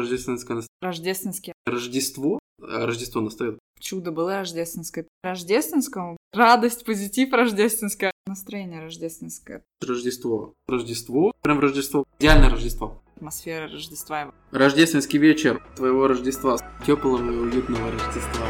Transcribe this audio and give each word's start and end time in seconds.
рождественское 0.00 0.56
настроение. 0.56 0.68
Рождественский. 0.82 1.52
Рождество? 1.66 2.38
А, 2.60 2.86
Рождество 2.86 3.20
настает. 3.20 3.58
Чудо 3.78 4.12
было 4.12 4.34
рождественское. 4.34 5.06
Рождественскому. 5.22 6.16
Радость, 6.32 6.84
позитив 6.84 7.32
рождественское. 7.32 8.12
Настроение 8.26 8.80
рождественское. 8.82 9.62
Рождество. 9.80 10.54
Рождество. 10.68 11.32
Прям 11.42 11.58
Рождество. 11.60 12.04
Идеальное 12.18 12.50
Рождество. 12.50 13.02
Атмосфера 13.16 13.68
Рождества. 13.68 14.32
Рождественский 14.50 15.18
вечер 15.18 15.62
твоего 15.76 16.06
Рождества. 16.06 16.58
Теплого 16.86 17.18
и 17.18 17.36
уютного 17.36 17.90
Рождества. 17.90 18.46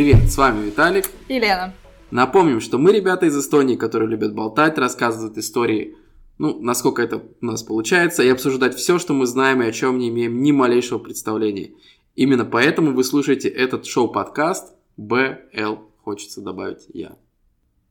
Привет, 0.00 0.30
с 0.30 0.38
вами 0.38 0.64
Виталик. 0.64 1.04
Елена. 1.28 1.74
Напомним, 2.10 2.60
что 2.60 2.78
мы 2.78 2.90
ребята 2.90 3.26
из 3.26 3.38
Эстонии, 3.38 3.76
которые 3.76 4.08
любят 4.08 4.34
болтать, 4.34 4.78
рассказывают 4.78 5.36
истории, 5.36 5.94
ну, 6.38 6.58
насколько 6.58 7.02
это 7.02 7.18
у 7.18 7.44
нас 7.44 7.62
получается, 7.62 8.22
и 8.22 8.30
обсуждать 8.30 8.74
все, 8.76 8.98
что 8.98 9.12
мы 9.12 9.26
знаем 9.26 9.60
и 9.60 9.66
о 9.66 9.72
чем 9.72 9.98
не 9.98 10.08
имеем 10.08 10.40
ни 10.40 10.52
малейшего 10.52 10.98
представления. 11.00 11.72
Именно 12.14 12.46
поэтому 12.46 12.94
вы 12.94 13.04
слушаете 13.04 13.50
этот 13.50 13.84
шоу-подкаст 13.84 14.74
БЛ, 14.96 15.80
хочется 16.02 16.40
добавить 16.40 16.86
я. 16.94 17.18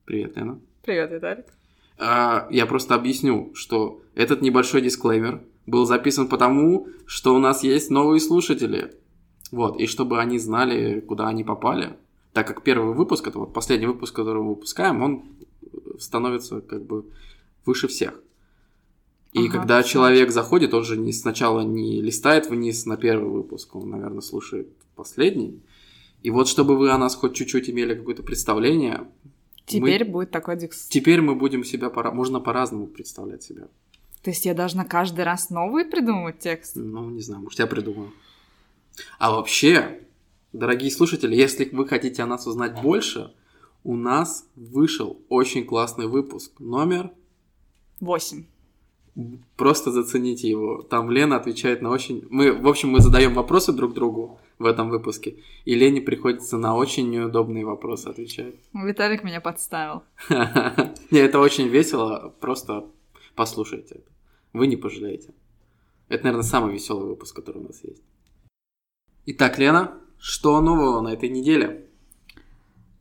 Привет, 0.05 0.35
Лена. 0.35 0.60
Привет, 0.84 1.12
Виталик. 1.12 1.46
А, 1.99 2.48
Я 2.49 2.66
просто 2.66 2.96
объясню, 2.96 3.52
что 3.54 4.02
этот 4.16 4.41
небольшой 4.41 4.82
дисклеймер 4.82 5.44
был 5.68 5.85
записан 5.85 6.27
потому, 6.27 6.87
что 7.05 7.35
у 7.35 7.37
нас 7.37 7.62
есть 7.62 7.91
новые 7.91 8.20
слушатели. 8.20 8.96
Вот, 9.52 9.80
и 9.80 9.88
чтобы 9.88 10.20
они 10.20 10.38
знали, 10.40 11.00
куда 11.00 11.28
они 11.28 11.44
попали. 11.44 11.98
Так 12.34 12.48
как 12.48 12.64
первый 12.64 12.94
выпуск, 12.94 13.28
это 13.28 13.40
вот 13.40 13.54
последний 13.54 13.88
выпуск, 13.88 14.16
который 14.16 14.42
мы 14.44 14.50
выпускаем, 14.50 15.02
он 15.02 15.24
становится 16.00 16.62
как 16.62 16.86
бы 16.86 17.05
выше 17.66 17.88
всех. 17.88 18.22
И 19.34 19.40
Ага, 19.48 19.60
когда 19.60 19.82
всё. 19.82 19.94
человек 19.94 20.32
заходит, 20.32 20.74
он 20.74 20.84
же 20.84 20.98
не 20.98 21.14
сначала 21.14 21.62
не 21.62 22.02
листает 22.02 22.50
вниз 22.50 22.86
на 22.86 22.98
первый 22.98 23.30
выпуск, 23.32 23.76
он, 23.76 23.90
наверное, 23.90 24.22
слушает 24.22 24.70
последний. 24.96 25.62
И 26.22 26.32
вот 26.32 26.48
чтобы 26.48 26.77
вы 26.77 26.92
о 26.92 26.98
нас 26.98 27.16
хоть 27.16 27.34
чуть-чуть 27.36 27.70
имели 27.70 27.96
какое-то 27.96 28.24
представление, 28.24 29.08
Теперь 29.66 30.04
будет 30.04 30.32
такой 30.32 30.58
дикс. 30.58 30.88
теперь 30.88 31.22
мы 31.22 31.36
будем 31.36 31.64
себя 31.64 31.92
пора... 31.92 32.12
можно 32.12 32.40
по-разному 32.40 32.88
представлять 32.88 33.44
себя. 33.44 33.68
То 34.24 34.32
есть 34.32 34.46
я 34.46 34.54
должна 34.55 34.84
каждый 34.84 35.24
раз 35.24 35.52
новый 35.52 35.86
придумывать 35.86 36.40
текст? 36.40 36.76
Ну, 36.76 37.10
не 37.12 37.22
знаю, 37.22 37.44
может, 37.44 37.60
я 37.60 37.68
придумаю. 37.68 38.12
А 39.18 39.32
вообще, 39.32 40.02
дорогие 40.54 40.92
слушатели, 40.92 41.36
если 41.36 41.66
вы 41.72 41.88
хотите 41.88 42.24
о 42.24 42.28
нас 42.28 42.48
узнать 42.48 42.82
больше, 42.82 43.34
у 43.84 43.96
нас 43.96 44.48
вышел 44.55 45.22
очень 45.30 45.66
классный 45.66 46.08
выпуск. 46.08 46.60
Номер, 46.60 47.12
Восемь. 48.00 48.46
просто 49.55 49.92
зацените 49.92 50.50
его. 50.50 50.82
Там 50.84 51.12
Лена 51.12 51.38
отвечает 51.38 51.82
на 51.82 51.90
очень... 51.90 52.26
Мы, 52.30 52.52
в 52.52 52.68
общем, 52.68 52.90
мы 52.90 53.00
задаем 53.02 53.34
вопросы 53.34 53.72
друг 53.72 53.94
другу 53.94 54.40
в 54.58 54.66
этом 54.66 54.90
выпуске, 54.90 55.38
и 55.64 55.76
Лене 55.76 56.02
приходится 56.02 56.58
на 56.58 56.76
очень 56.76 57.10
неудобные 57.10 57.66
вопросы 57.66 58.08
отвечать. 58.08 58.55
Виталик 58.74 59.24
меня 59.24 59.40
подставил. 59.40 60.04
Не, 60.30 61.20
это 61.20 61.40
очень 61.40 61.68
весело, 61.70 62.34
просто 62.40 62.86
послушайте 63.36 63.96
это. 63.96 64.12
Вы 64.52 64.68
не 64.68 64.75
пожалеете. 64.75 65.34
Это, 66.09 66.25
наверное, 66.25 66.44
самый 66.44 66.74
веселый 66.74 67.08
выпуск, 67.08 67.36
который 67.36 67.59
у 67.62 67.68
нас 67.68 67.84
есть. 67.84 68.03
Итак, 69.31 69.59
Лена, 69.59 69.94
что 70.18 70.59
нового 70.59 71.02
на 71.02 71.09
этой 71.09 71.30
неделе? 71.30 71.86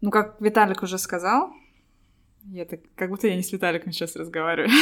Ну, 0.02 0.10
как 0.10 0.38
Виталик 0.42 0.82
уже 0.82 0.98
сказал, 0.98 1.54
я 2.44 2.66
так, 2.66 2.80
как 2.96 3.08
будто 3.08 3.28
я 3.28 3.34
не 3.34 3.42
с 3.42 3.50
Виталиком 3.50 3.92
сейчас 3.92 4.14
разговариваю. 4.14 4.68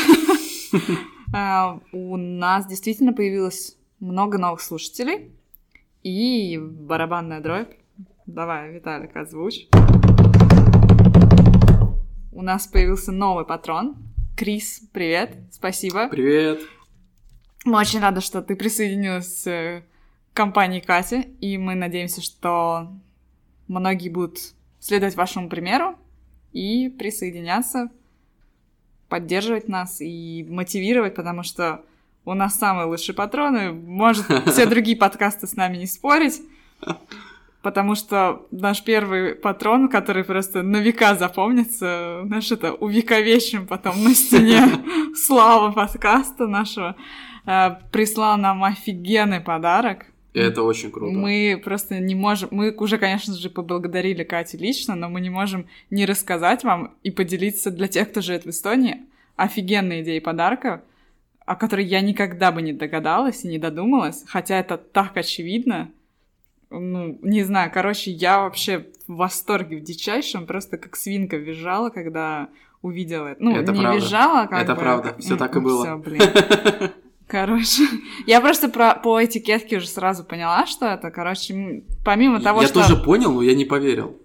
А, 1.32 1.78
У 1.92 2.16
нас 2.16 2.66
действительно 2.66 3.12
появилось 3.12 3.78
много 4.00 4.38
новых 4.38 4.60
слушателей. 4.60 5.30
И 6.02 6.58
барабанная 6.58 7.40
дробь. 7.40 7.74
Давай, 8.26 8.72
Виталик, 8.72 9.14
озвучь. 9.14 9.68
У 12.32 12.42
нас 12.42 12.66
появился 12.66 13.12
новый 13.12 13.44
патрон. 13.44 13.94
Крис, 14.36 14.82
привет, 14.92 15.36
спасибо. 15.52 16.08
Привет. 16.08 16.60
Мы 17.64 17.78
очень 17.78 18.00
рады, 18.00 18.20
что 18.20 18.42
ты 18.42 18.56
присоединилась 18.56 19.46
э, 19.46 19.84
компании 20.36 20.80
Кати, 20.80 21.22
и 21.40 21.58
мы 21.58 21.74
надеемся, 21.74 22.20
что 22.20 22.92
многие 23.66 24.10
будут 24.10 24.38
следовать 24.78 25.16
вашему 25.16 25.48
примеру 25.48 25.96
и 26.52 26.88
присоединяться, 26.90 27.90
поддерживать 29.08 29.68
нас 29.68 30.00
и 30.00 30.46
мотивировать, 30.48 31.14
потому 31.14 31.42
что 31.42 31.82
у 32.24 32.34
нас 32.34 32.58
самые 32.58 32.86
лучшие 32.86 33.14
патроны. 33.14 33.72
Может, 33.72 34.26
все 34.46 34.66
другие 34.66 34.96
подкасты 34.96 35.46
с 35.46 35.56
нами 35.56 35.78
не 35.78 35.86
спорить, 35.86 36.42
потому 37.62 37.94
что 37.94 38.46
наш 38.50 38.84
первый 38.84 39.34
патрон, 39.34 39.88
который 39.88 40.22
просто 40.22 40.62
на 40.62 40.76
века 40.76 41.14
запомнится, 41.14 42.22
наш 42.24 42.52
это 42.52 42.74
увековечим 42.74 43.66
потом 43.66 44.04
на 44.04 44.14
стене 44.14 44.68
слава 45.16 45.72
подкаста 45.72 46.46
нашего, 46.46 46.94
э, 47.46 47.70
прислал 47.90 48.36
нам 48.36 48.62
офигенный 48.62 49.40
подарок. 49.40 50.06
И 50.36 50.38
это 50.38 50.62
очень 50.62 50.90
круто. 50.90 51.16
Мы 51.16 51.58
просто 51.64 51.98
не 51.98 52.14
можем... 52.14 52.50
Мы 52.52 52.70
уже, 52.70 52.98
конечно 52.98 53.32
же, 53.34 53.48
поблагодарили 53.48 54.22
Катю 54.22 54.58
лично, 54.58 54.94
но 54.94 55.08
мы 55.08 55.22
не 55.22 55.30
можем 55.30 55.66
не 55.90 56.04
рассказать 56.04 56.62
вам 56.62 56.94
и 57.02 57.10
поделиться 57.10 57.70
для 57.70 57.88
тех, 57.88 58.10
кто 58.10 58.20
живет 58.20 58.44
в 58.44 58.50
Эстонии, 58.50 58.96
офигенной 59.36 60.02
идеей 60.02 60.20
подарка, 60.20 60.82
о 61.46 61.56
которой 61.56 61.86
я 61.86 62.02
никогда 62.02 62.52
бы 62.52 62.60
не 62.60 62.74
догадалась 62.74 63.44
и 63.44 63.48
не 63.48 63.58
додумалась, 63.58 64.24
хотя 64.26 64.58
это 64.58 64.76
так 64.76 65.16
очевидно. 65.16 65.90
Ну, 66.68 67.18
не 67.22 67.42
знаю, 67.44 67.70
короче, 67.72 68.10
я 68.10 68.40
вообще 68.40 68.84
в 69.06 69.16
восторге 69.16 69.76
в 69.78 69.80
дичайшем, 69.84 70.44
просто 70.46 70.76
как 70.76 70.96
свинка 70.96 71.36
визжала, 71.38 71.88
когда 71.88 72.48
увидела 72.82 73.28
это. 73.28 73.42
Ну, 73.42 73.56
Это 73.56 73.72
не 73.72 73.80
правда. 73.80 73.96
визжала, 73.98 74.46
как 74.48 74.62
Это 74.64 74.74
бы. 74.74 74.80
правда, 74.80 75.14
всё 75.18 75.36
так 75.38 75.54
и 75.56 75.58
М, 75.60 75.64
было. 75.64 75.84
всё, 75.84 75.96
блин. 75.96 76.20
Короче, 77.26 77.82
я 78.26 78.40
просто 78.40 78.68
про, 78.68 78.94
по 78.94 79.24
этикетке 79.24 79.78
уже 79.78 79.88
сразу 79.88 80.24
поняла, 80.24 80.66
что 80.66 80.86
это. 80.86 81.10
Короче, 81.10 81.82
помимо 82.04 82.40
того, 82.40 82.62
я 82.62 82.68
что... 82.68 82.82
тоже 82.82 82.96
понял, 82.96 83.32
но 83.32 83.42
я 83.42 83.54
не 83.54 83.64
поверил. 83.64 84.16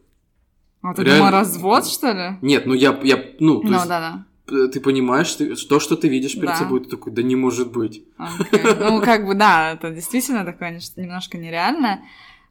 А, 0.83 0.93
ты 0.93 1.03
реально- 1.03 1.17
думала, 1.25 1.31
развод, 1.31 1.85
что 1.87 2.11
ли? 2.11 2.37
Нет, 2.41 2.65
ну 2.65 2.73
я, 2.73 2.99
я 3.03 3.23
ну, 3.39 3.61
то 3.61 3.67
Ну, 3.67 3.73
есть, 3.73 3.87
да-да. 3.87 4.25
э, 4.51 4.67
ты 4.67 4.79
понимаешь, 4.79 5.33
ты- 5.35 5.55
то, 5.55 5.79
что 5.79 5.95
ты 5.95 6.07
видишь 6.09 6.33
перед 6.35 6.47
Да. 6.49 6.55
собой, 6.55 6.79
ты 6.83 6.89
такой, 6.89 7.11
да 7.13 7.21
не 7.23 7.35
может 7.35 7.71
быть. 7.71 8.03
Окей. 8.17 8.61
Ну, 8.79 9.01
как 9.01 9.25
бы, 9.27 9.35
да, 9.35 9.73
это 9.73 9.91
действительно 9.91 10.43
такое 10.45 10.79
немножко 10.97 11.37
нереальное. 11.37 12.03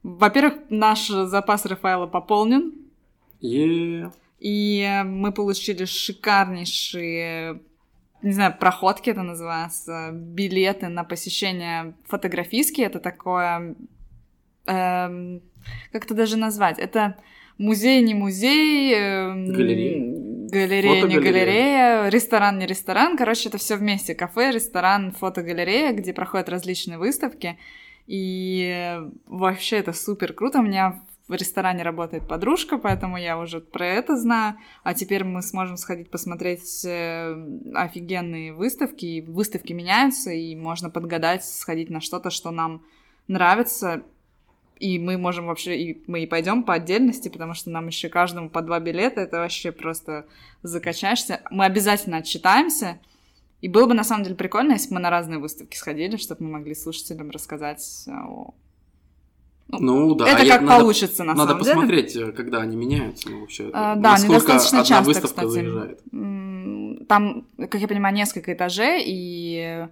Во-первых, 0.03 0.55
наш 0.71 1.09
запас 1.09 1.67
Рафаэла 1.67 2.07
пополнен, 2.07 2.73
Е, 3.41 4.11
и 4.39 4.81
э, 4.81 5.03
мы 5.05 5.33
получили 5.33 5.85
шикарнейшие, 5.85 7.61
не 8.23 8.33
знаю, 8.33 8.55
проходки 8.59 9.11
это 9.11 9.23
называется, 9.23 10.11
билеты 10.13 10.89
на 10.89 11.05
посещение 11.05 11.95
фотографийские. 12.07 12.87
Это 12.87 13.01
такое, 13.01 13.75
эм, 14.67 15.43
как 15.93 16.05
это 16.05 16.15
даже 16.15 16.37
назвать? 16.37 16.79
Это 16.79 17.17
музей, 17.59 18.03
не 18.03 18.15
музей, 18.15 18.95
эм, 18.95 19.53
Галерея. 19.53 20.49
галерея, 20.51 21.03
не 21.07 21.19
галерея, 21.19 22.09
ресторан, 22.09 22.59
не 22.59 22.67
ресторан. 22.67 23.17
Короче, 23.17 23.49
это 23.49 23.59
все 23.59 23.77
вместе. 23.77 24.15
Кафе, 24.15 24.51
ресторан, 24.51 25.13
фотогалерея, 25.13 25.93
где 25.93 26.13
проходят 26.13 26.49
различные 26.49 26.99
выставки. 26.99 27.59
И 28.07 28.99
вообще 29.27 29.77
это 29.77 29.93
супер 29.93 30.33
круто. 30.33 30.59
У 30.59 30.63
меня 30.63 31.01
в 31.31 31.35
ресторане 31.35 31.85
работает 31.85 32.27
подружка, 32.27 32.77
поэтому 32.77 33.17
я 33.17 33.39
уже 33.39 33.61
про 33.61 33.87
это 33.87 34.17
знаю. 34.17 34.57
А 34.83 34.95
теперь 34.95 35.23
мы 35.23 35.43
сможем 35.43 35.77
сходить 35.77 36.11
посмотреть 36.11 36.85
э, 36.85 37.37
офигенные 37.73 38.53
выставки. 38.53 39.07
И 39.07 39.21
выставки 39.21 39.73
меняются, 39.73 40.33
и 40.33 40.57
можно 40.57 40.91
подгадать, 40.91 41.45
сходить 41.45 41.89
на 41.89 42.01
что-то, 42.01 42.31
что 42.31 42.51
нам 42.51 42.83
нравится. 43.29 44.03
И 44.81 44.99
мы 44.99 45.19
можем 45.19 45.47
вообще, 45.47 45.79
и 45.79 46.03
мы 46.09 46.25
и 46.25 46.27
пойдем 46.27 46.65
по 46.65 46.75
отдельности, 46.75 47.29
потому 47.29 47.55
что 47.55 47.71
нам 47.71 47.87
еще 47.87 48.09
каждому 48.09 48.51
по 48.51 48.61
два 48.61 48.81
билета, 48.81 49.21
это 49.21 49.39
вообще 49.39 49.71
просто 49.71 50.27
закачаешься. 50.65 51.43
Мы 51.53 51.65
обязательно 51.65 52.17
отчитаемся. 52.17 52.99
И 53.61 53.69
было 53.69 53.87
бы 53.87 53.95
на 53.95 54.03
самом 54.03 54.25
деле 54.25 54.35
прикольно, 54.35 54.73
если 54.73 54.89
бы 54.89 54.95
мы 54.95 55.01
на 55.01 55.11
разные 55.11 55.39
выставки 55.39 55.77
сходили, 55.77 56.17
чтобы 56.17 56.43
мы 56.43 56.51
могли 56.59 56.75
слушателям 56.75 57.31
рассказать 57.31 57.85
о... 58.09 58.53
Ну 59.73 60.15
да, 60.15 60.29
это 60.29 60.43
я- 60.43 60.53
как 60.55 60.63
надо- 60.63 60.81
получится 60.83 61.25
на 61.25 61.35
Надо 61.35 61.51
самом 61.51 61.63
деле. 61.63 61.75
посмотреть, 61.75 62.17
э, 62.17 62.33
когда 62.33 62.59
они 62.61 62.77
меняются, 62.77 63.31
ну, 63.31 63.41
вообще. 63.41 63.71
А, 63.73 63.95
да, 63.97 64.15
они 64.15 64.29
насколько 64.29 64.53
достаточно 64.55 64.99
одна 64.99 65.13
часто, 65.15 65.29
кстати. 65.29 65.49
заезжает. 65.49 66.01
Там, 67.09 67.47
как 67.57 67.75
я 67.81 67.89
понимаю, 67.89 68.15
несколько 68.15 68.53
этажей, 68.53 69.03
и 69.07 69.87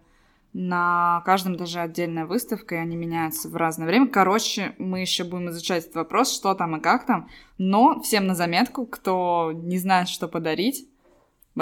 на 0.52 1.22
каждом 1.26 1.56
этаже 1.56 1.80
отдельная 1.80 2.26
выставка, 2.26 2.76
и 2.76 2.78
они 2.78 2.96
меняются 2.96 3.48
в 3.48 3.56
разное 3.56 3.86
время. 3.86 4.06
Короче, 4.08 4.74
мы 4.78 5.00
еще 5.00 5.24
будем 5.24 5.50
изучать 5.50 5.84
этот 5.84 5.96
вопрос, 5.96 6.34
что 6.34 6.54
там 6.54 6.76
и 6.76 6.80
как 6.80 7.06
там. 7.06 7.28
Но 7.58 8.00
всем 8.00 8.26
на 8.26 8.34
заметку, 8.34 8.86
кто 8.86 9.52
не 9.54 9.78
знает, 9.78 10.08
что 10.08 10.26
подарить, 10.28 10.86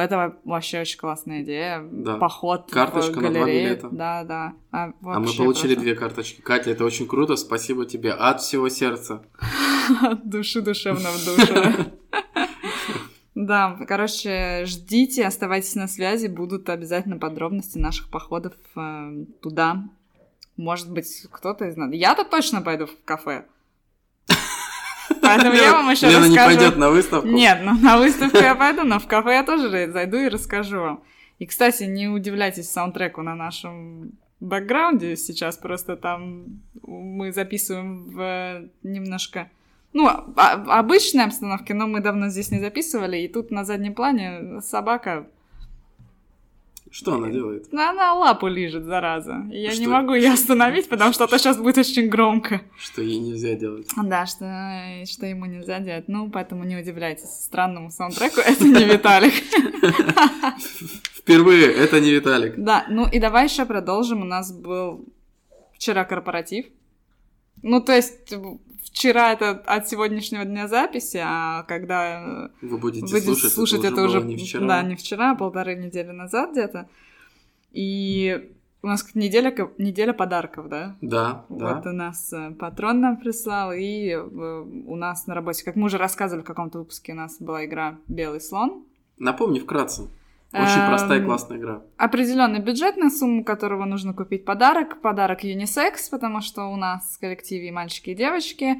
это 0.04 0.36
вообще 0.44 0.80
очень 0.80 0.98
классная 0.98 1.42
идея. 1.42 1.86
Да. 1.90 2.16
Поход 2.16 2.70
Карточка 2.70 3.18
в 3.18 3.22
на 3.22 3.30
два 3.30 3.40
галерею. 3.40 3.68
билета. 3.70 3.88
Да, 3.90 4.24
да. 4.24 4.54
А, 4.70 4.92
А 5.02 5.18
мы 5.20 5.26
получили 5.32 5.74
просто 5.74 5.80
две 5.80 5.94
карточки. 5.94 6.40
Катя, 6.40 6.70
это 6.70 6.84
очень 6.84 7.06
круто. 7.06 7.36
Спасибо 7.36 7.86
тебе 7.86 8.12
от 8.12 8.40
всего 8.40 8.68
сердца. 8.68 9.22
От 10.02 10.28
души 10.28 10.60
душевно 10.62 11.08
в 11.10 11.24
душу. 11.24 11.54
Да, 13.34 13.78
короче, 13.86 14.64
ждите, 14.64 15.26
оставайтесь 15.26 15.74
на 15.74 15.88
связи, 15.88 16.26
будут 16.26 16.70
обязательно 16.70 17.18
подробности 17.18 17.76
наших 17.76 18.08
походов 18.10 18.54
э, 18.74 19.24
туда. 19.42 19.84
Может 20.56 20.90
быть, 20.90 21.26
кто-то 21.30 21.66
из 21.66 21.76
нас. 21.76 21.92
Я-то 21.92 22.24
точно 22.24 22.62
пойду 22.62 22.86
в 22.86 22.96
кафе. 23.04 23.44
Поэтому 25.22 25.54
я 25.54 25.72
вам 25.72 25.90
еще 25.90 26.08
Лена 26.08 26.26
не 26.26 26.36
расскажу. 26.36 26.56
пойдет 26.56 26.76
на 26.76 26.90
выставку. 26.90 27.28
Нет, 27.28 27.58
ну 27.62 27.74
на 27.78 27.98
выставку 27.98 28.38
я 28.38 28.54
пойду, 28.54 28.82
но 28.84 28.98
в 28.98 29.06
кафе 29.06 29.34
я 29.34 29.42
тоже 29.42 29.90
зайду 29.90 30.16
и 30.18 30.28
расскажу 30.28 30.80
вам. 30.80 31.02
И, 31.38 31.46
кстати, 31.46 31.84
не 31.84 32.08
удивляйтесь 32.08 32.70
саундтреку 32.70 33.22
на 33.22 33.34
нашем 33.34 34.12
бэкграунде 34.40 35.16
сейчас, 35.16 35.56
просто 35.56 35.96
там 35.96 36.60
мы 36.82 37.32
записываем 37.32 38.04
в 38.10 38.68
немножко, 38.82 39.50
ну, 39.92 40.08
а- 40.08 40.78
обычной 40.78 41.24
обстановке, 41.24 41.74
но 41.74 41.86
мы 41.86 42.00
давно 42.00 42.28
здесь 42.28 42.50
не 42.50 42.60
записывали, 42.60 43.18
и 43.18 43.28
тут 43.28 43.50
на 43.50 43.64
заднем 43.64 43.94
плане 43.94 44.60
собака, 44.60 45.26
Что 46.90 47.14
она 47.14 47.30
делает? 47.30 47.72
она 47.72 48.14
лапу 48.14 48.46
лижет, 48.46 48.84
зараза. 48.84 49.44
Я 49.50 49.70
не 49.70 49.82
Что? 49.82 49.90
могу 49.90 50.14
ее 50.14 50.32
остановить, 50.32 50.88
потому 50.88 51.12
что 51.12 51.24
это 51.24 51.38
сейчас 51.38 51.58
будет 51.58 51.78
очень 51.78 52.08
громко. 52.08 52.62
Что 52.78 53.02
ей 53.02 53.18
нельзя 53.18 53.54
делать? 53.54 53.88
Да, 54.02 54.24
что, 54.26 55.02
что 55.06 55.26
ему 55.26 55.46
нельзя 55.46 55.80
делать. 55.80 56.08
Ну, 56.08 56.30
поэтому 56.30 56.64
не 56.64 56.76
удивляйтесь 56.76 57.28
странному 57.44 57.90
саундтреку. 57.90 58.40
Это 58.40 58.64
не 58.64 58.84
Виталик. 58.84 59.34
Впервые, 61.14 61.72
это 61.72 62.00
не 62.00 62.12
Виталик. 62.12 62.54
Да, 62.56 62.86
ну 62.88 63.08
и 63.08 63.18
давай 63.18 63.44
еще 63.44 63.66
продолжим. 63.66 64.22
У 64.22 64.24
нас 64.24 64.52
был 64.52 65.04
вчера 65.74 66.04
корпоратив. 66.04 66.66
Ну, 67.62 67.80
то 67.80 67.92
есть 67.92 68.32
вчера 68.96 69.32
это 69.32 69.50
от 69.50 69.88
сегодняшнего 69.88 70.44
дня 70.44 70.68
записи, 70.68 71.20
а 71.22 71.64
когда 71.64 72.50
Вы 72.62 72.78
будете 72.78 73.04
будете 73.04 73.26
слушать, 73.26 73.52
слушать, 73.52 73.80
это, 73.80 73.88
это 73.88 74.02
уже, 74.04 74.20
было 74.20 74.28
не 74.28 74.36
вчера. 74.36 74.66
да, 74.66 74.82
не 74.82 74.96
вчера, 74.96 75.32
а 75.32 75.34
полторы 75.34 75.76
недели 75.76 76.10
назад 76.12 76.52
где-то. 76.52 76.88
И 77.72 78.50
у 78.82 78.86
нас 78.86 79.02
как 79.02 79.14
неделя, 79.14 79.54
неделя 79.76 80.14
подарков, 80.14 80.70
да? 80.70 80.96
Да, 81.02 81.44
да. 81.50 81.74
Вот 81.74 81.86
у 81.86 81.92
нас 81.92 82.32
э, 82.32 82.52
патрон 82.52 83.00
нам 83.00 83.18
прислал, 83.18 83.72
и 83.72 84.08
э, 84.08 84.18
у 84.18 84.96
нас 84.96 85.26
на 85.26 85.34
работе, 85.34 85.62
как 85.62 85.76
мы 85.76 85.86
уже 85.86 85.98
рассказывали 85.98 86.42
в 86.42 86.46
каком-то 86.46 86.78
выпуске, 86.78 87.12
у 87.12 87.16
нас 87.16 87.36
была 87.38 87.66
игра 87.66 87.98
«Белый 88.08 88.40
слон». 88.40 88.86
Напомни 89.18 89.58
вкратце. 89.58 90.08
Очень 90.52 90.80
Эм, 90.80 90.88
простая 90.88 91.20
и 91.20 91.24
классная 91.24 91.58
игра. 91.58 91.82
определенный 91.96 92.60
бюджет, 92.60 92.96
на 92.96 93.10
сумму 93.10 93.44
которого 93.44 93.84
нужно 93.84 94.14
купить 94.14 94.44
подарок. 94.44 95.00
Подарок 95.00 95.44
юнисекс, 95.44 96.08
потому 96.08 96.40
что 96.40 96.66
у 96.66 96.76
нас 96.76 97.16
в 97.16 97.20
коллективе 97.20 97.68
и 97.68 97.72
мальчики, 97.72 98.10
и 98.10 98.14
девочки. 98.14 98.76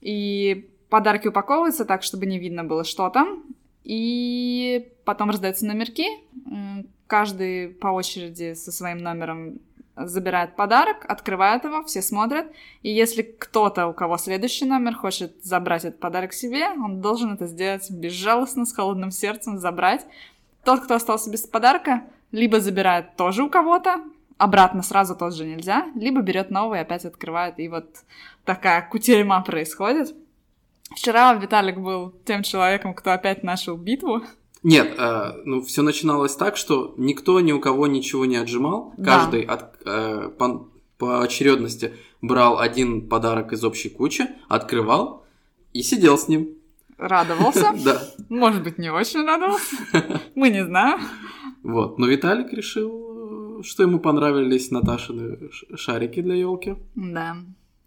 И 0.00 0.68
подарки 0.90 1.28
упаковываются 1.28 1.84
так, 1.84 2.02
чтобы 2.02 2.26
не 2.26 2.38
видно 2.38 2.64
было, 2.64 2.84
что 2.84 3.08
там. 3.08 3.44
И 3.84 4.88
потом 5.04 5.30
раздаются 5.30 5.64
номерки. 5.64 6.06
Каждый 7.06 7.68
по 7.68 7.88
очереди 7.88 8.54
со 8.54 8.72
своим 8.72 8.98
номером 8.98 9.60
забирает 9.96 10.56
подарок, 10.56 11.06
открывает 11.08 11.64
его, 11.64 11.82
все 11.84 12.02
смотрят. 12.02 12.46
И 12.82 12.90
если 12.90 13.22
кто-то, 13.22 13.86
у 13.86 13.94
кого 13.94 14.18
следующий 14.18 14.66
номер, 14.66 14.94
хочет 14.94 15.42
забрать 15.42 15.84
этот 15.84 16.00
подарок 16.00 16.32
себе, 16.32 16.68
он 16.68 17.00
должен 17.00 17.32
это 17.32 17.46
сделать 17.46 17.90
безжалостно, 17.90 18.66
с 18.66 18.74
холодным 18.74 19.10
сердцем, 19.10 19.58
забрать. 19.58 20.04
Тот, 20.66 20.80
кто 20.80 20.96
остался 20.96 21.30
без 21.30 21.42
подарка, 21.42 22.02
либо 22.32 22.58
забирает 22.58 23.14
тоже 23.14 23.44
у 23.44 23.48
кого-то, 23.48 24.02
обратно 24.36 24.82
сразу 24.82 25.14
тоже 25.14 25.44
нельзя, 25.44 25.86
либо 25.94 26.22
берет 26.22 26.50
новый 26.50 26.80
опять 26.80 27.04
открывает, 27.04 27.60
и 27.60 27.68
вот 27.68 27.86
такая 28.44 28.86
кутерьма 28.90 29.40
происходит. 29.42 30.12
Вчера 30.90 31.34
Виталик 31.34 31.78
был 31.78 32.12
тем 32.24 32.42
человеком, 32.42 32.94
кто 32.94 33.12
опять 33.12 33.44
начал 33.44 33.76
битву. 33.76 34.22
Нет, 34.64 34.92
э, 34.98 35.34
ну 35.44 35.62
все 35.62 35.82
начиналось 35.82 36.34
так, 36.34 36.56
что 36.56 36.94
никто 36.96 37.38
ни 37.38 37.52
у 37.52 37.60
кого 37.60 37.86
ничего 37.86 38.24
не 38.24 38.36
отжимал. 38.36 38.92
Да. 38.96 39.18
Каждый 39.18 39.42
от, 39.42 39.76
э, 39.84 40.30
по, 40.36 40.68
по 40.98 41.22
очередности 41.22 41.94
брал 42.20 42.58
один 42.58 43.08
подарок 43.08 43.52
из 43.52 43.62
общей 43.62 43.88
кучи, 43.88 44.26
открывал 44.48 45.24
и 45.72 45.84
сидел 45.84 46.18
с 46.18 46.26
ним. 46.26 46.56
Радовался. 46.98 47.72
Да. 47.84 48.02
Может 48.28 48.62
быть, 48.62 48.78
не 48.78 48.90
очень 48.90 49.24
радовался. 49.24 49.76
Мы 50.34 50.50
не 50.50 50.64
знаем. 50.64 51.00
Вот. 51.62 51.98
Но 51.98 52.06
Виталик 52.06 52.52
решил, 52.52 53.62
что 53.62 53.82
ему 53.82 53.98
понравились 53.98 54.70
Наташины 54.70 55.50
шарики 55.76 56.20
для 56.22 56.34
елки. 56.34 56.76
Да. 56.94 57.36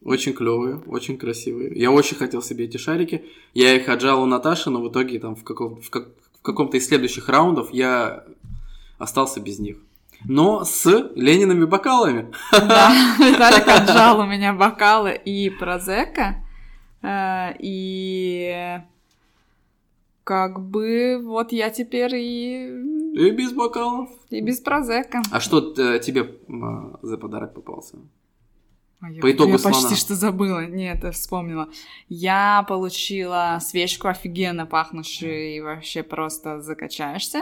Очень 0.03 0.33
клевые, 0.33 0.77
очень 0.87 1.17
красивые. 1.17 1.73
Я 1.77 1.91
очень 1.91 2.15
хотел 2.17 2.41
себе 2.41 2.65
эти 2.65 2.77
шарики. 2.77 3.25
Я 3.53 3.75
их 3.75 3.89
отжал 3.89 4.21
у 4.23 4.25
Наташи, 4.25 4.69
но 4.69 4.81
в 4.81 4.89
итоге 4.89 5.19
там 5.19 5.35
в, 5.35 5.43
каком, 5.43 5.81
в, 5.81 5.89
как- 5.89 6.09
в 6.39 6.41
каком-то 6.41 6.77
из 6.77 6.87
следующих 6.87 7.27
раундов 7.27 7.73
я 7.73 8.23
остался 8.97 9.41
без 9.41 9.59
них. 9.59 9.77
Но 10.25 10.63
с 10.63 10.85
Лениными 11.15 11.65
бокалами. 11.65 12.31
Да, 12.51 12.91
Виталик 13.19 13.67
отжал 13.67 14.19
у 14.19 14.25
меня 14.25 14.53
бокалы 14.53 15.13
и 15.25 15.49
прозека, 15.49 16.45
э, 17.01 17.55
и 17.59 18.79
как 20.29 20.59
бы 20.61 21.19
вот 21.23 21.51
я 21.51 21.71
теперь 21.71 22.15
и, 22.15 22.67
И 23.15 23.31
без 23.31 23.51
бокалов. 23.51 24.09
и 24.29 24.41
без 24.41 24.59
прозека. 24.59 25.23
А 25.31 25.39
что 25.39 25.73
э, 25.75 25.99
тебе 25.99 26.35
за 27.01 27.17
подарок 27.17 27.55
попался? 27.55 27.97
А 29.01 29.09
я, 29.09 29.21
По 29.21 29.31
итогу 29.31 29.53
я 29.53 29.57
слона. 29.57 29.75
почти 29.75 29.95
что 29.95 30.13
забыла. 30.13 30.67
Нет, 30.67 31.03
я 31.03 31.09
вспомнила. 31.11 31.67
Я 32.09 32.63
получила 32.67 33.57
свечку 33.59 34.07
офигенно 34.07 34.67
пахнущую 34.67 35.55
и 35.55 35.61
вообще 35.61 36.03
просто 36.03 36.61
закачаешься. 36.61 37.41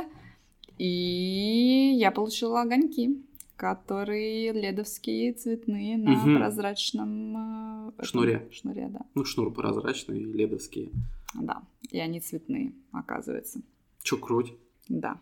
И 0.78 1.94
я 2.00 2.12
получила 2.12 2.62
огоньки, 2.62 3.18
которые 3.58 4.54
ледовские, 4.54 5.34
цветные, 5.34 5.98
на 5.98 6.12
Мгм. 6.12 6.36
прозрачном... 6.38 7.90
э, 8.00 8.04
Шнуре. 8.06 8.48
Шнуре, 8.52 8.88
да. 8.90 9.02
Ну, 9.14 9.26
шнур 9.26 9.52
прозрачный, 9.52 10.20
ледовские. 10.24 10.88
Да. 11.38 11.62
И 11.90 12.00
они 12.00 12.20
цветные, 12.20 12.74
оказывается. 12.92 13.62
Чё, 14.04 14.18
круть? 14.18 14.54
Да. 14.90 15.20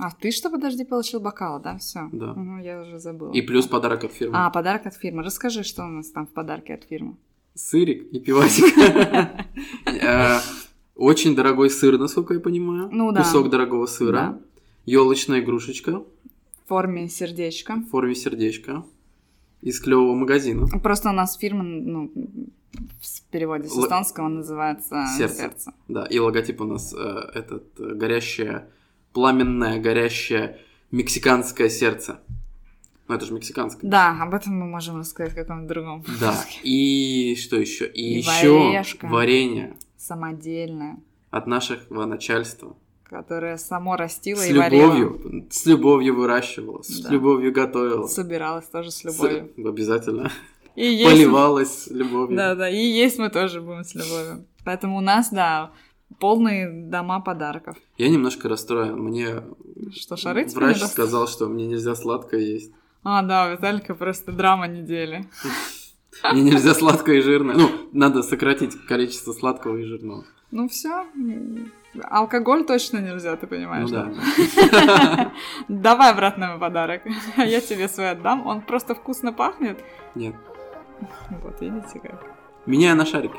А 0.00 0.10
ты 0.12 0.30
что, 0.30 0.48
подожди, 0.50 0.84
получил 0.84 1.20
бокал, 1.20 1.60
да? 1.60 1.78
Все. 1.78 2.08
Да. 2.12 2.34
я 2.62 2.82
уже 2.82 2.98
забыла. 3.00 3.32
И 3.32 3.42
плюс 3.42 3.66
подарок 3.66 4.04
от 4.04 4.12
фирмы. 4.12 4.36
А, 4.36 4.50
подарок 4.50 4.86
от 4.86 4.94
фирмы. 4.94 5.22
Расскажи, 5.24 5.64
что 5.64 5.84
у 5.84 5.88
нас 5.88 6.10
там 6.10 6.26
в 6.26 6.30
подарке 6.30 6.74
от 6.74 6.84
фирмы. 6.84 7.16
Сырик 7.54 8.04
и 8.12 8.20
пивасик. 8.20 8.66
Э, 10.00 10.38
Очень 10.94 11.34
дорогой 11.34 11.70
сыр, 11.70 11.98
насколько 11.98 12.34
я 12.34 12.40
понимаю. 12.40 12.88
Ну 12.92 13.10
да. 13.10 13.22
Кусок 13.22 13.50
дорогого 13.50 13.86
сыра. 13.86 14.40
Елочная 14.86 15.40
игрушечка 15.40 15.98
В 16.64 16.68
форме 16.68 17.08
сердечка. 17.08 17.74
в 17.74 17.88
форме 17.88 18.14
сердечка. 18.14 18.84
Из 19.62 19.80
клевого 19.80 20.14
магазина. 20.14 20.66
Просто 20.82 21.10
у 21.10 21.12
нас 21.12 21.36
фирма, 21.36 21.62
ну, 21.64 22.12
в 23.00 23.22
переводе 23.30 23.68
с 23.68 23.76
Л- 23.76 23.84
эстонского 23.84 24.28
называется 24.28 25.06
Сердце. 25.16 25.34
сердце. 25.36 25.72
Да, 25.88 26.06
и 26.06 26.18
логотип 26.18 26.60
у 26.60 26.64
нас 26.64 26.94
э, 26.96 27.30
этот 27.34 27.64
э, 27.80 27.94
горящее, 27.94 28.68
пламенное, 29.12 29.80
горящее 29.80 30.58
мексиканское 30.92 31.68
сердце. 31.68 32.20
Ну, 33.08 33.14
это 33.14 33.24
же 33.26 33.32
мексиканское. 33.32 33.90
Да, 33.90 34.16
об 34.22 34.34
этом 34.34 34.54
мы 34.58 34.66
можем 34.66 34.98
рассказать 34.98 35.32
в 35.32 35.34
каком-то 35.36 35.66
другом. 35.66 36.04
Да. 36.20 36.34
И 36.62 37.36
что 37.40 37.56
еще? 37.56 37.86
И, 37.88 38.16
И 38.16 38.18
еще 38.18 38.82
варенье 39.02 39.76
Самодельное, 39.96 40.98
от 41.30 41.46
нашего 41.46 42.04
начальства. 42.06 42.76
Которое 43.08 43.56
само 43.56 43.96
растило 43.96 44.38
С 44.40 44.48
и 44.50 44.52
варило. 44.56 44.94
любовью, 44.94 45.46
с 45.50 45.66
любовью 45.66 46.14
выращивала, 46.16 46.82
с 46.82 47.00
Да. 47.00 47.10
любовью 47.10 47.52
готовила. 47.52 48.06
Собиралась 48.06 48.66
тоже 48.66 48.90
с 48.90 48.96
С- 48.98 49.04
любовью. 49.04 49.50
Обязательно. 49.56 50.30
И 50.76 50.84
есть... 50.86 51.10
Поливалась 51.10 51.84
с 51.84 51.86
любовью. 51.88 52.36
Да, 52.36 52.54
да, 52.54 52.68
и 52.68 52.76
есть 52.76 53.18
мы 53.18 53.30
тоже 53.30 53.60
будем 53.60 53.84
с 53.84 53.94
любовью. 53.94 54.44
Поэтому 54.64 54.98
у 54.98 55.00
нас, 55.00 55.30
да, 55.30 55.72
полные 56.20 56.70
дома 56.70 57.20
подарков. 57.20 57.76
Я 57.96 58.08
немножко 58.10 58.48
расстроен. 58.48 58.96
Мне 58.98 59.42
Что, 59.92 60.16
шары 60.16 60.44
врач 60.46 60.78
сказал, 60.82 61.26
что 61.26 61.46
мне 61.48 61.66
нельзя 61.66 61.94
сладкое 61.94 62.40
есть. 62.40 62.72
А, 63.02 63.22
да, 63.22 63.46
у 63.48 63.52
Виталика 63.52 63.94
просто 63.94 64.32
драма 64.32 64.66
недели. 64.68 65.24
Мне 66.32 66.42
нельзя 66.42 66.74
сладкое 66.74 67.18
и 67.18 67.20
жирное. 67.22 67.54
Ну, 67.56 67.70
надо 67.92 68.22
сократить 68.22 68.74
количество 68.86 69.32
сладкого 69.32 69.76
и 69.78 69.84
жирного. 69.84 70.24
Ну 70.50 70.68
все, 70.68 71.06
алкоголь 72.04 72.64
точно 72.64 72.98
нельзя, 72.98 73.36
ты 73.36 73.46
понимаешь, 73.46 73.90
Ну 73.90 74.14
да? 74.14 75.32
Давай 75.68 76.10
обратно 76.12 76.48
мой 76.48 76.58
подарок, 76.58 77.02
я 77.36 77.60
тебе 77.60 77.88
свой 77.88 78.10
отдам. 78.10 78.46
Он 78.46 78.62
просто 78.62 78.94
вкусно 78.94 79.32
пахнет. 79.32 79.78
Нет. 80.14 80.34
Вот, 81.42 81.60
видите 81.60 82.00
как. 82.00 82.24
Меняю 82.66 82.96
на 82.96 83.04
шарики. 83.06 83.38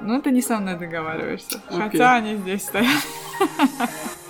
Ну, 0.00 0.20
ты 0.20 0.32
не 0.32 0.42
со 0.42 0.58
мной 0.58 0.76
договариваешься. 0.76 1.60
Хотя 1.70 2.14
они 2.16 2.36
здесь 2.36 2.62
стоят. 2.64 3.06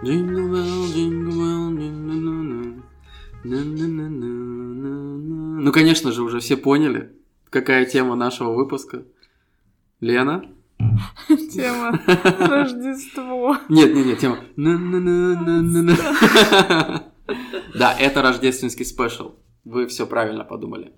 Jingle 0.00 0.48
bell, 0.48 0.86
jingle 0.94 1.32
bell, 1.32 1.70
на-на-на-на, 1.70 2.82
на-на-на-на-на-на. 3.42 5.60
Ну, 5.60 5.72
конечно 5.72 6.12
же, 6.12 6.22
уже 6.22 6.38
все 6.38 6.56
поняли, 6.56 7.16
какая 7.50 7.84
тема 7.84 8.14
нашего 8.14 8.52
выпуска. 8.52 9.02
Лена? 10.00 10.44
Тема 11.26 11.98
Рождество. 12.38 13.56
Нет, 13.68 13.92
нет, 13.92 14.06
нет, 14.06 14.18
тема. 14.20 14.38
Да, 17.74 17.92
это 17.98 18.22
рождественский 18.22 18.84
спешл. 18.84 19.34
Вы 19.64 19.88
все 19.88 20.06
правильно 20.06 20.44
подумали. 20.44 20.92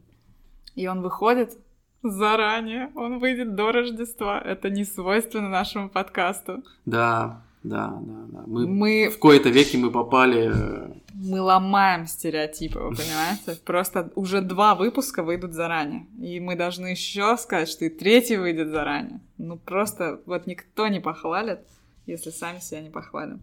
И 0.77 0.87
он 0.87 1.01
выходит 1.01 1.57
заранее. 2.03 2.93
Он 2.95 3.19
выйдет 3.19 3.55
до 3.57 3.73
Рождества. 3.73 4.39
Это 4.41 4.71
не 4.71 4.85
свойственно 4.85 5.49
нашему 5.49 5.89
подкасту. 5.89 6.63
Да, 6.87 7.43
да, 7.63 7.89
да, 8.01 8.25
да. 8.33 8.43
Мы 8.47 8.67
Мы, 8.67 9.09
в 9.11 9.19
кои-то 9.19 9.49
веки 9.51 9.77
мы 9.77 9.91
попали. 9.91 10.51
э, 10.53 10.93
мы 11.15 11.41
ломаем 11.41 12.07
стереотипы, 12.07 12.79
вы 12.79 12.95
понимаете? 12.95 13.61
Просто 13.65 14.11
уже 14.15 14.41
два 14.41 14.75
выпуска 14.75 15.23
выйдут 15.23 15.53
заранее. 15.53 16.07
И 16.19 16.41
мы 16.41 16.57
должны 16.57 16.87
еще 16.89 17.37
сказать, 17.37 17.69
что 17.69 17.85
и 17.85 17.91
третий 17.91 18.37
выйдет 18.39 18.69
заранее. 18.69 19.21
Ну 19.37 19.57
просто 19.59 20.21
вот 20.27 20.47
никто 20.47 20.89
не 20.89 21.01
похвалит, 21.01 21.61
если 22.07 22.31
сами 22.31 22.61
себя 22.61 22.81
не 22.81 22.91
похвалим. 22.91 23.41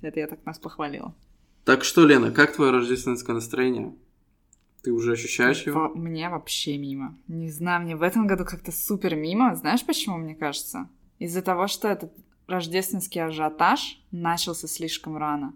Это 0.00 0.18
я 0.20 0.26
так 0.26 0.44
нас 0.44 0.58
похвалила. 0.58 1.14
Так 1.64 1.84
что, 1.84 2.04
Лена, 2.06 2.30
как 2.32 2.54
твое 2.56 2.72
рождественское 2.72 3.34
настроение? 3.34 3.94
Ты 4.82 4.92
уже 4.92 5.12
ощущаешь 5.12 5.62
его? 5.62 5.88
Мне 5.90 6.28
вообще 6.28 6.78
мимо. 6.78 7.16
Не 7.26 7.50
знаю, 7.50 7.82
мне 7.82 7.94
в 7.96 8.02
этом 8.02 8.26
году 8.26 8.44
как-то 8.44 8.72
супер 8.72 9.16
мимо. 9.16 9.54
Знаешь, 9.54 9.84
почему, 9.84 10.16
мне 10.16 10.34
кажется? 10.34 10.88
Из-за 11.18 11.42
того, 11.42 11.66
что 11.66 11.88
этот 11.88 12.12
рождественский 12.48 13.22
ажиотаж 13.22 14.00
начался 14.10 14.66
слишком 14.66 15.16
рано. 15.16 15.54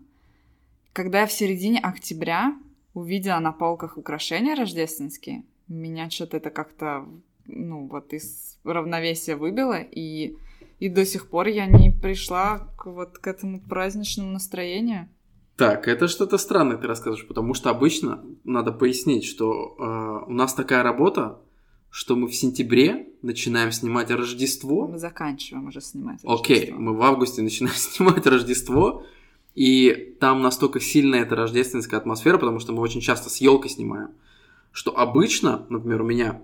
Когда 0.92 1.22
я 1.22 1.26
в 1.26 1.32
середине 1.32 1.80
октября 1.80 2.54
увидела 2.94 3.38
на 3.38 3.52
полках 3.52 3.96
украшения 3.96 4.54
рождественские, 4.54 5.44
меня 5.68 6.10
что-то 6.10 6.36
это 6.36 6.50
как-то, 6.50 7.06
ну, 7.46 7.86
вот 7.86 8.12
из 8.12 8.58
равновесия 8.62 9.36
выбило, 9.36 9.80
и, 9.80 10.36
и 10.78 10.88
до 10.88 11.06
сих 11.06 11.28
пор 11.28 11.48
я 11.48 11.66
не 11.66 11.90
пришла 11.90 12.68
к, 12.76 12.86
вот 12.86 13.18
к 13.18 13.26
этому 13.26 13.60
праздничному 13.60 14.30
настроению. 14.30 15.08
Так, 15.56 15.88
это 15.88 16.08
что-то 16.08 16.38
странное 16.38 16.76
ты 16.76 16.86
рассказываешь, 16.86 17.26
потому 17.26 17.54
что 17.54 17.70
обычно 17.70 18.24
надо 18.44 18.72
пояснить, 18.72 19.24
что 19.24 19.76
э, 19.78 20.30
у 20.30 20.32
нас 20.32 20.54
такая 20.54 20.82
работа, 20.82 21.38
что 21.92 22.16
мы 22.16 22.26
в 22.26 22.34
сентябре 22.34 23.06
начинаем 23.20 23.70
снимать 23.70 24.10
Рождество. 24.10 24.88
Мы 24.88 24.98
заканчиваем 24.98 25.66
уже 25.66 25.82
снимать. 25.82 26.20
Окей, 26.24 26.56
Рождество. 26.56 26.80
мы 26.80 26.96
в 26.96 27.02
августе 27.02 27.42
начинаем 27.42 27.76
снимать 27.76 28.26
Рождество, 28.26 29.04
и 29.54 30.16
там 30.18 30.40
настолько 30.40 30.80
сильная 30.80 31.20
эта 31.20 31.36
рождественская 31.36 32.00
атмосфера, 32.00 32.38
потому 32.38 32.60
что 32.60 32.72
мы 32.72 32.80
очень 32.80 33.02
часто 33.02 33.28
с 33.28 33.36
елкой 33.42 33.68
снимаем, 33.68 34.08
что 34.72 34.96
обычно, 34.96 35.66
например, 35.68 36.00
у 36.00 36.06
меня 36.06 36.40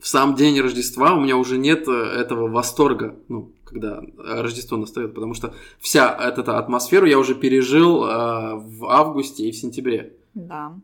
в 0.00 0.08
сам 0.08 0.34
день 0.34 0.60
Рождества 0.60 1.14
у 1.14 1.20
меня 1.20 1.36
уже 1.36 1.56
нет 1.56 1.86
э, 1.86 1.92
этого 1.92 2.48
восторга, 2.48 3.14
ну, 3.28 3.52
когда 3.64 4.02
Рождество 4.18 4.76
настает, 4.76 5.14
потому 5.14 5.34
что 5.34 5.54
вся 5.78 6.12
эта 6.12 6.58
атмосферу 6.58 7.06
я 7.06 7.20
уже 7.20 7.36
пережил 7.36 8.04
э, 8.04 8.56
в 8.56 8.86
августе 8.86 9.48
и 9.48 9.52
в 9.52 9.56
сентябре. 9.56 10.16
Да. 10.34 10.76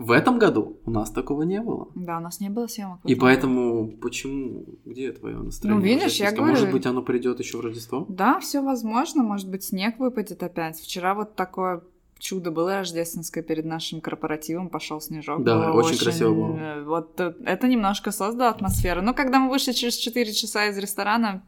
В 0.00 0.12
этом 0.12 0.38
году 0.38 0.78
у 0.86 0.90
нас 0.90 1.10
такого 1.10 1.42
не 1.42 1.60
было. 1.60 1.88
Да, 1.94 2.16
у 2.16 2.20
нас 2.20 2.40
не 2.40 2.48
было 2.48 2.66
съемок. 2.66 3.00
И 3.04 3.12
этом 3.12 3.20
поэтому 3.20 3.88
почему, 3.98 4.64
где 4.86 5.12
твое 5.12 5.36
настроение? 5.36 5.78
Ну, 5.78 5.84
видишь, 5.86 6.16
я 6.16 6.26
рождественское? 6.32 6.40
Может 6.40 6.60
говорю. 6.64 6.72
быть, 6.78 6.86
оно 6.86 7.02
придет 7.02 7.38
еще 7.38 7.58
в 7.58 7.60
Рождество? 7.60 8.06
Да, 8.08 8.40
все 8.40 8.62
возможно. 8.62 9.22
Может 9.22 9.50
быть, 9.50 9.62
снег 9.62 9.98
выпадет 9.98 10.42
опять. 10.42 10.80
Вчера 10.80 11.14
вот 11.14 11.36
такое 11.36 11.82
чудо 12.18 12.50
было 12.50 12.76
рождественское 12.76 13.44
перед 13.44 13.66
нашим 13.66 14.00
корпоративом. 14.00 14.70
Пошел 14.70 15.02
снежок. 15.02 15.44
Да, 15.44 15.70
Было 15.70 15.82
очень 15.82 15.98
красиво 15.98 16.32
было. 16.34 16.56
э, 16.56 16.82
Вот 16.84 17.20
э, 17.20 17.34
это 17.44 17.68
немножко 17.68 18.10
создало 18.10 18.48
атмосферу. 18.50 19.02
Но 19.02 19.12
когда 19.12 19.38
мы 19.38 19.50
вышли 19.50 19.72
через 19.72 19.96
4 19.96 20.32
часа 20.32 20.66
из 20.68 20.78
ресторана, 20.78 21.42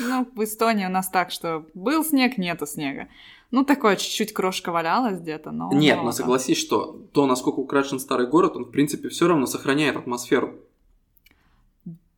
ну, 0.00 0.28
в 0.34 0.44
Эстонии 0.44 0.84
у 0.84 0.90
нас 0.90 1.08
так, 1.08 1.30
что 1.30 1.64
был 1.72 2.04
снег, 2.04 2.36
нету 2.36 2.66
снега. 2.66 3.08
Ну, 3.50 3.64
такое 3.64 3.96
чуть-чуть 3.96 4.32
крошка 4.32 4.70
валялась 4.70 5.20
где-то, 5.20 5.50
но... 5.50 5.72
Нет, 5.72 5.98
но 6.02 6.12
согласись, 6.12 6.58
что 6.58 7.00
то, 7.12 7.26
насколько 7.26 7.58
украшен 7.58 7.98
старый 7.98 8.28
город, 8.28 8.56
он, 8.56 8.64
в 8.66 8.70
принципе, 8.70 9.08
все 9.08 9.26
равно 9.26 9.46
сохраняет 9.46 9.96
атмосферу. 9.96 10.54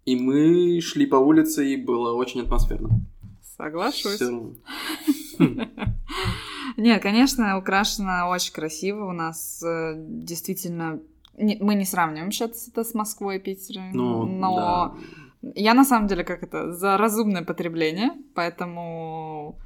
И 0.04 0.16
мы 0.16 0.80
шли 0.80 1.06
по 1.06 1.16
улице, 1.16 1.72
и 1.72 1.76
было 1.76 2.12
очень 2.12 2.42
атмосферно. 2.42 2.90
Соглашусь. 3.56 4.20
Нет, 6.76 7.02
конечно, 7.02 7.58
украшено 7.58 8.28
очень 8.28 8.52
красиво. 8.52 9.06
У 9.06 9.12
нас 9.12 9.62
э, 9.62 9.94
действительно... 9.96 11.00
мы 11.38 11.74
не 11.74 11.84
сравниваем 11.84 12.30
сейчас 12.32 12.68
это 12.68 12.84
с 12.84 12.94
Москвой 12.94 13.36
и 13.36 13.38
Питером, 13.38 13.90
Ну, 13.92 14.26
но 14.26 14.96
да. 15.42 15.52
я 15.54 15.74
на 15.74 15.84
самом 15.84 16.08
деле 16.08 16.24
как 16.24 16.42
это 16.42 16.72
за 16.72 16.96
разумное 16.96 17.44
потребление, 17.44 18.10
поэтому 18.34 19.56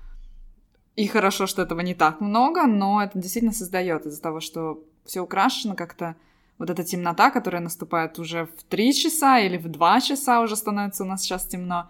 и 0.97 1.07
хорошо, 1.07 1.47
что 1.47 1.62
этого 1.62 1.81
не 1.81 1.95
так 1.95 2.21
много, 2.21 2.67
но 2.67 3.03
это 3.03 3.19
действительно 3.19 3.53
создает 3.53 4.07
из-за 4.07 4.21
того, 4.21 4.41
что 4.41 4.83
все 5.05 5.21
украшено 5.21 5.75
как-то 5.75 6.17
вот 6.59 6.71
эта 6.71 6.85
темнота, 6.85 7.31
которая 7.31 7.61
наступает 7.61 8.19
уже 8.19 8.47
в 8.47 8.62
3 8.65 8.95
часа 8.95 9.38
или 9.38 9.59
в 9.59 9.69
2 9.69 10.00
часа 10.00 10.41
уже 10.41 10.57
становится 10.57 11.05
у 11.05 11.07
нас 11.07 11.23
сейчас 11.23 11.47
темно, 11.47 11.88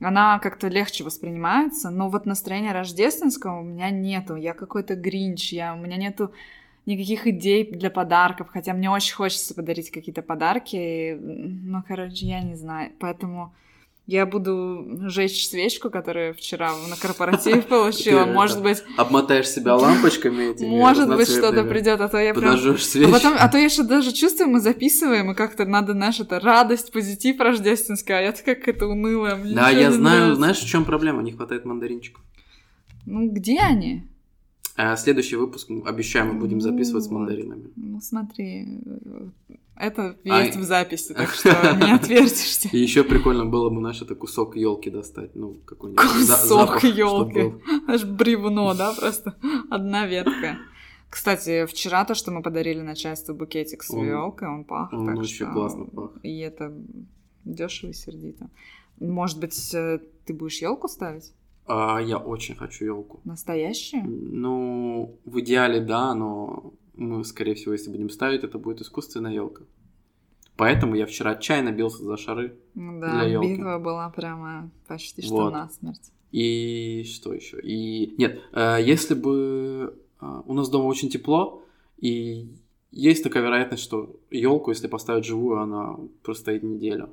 она 0.00 0.38
как-то 0.38 0.68
легче 0.68 1.04
воспринимается, 1.04 1.90
но 1.90 2.08
вот 2.08 2.26
настроения 2.26 2.72
рождественского 2.72 3.60
у 3.60 3.62
меня 3.62 3.90
нету. 3.90 4.36
Я 4.36 4.52
какой-то 4.52 4.94
гринч, 4.94 5.52
я, 5.52 5.74
у 5.74 5.78
меня 5.78 5.96
нету 5.96 6.32
никаких 6.86 7.26
идей 7.26 7.70
для 7.70 7.90
подарков, 7.90 8.48
хотя 8.50 8.72
мне 8.72 8.90
очень 8.90 9.14
хочется 9.14 9.54
подарить 9.54 9.90
какие-то 9.90 10.22
подарки, 10.22 11.18
но, 11.20 11.82
короче, 11.86 12.26
я 12.26 12.40
не 12.42 12.54
знаю. 12.54 12.92
Поэтому 13.00 13.54
я 14.06 14.24
буду 14.24 15.08
жечь 15.08 15.48
свечку, 15.48 15.90
которую 15.90 16.32
вчера 16.34 16.72
на 16.88 16.96
корпоративе 16.96 17.62
получила. 17.68 18.24
Может 18.24 18.62
быть, 18.62 18.82
Обмотаешь 18.96 19.48
себя 19.48 19.74
лампочками 19.74 20.52
этими 20.52 20.68
может 20.70 21.08
быть, 21.08 21.28
что-то 21.28 21.64
придет, 21.64 22.00
а 22.00 22.08
то 22.08 22.18
я 22.18 22.32
прям... 22.32 22.54
А, 22.54 23.12
потом, 23.12 23.34
а 23.38 23.48
то 23.48 23.58
я 23.58 23.68
же 23.68 23.82
даже 23.82 24.12
чувствую, 24.12 24.50
мы 24.50 24.60
записываем, 24.60 25.32
и 25.32 25.34
как-то 25.34 25.64
надо, 25.64 25.92
знаешь, 25.92 26.20
это 26.20 26.38
радость, 26.38 26.92
позитив 26.92 27.40
рождественский, 27.40 28.16
а 28.16 28.20
я 28.20 28.32
как 28.32 28.68
это 28.68 28.86
унылая. 28.86 29.36
Да, 29.44 29.70
я 29.70 29.90
знаю, 29.90 30.34
знаешь, 30.36 30.58
в 30.58 30.68
чем 30.68 30.84
проблема? 30.84 31.22
Не 31.22 31.32
хватает 31.32 31.64
мандаринчиков. 31.64 32.22
Ну, 33.06 33.28
где 33.30 33.58
они? 33.58 34.04
А 34.76 34.96
следующий 34.96 35.36
выпуск, 35.36 35.70
обещаем, 35.86 36.34
мы 36.34 36.40
будем 36.40 36.60
записывать 36.60 37.04
с 37.04 37.08
Вот. 37.08 37.18
мандаринами. 37.18 37.70
Ну, 37.76 38.00
смотри, 38.00 38.80
э, 38.84 39.28
это 39.76 40.16
А- 40.28 40.42
есть 40.44 40.56
в 40.58 40.62
записи, 40.64 41.14
так 41.14 41.30
что 41.34 41.48
не 41.76 41.92
отвертишься. 41.92 42.68
И 42.72 42.78
еще 42.78 43.02
прикольно 43.02 43.46
было 43.46 43.70
бы, 43.70 43.80
наш 43.80 44.02
это 44.02 44.14
кусок 44.14 44.56
елки 44.56 44.90
достать. 44.90 45.34
Ну, 45.34 45.54
какой-нибудь 45.64 46.04
Кусок 46.04 46.82
был. 47.32 47.62
Аж 47.88 48.04
бревно, 48.04 48.74
да, 48.74 48.92
просто 48.92 49.34
одна 49.70 50.06
ветка. 50.06 50.58
Кстати, 51.08 51.64
вчера 51.66 52.04
то, 52.04 52.14
что 52.14 52.30
мы 52.30 52.42
подарили 52.42 52.82
начальству 52.82 53.34
букетик 53.34 53.82
с 53.82 53.90
елкой, 53.90 54.48
он 54.48 54.64
пах. 54.64 54.92
он 54.92 55.08
очень 55.18 55.46
классно 55.52 55.84
пах. 55.86 56.10
И 56.22 56.38
это 56.40 56.74
дешево 57.44 57.90
и 57.90 57.94
сердито. 57.94 58.50
Может 59.00 59.40
быть, 59.40 59.74
э, 59.74 60.00
ты 60.26 60.34
будешь 60.34 60.58
елку 60.60 60.88
ставить? 60.88 61.32
А, 61.66 62.00
я 62.00 62.18
очень 62.18 62.54
хочу 62.54 62.84
елку. 62.84 63.20
Настоящую? 63.24 64.04
Ну, 64.06 65.18
в 65.24 65.40
идеале, 65.40 65.80
да, 65.80 66.14
но 66.14 66.72
мы, 66.94 67.24
скорее 67.24 67.54
всего, 67.54 67.72
если 67.72 67.90
будем 67.90 68.08
ставить, 68.10 68.44
это 68.44 68.58
будет 68.58 68.80
искусственная 68.80 69.32
елка. 69.32 69.64
Поэтому 70.56 70.94
я 70.94 71.06
вчера 71.06 71.32
отчаянно 71.32 71.70
бился 71.72 72.02
за 72.04 72.16
шары. 72.16 72.56
Ну 72.74 73.00
Да, 73.00 73.12
Для 73.20 73.28
ёлки. 73.28 73.48
битва 73.48 73.78
была 73.78 74.08
прямо 74.10 74.70
почти 74.86 75.22
что 75.22 75.34
Вот. 75.34 75.52
насмерть. 75.52 76.12
И 76.32 77.04
что 77.04 77.32
еще? 77.34 77.60
И 77.62 78.14
нет, 78.16 78.40
э, 78.52 78.78
если 78.82 79.14
бы 79.14 79.94
э, 80.20 80.42
у 80.46 80.54
нас 80.54 80.68
дома 80.70 80.86
очень 80.86 81.10
тепло, 81.10 81.62
и 81.98 82.48
есть 82.90 83.22
такая 83.22 83.42
вероятность, 83.42 83.82
что 83.82 84.18
елку, 84.30 84.70
если 84.70 84.86
поставить 84.88 85.24
живую, 85.26 85.60
она 85.60 85.96
простоит 86.22 86.62
неделю. 86.62 87.10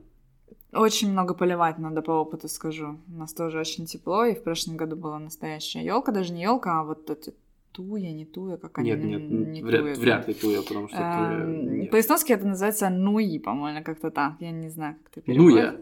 Очень 0.74 1.12
много 1.12 1.34
поливать 1.34 1.78
надо 1.78 2.02
по 2.02 2.12
опыту 2.12 2.48
скажу. 2.48 2.98
У 3.08 3.18
нас 3.18 3.34
тоже 3.34 3.60
очень 3.60 3.86
тепло, 3.86 4.26
и 4.26 4.34
в 4.34 4.44
прошлом 4.44 4.78
году 4.78 4.96
была 4.96 5.20
настоящая 5.20 5.84
елка, 5.86 6.12
даже 6.12 6.34
не 6.34 6.44
елка, 6.44 6.80
а 6.80 6.84
вот 6.84 7.10
эти 7.10 7.34
туя, 7.72 8.12
не 8.12 8.26
туя, 8.26 8.58
как 8.58 8.78
они 8.80 8.92
Нет, 8.92 9.04
нет, 9.04 9.22
не 9.30 9.64
вряд, 9.64 9.82
туя. 9.82 9.96
вряд 9.96 10.28
ли 10.28 10.34
туя, 10.34 10.62
потому 10.62 10.88
что 10.88 10.98
туя... 10.98 11.44
Эм, 11.44 11.80
нет. 11.80 11.92
По-эстонски 11.92 12.32
это 12.32 12.46
называется 12.46 12.90
нуи, 12.90 13.40
по-моему, 13.40 13.84
как-то 13.84 14.12
так. 14.12 14.34
Я 14.40 14.52
не 14.52 14.70
знаю, 14.70 14.96
как 15.04 15.14
ты 15.14 15.22
переводишь. 15.22 15.54
Нуя. 15.54 15.76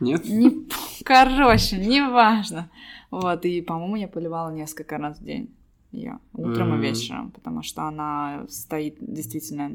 Нет? 0.00 0.28
Не... 0.28 0.66
Короче, 1.04 1.78
неважно. 1.78 2.70
Вот, 3.10 3.44
и, 3.44 3.62
по-моему, 3.62 3.96
я 3.96 4.08
поливала 4.08 4.50
несколько 4.50 4.98
раз 4.98 5.18
в 5.18 5.24
день 5.24 5.55
ее, 5.96 6.18
утром 6.34 6.72
М. 6.72 6.78
и 6.78 6.88
вечером, 6.88 7.30
потому 7.30 7.62
что 7.62 7.82
она 7.82 8.44
стоит 8.48 8.96
действительно 9.00 9.70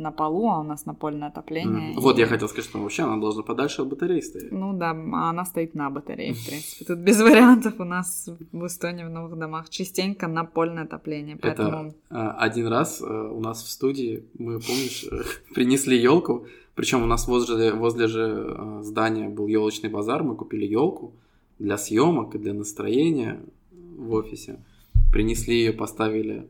на 0.00 0.10
полу, 0.10 0.48
а 0.48 0.60
у 0.60 0.62
нас 0.62 0.86
напольное 0.86 1.28
отопление. 1.28 1.94
Вот 1.96 2.18
и- 2.18 2.20
я 2.20 2.26
хотел 2.26 2.48
сказать, 2.48 2.68
что 2.70 2.78
вообще 2.78 3.02
она 3.04 3.16
должна 3.16 3.42
подальше 3.42 3.82
от 3.82 3.88
батареи 3.88 4.20
стоять. 4.20 4.52
Ну 4.52 4.72
да, 4.72 4.90
а 4.90 5.30
она 5.30 5.44
стоит 5.44 5.74
на 5.74 5.90
батарее, 5.90 6.34
в 6.34 6.46
принципе. 6.46 6.84
Тут 6.84 6.98
без 6.98 7.20
вариантов 7.20 7.74
у 7.78 7.84
нас 7.84 8.28
в 8.52 8.66
Эстонии 8.66 9.04
в 9.04 9.10
новых 9.10 9.38
домах 9.38 9.68
частенько 9.68 10.28
напольное 10.28 10.84
отопление, 10.84 11.36
поэтому... 11.36 11.94
Это 12.10 12.32
один 12.32 12.66
раз 12.66 13.02
а, 13.02 13.30
у 13.30 13.40
нас 13.40 13.62
в 13.62 13.70
студии, 13.70 14.24
мы, 14.38 14.60
помнишь, 14.60 15.04
э, 15.10 15.22
принесли 15.54 15.96
елку, 15.96 16.46
причем 16.74 17.02
у 17.02 17.06
нас 17.06 17.28
возле, 17.28 17.72
возле 17.72 18.06
же 18.08 18.56
а, 18.58 18.82
здания 18.82 19.28
был 19.28 19.46
елочный 19.46 19.90
базар, 19.90 20.22
мы 20.22 20.34
купили 20.34 20.66
елку 20.66 21.12
для 21.58 21.76
съемок 21.76 22.34
и 22.34 22.38
для 22.38 22.54
настроения 22.54 23.40
в 23.98 24.14
офисе. 24.14 24.58
Принесли 25.12 25.56
ее, 25.56 25.72
поставили 25.72 26.48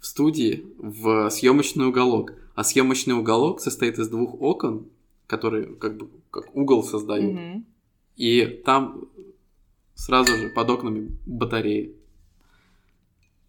в 0.00 0.06
студии 0.06 0.64
в 0.78 1.30
съемочный 1.30 1.86
уголок. 1.86 2.34
А 2.54 2.64
съемочный 2.64 3.14
уголок 3.14 3.60
состоит 3.60 3.98
из 3.98 4.08
двух 4.08 4.40
окон, 4.40 4.86
которые 5.26 5.66
как 5.66 5.96
бы 5.96 6.08
как 6.30 6.54
угол 6.54 6.82
создают. 6.82 7.32
Мгм. 7.34 7.66
И 8.16 8.62
там 8.64 9.04
сразу 9.94 10.36
же 10.36 10.48
под 10.48 10.70
окнами 10.70 11.16
батареи. 11.26 11.94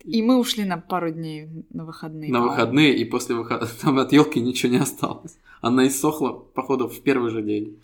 И 0.03 0.21
мы 0.21 0.37
ушли 0.37 0.65
на 0.65 0.77
пару 0.77 1.11
дней 1.11 1.47
на 1.69 1.85
выходные. 1.85 2.29
на 2.29 2.39
по-моему. 2.39 2.51
выходные, 2.51 2.97
и 2.97 3.05
после 3.05 3.35
выхода 3.35 3.67
там 3.81 3.99
от 3.99 4.11
елки 4.11 4.39
ничего 4.39 4.71
не 4.71 4.79
осталось. 4.79 5.37
Она 5.61 5.87
иссохла, 5.87 6.33
походу, 6.33 6.87
в 6.89 7.01
первый 7.01 7.31
же 7.31 7.41
день. 7.41 7.79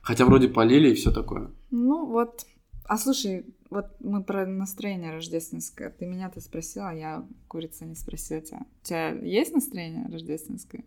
Хотя 0.00 0.24
вроде 0.24 0.48
полили 0.48 0.90
и 0.90 0.94
все 0.94 1.10
такое. 1.10 1.50
Ну 1.70 2.06
вот. 2.06 2.46
А 2.84 2.96
слушай, 2.98 3.44
вот 3.74 3.86
мы 4.00 4.22
про 4.22 4.46
настроение 4.46 5.12
рождественское. 5.12 5.90
Ты 5.90 6.06
меня-то 6.06 6.40
спросила, 6.40 6.90
а 6.90 6.94
я 6.94 7.28
курица 7.48 7.84
не 7.84 7.94
спросила 7.94 8.40
тебя. 8.40 8.62
У 8.82 8.86
тебя 8.86 9.10
есть 9.10 9.52
настроение 9.52 10.06
рождественское? 10.10 10.84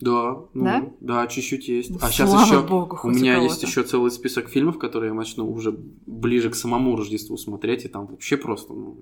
Да, 0.00 0.44
ну, 0.54 0.64
Да? 0.64 0.92
да, 1.00 1.26
чуть-чуть 1.26 1.68
есть. 1.68 1.90
Ну, 1.90 1.98
а 2.00 2.10
сейчас 2.10 2.30
еще 2.32 2.66
богу, 2.66 2.98
у 3.02 3.08
меня 3.08 3.34
кого-то. 3.34 3.52
есть 3.52 3.62
еще 3.64 3.82
целый 3.82 4.10
список 4.10 4.48
фильмов, 4.48 4.78
которые 4.78 5.08
я 5.08 5.14
начну 5.14 5.50
уже 5.50 5.72
ближе 6.06 6.50
к 6.50 6.54
самому 6.54 6.94
Рождеству 6.94 7.36
смотреть, 7.36 7.84
и 7.84 7.88
там 7.88 8.06
вообще 8.06 8.36
просто 8.36 8.74
ну, 8.74 8.96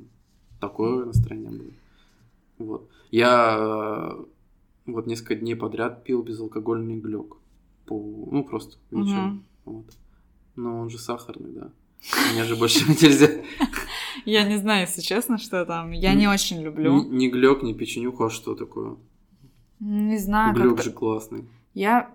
такое 0.59 1.05
настроение 1.05 1.51
будет. 1.51 1.75
Вот. 2.59 2.89
Я 3.11 3.57
э, 3.59 4.25
вот 4.87 5.07
несколько 5.07 5.35
дней 5.35 5.55
подряд 5.55 6.05
пил 6.05 6.23
безалкогольный 6.23 6.97
глек. 6.99 7.37
По, 7.85 7.95
ну, 7.95 8.43
просто 8.45 8.79
вечером. 8.91 9.45
Вот. 9.65 9.87
Но 10.55 10.81
он 10.81 10.89
же 10.89 10.99
сахарный, 10.99 11.53
да. 11.53 11.73
Мне 12.33 12.45
же 12.45 12.57
больше 12.57 12.85
нельзя. 12.89 13.29
Я 14.25 14.43
не 14.45 14.57
знаю, 14.57 14.83
если 14.83 15.01
честно, 15.03 15.39
что 15.39 15.65
там. 15.65 15.91
Я 15.93 16.15
не 16.15 16.27
очень 16.29 16.63
люблю. 16.63 17.03
Ни 17.05 17.29
глек, 17.29 17.63
ни 17.63 17.73
печенюху, 17.73 18.25
а 18.25 18.31
что 18.31 18.55
такое? 18.55 18.97
Не 19.81 20.19
знаю, 20.19 20.55
Глек 20.55 20.83
же 20.83 20.91
классный. 20.91 21.45
Я, 21.75 22.15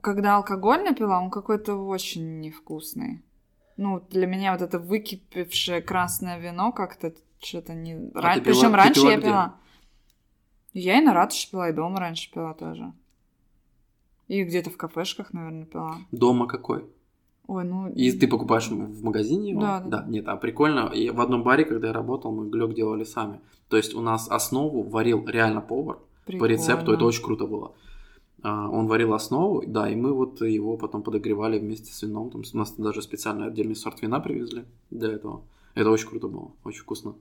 когда 0.00 0.36
алкоголь 0.36 0.82
напила, 0.84 1.18
он 1.18 1.30
какой-то 1.30 1.74
очень 1.74 2.40
невкусный. 2.40 3.22
Ну, 3.76 4.00
для 4.10 4.26
меня 4.26 4.52
вот 4.52 4.62
это 4.62 4.78
выкипевшее 4.78 5.82
красное 5.82 6.38
вино 6.38 6.70
как-то 6.72 7.12
что-то 7.40 7.74
не... 7.74 7.94
А 8.14 8.36
пила- 8.38 8.42
Причем 8.42 8.74
раньше 8.74 9.00
пила 9.00 9.10
я 9.10 9.16
где? 9.16 9.26
пила. 9.26 9.54
Я 10.72 10.98
и 10.98 11.04
на 11.04 11.12
ратуше 11.14 11.50
пила, 11.50 11.68
и 11.68 11.72
дома 11.72 11.98
раньше 11.98 12.30
пила 12.30 12.54
тоже. 12.54 12.92
И 14.28 14.44
где-то 14.44 14.70
в 14.70 14.76
кафешках, 14.76 15.32
наверное, 15.32 15.64
пила. 15.64 15.96
Дома 16.12 16.46
какой? 16.46 16.84
Ой, 17.50 17.64
ну... 17.64 17.88
И 17.88 18.12
ты 18.12 18.28
покупаешь 18.28 18.68
в 18.68 19.02
магазине 19.02 19.50
его? 19.50 19.60
Да, 19.60 19.80
да. 19.80 20.04
Нет, 20.06 20.28
а 20.28 20.36
прикольно. 20.36 20.86
И 20.94 21.10
в 21.10 21.20
одном 21.20 21.42
баре, 21.42 21.64
когда 21.64 21.88
я 21.88 21.92
работал, 21.92 22.30
мы 22.30 22.48
глек 22.48 22.74
делали 22.74 23.02
сами. 23.02 23.40
То 23.68 23.76
есть 23.76 23.92
у 23.92 24.00
нас 24.00 24.30
основу 24.30 24.84
варил 24.84 25.26
реально 25.26 25.60
повар 25.60 25.98
по 26.26 26.44
рецепту. 26.44 26.76
прикольно. 26.76 26.96
Это 26.96 27.04
очень 27.06 27.24
круто 27.24 27.46
было. 27.48 27.72
А, 28.44 28.68
Он 28.68 28.86
варил 28.86 29.14
основу, 29.14 29.64
да, 29.66 29.90
и 29.90 29.96
мы 29.96 30.12
вот 30.12 30.40
его 30.42 30.76
потом 30.76 31.02
подогревали 31.02 31.58
вместе 31.58 31.92
с 31.92 32.02
вином. 32.02 32.30
Там 32.30 32.42
у 32.54 32.56
нас 32.56 32.72
даже 32.78 33.02
специально 33.02 33.46
отдельный 33.46 33.74
сорт 33.74 34.00
вина 34.00 34.20
привезли 34.20 34.64
для 34.92 35.10
этого. 35.10 35.42
Это 35.74 35.90
очень 35.90 36.08
круто 36.08 36.28
было, 36.28 36.52
очень 36.62 36.82
вкусно 36.82 37.14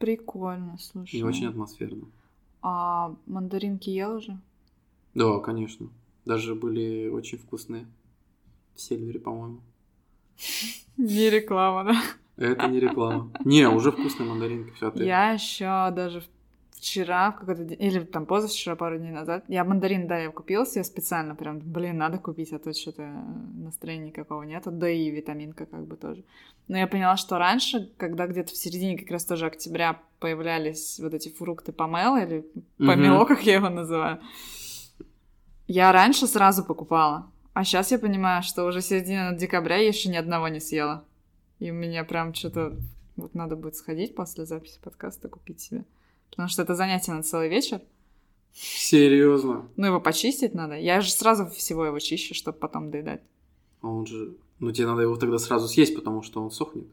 Прикольно, 0.00 0.76
слушай. 0.80 1.20
и 1.20 1.22
очень 1.22 1.46
атмосферно. 1.46 2.06
А 2.62 3.14
мандаринки 3.26 3.90
ел 3.90 4.16
уже? 4.16 4.40
Да, 5.14 5.38
конечно. 5.38 5.86
Даже 6.24 6.56
были 6.56 7.08
очень 7.08 7.38
вкусные. 7.38 7.86
В 8.74 8.80
Сильвере, 8.80 9.20
по-моему. 9.20 9.60
Не 10.96 11.30
реклама, 11.30 11.84
да? 11.84 12.02
Это 12.36 12.66
не 12.66 12.80
реклама. 12.80 13.32
Не, 13.44 13.68
уже 13.68 13.92
вкусные 13.92 14.28
мандаринки. 14.28 14.72
Все, 14.74 14.90
ты... 14.90 15.04
Я 15.04 15.32
еще 15.32 15.90
даже 15.94 16.22
вчера, 16.82 17.30
в 17.30 17.38
какой-то 17.38 17.62
день, 17.64 17.80
или 17.80 18.00
там 18.00 18.26
позавчера, 18.26 18.74
пару 18.74 18.98
дней 18.98 19.12
назад, 19.12 19.44
я 19.46 19.64
мандарин, 19.64 20.08
да, 20.08 20.18
я 20.18 20.30
купила 20.30 20.66
себе 20.66 20.82
специально, 20.82 21.36
прям, 21.36 21.60
блин, 21.60 21.96
надо 21.96 22.18
купить, 22.18 22.52
а 22.52 22.58
то 22.58 22.72
что-то 22.72 23.02
настроения 23.54 24.06
никакого 24.06 24.42
нету, 24.42 24.72
да 24.72 24.90
и 24.90 25.08
витаминка 25.10 25.66
как 25.66 25.86
бы 25.86 25.96
тоже. 25.96 26.24
Но 26.66 26.76
я 26.76 26.88
поняла, 26.88 27.16
что 27.16 27.38
раньше, 27.38 27.92
когда 27.96 28.26
где-то 28.26 28.52
в 28.52 28.56
середине 28.56 28.98
как 28.98 29.10
раз 29.12 29.24
тоже 29.24 29.46
октября 29.46 30.02
появлялись 30.18 30.98
вот 30.98 31.14
эти 31.14 31.28
фрукты 31.28 31.70
помело, 31.70 32.20
или 32.20 32.44
помело, 32.78 33.24
как 33.26 33.42
я 33.42 33.54
его 33.54 33.68
называю, 33.68 34.18
я 35.68 35.92
раньше 35.92 36.26
сразу 36.26 36.64
покупала, 36.64 37.30
а 37.54 37.64
сейчас 37.64 37.90
я 37.90 37.98
понимаю, 37.98 38.42
что 38.42 38.64
уже 38.64 38.80
середина 38.80 39.32
декабря 39.32 39.76
я 39.76 39.88
еще 39.88 40.08
ни 40.08 40.16
одного 40.16 40.48
не 40.48 40.60
съела. 40.60 41.04
И 41.58 41.70
у 41.70 41.74
меня 41.74 42.04
прям 42.04 42.34
что-то... 42.34 42.76
Вот 43.16 43.34
надо 43.34 43.56
будет 43.56 43.76
сходить 43.76 44.14
после 44.14 44.46
записи 44.46 44.80
подкаста, 44.82 45.28
купить 45.28 45.60
себе. 45.60 45.84
Потому 46.30 46.48
что 46.48 46.62
это 46.62 46.74
занятие 46.74 47.12
на 47.12 47.22
целый 47.22 47.50
вечер. 47.50 47.82
Серьезно. 48.54 49.68
Ну, 49.76 49.86
его 49.86 50.00
почистить 50.00 50.54
надо. 50.54 50.76
Я 50.76 51.02
же 51.02 51.10
сразу 51.10 51.46
всего 51.46 51.84
его 51.84 51.98
чищу, 51.98 52.34
чтобы 52.34 52.58
потом 52.58 52.90
доедать. 52.90 53.22
А 53.82 53.88
он 53.88 54.06
же... 54.06 54.34
Ну, 54.58 54.72
тебе 54.72 54.86
надо 54.86 55.02
его 55.02 55.16
тогда 55.16 55.38
сразу 55.38 55.68
съесть, 55.68 55.94
потому 55.94 56.22
что 56.22 56.42
он 56.42 56.50
сохнет. 56.50 56.86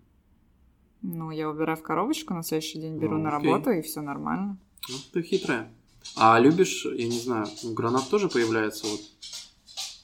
Ну, 1.01 1.31
я 1.31 1.49
убираю 1.49 1.77
в 1.77 1.83
коробочку, 1.83 2.33
на 2.33 2.43
следующий 2.43 2.79
день 2.79 2.97
беру 2.97 3.17
Ну, 3.17 3.23
на 3.23 3.31
работу, 3.31 3.71
и 3.71 3.81
все 3.81 4.01
нормально. 4.01 4.57
Ну, 4.89 4.95
ты 5.13 5.21
хитрая. 5.21 5.71
А 6.15 6.39
любишь, 6.39 6.85
я 6.85 7.07
не 7.07 7.19
знаю, 7.19 7.47
гранат 7.63 8.09
тоже 8.09 8.27
появляется 8.27 8.87
вот. 8.87 9.01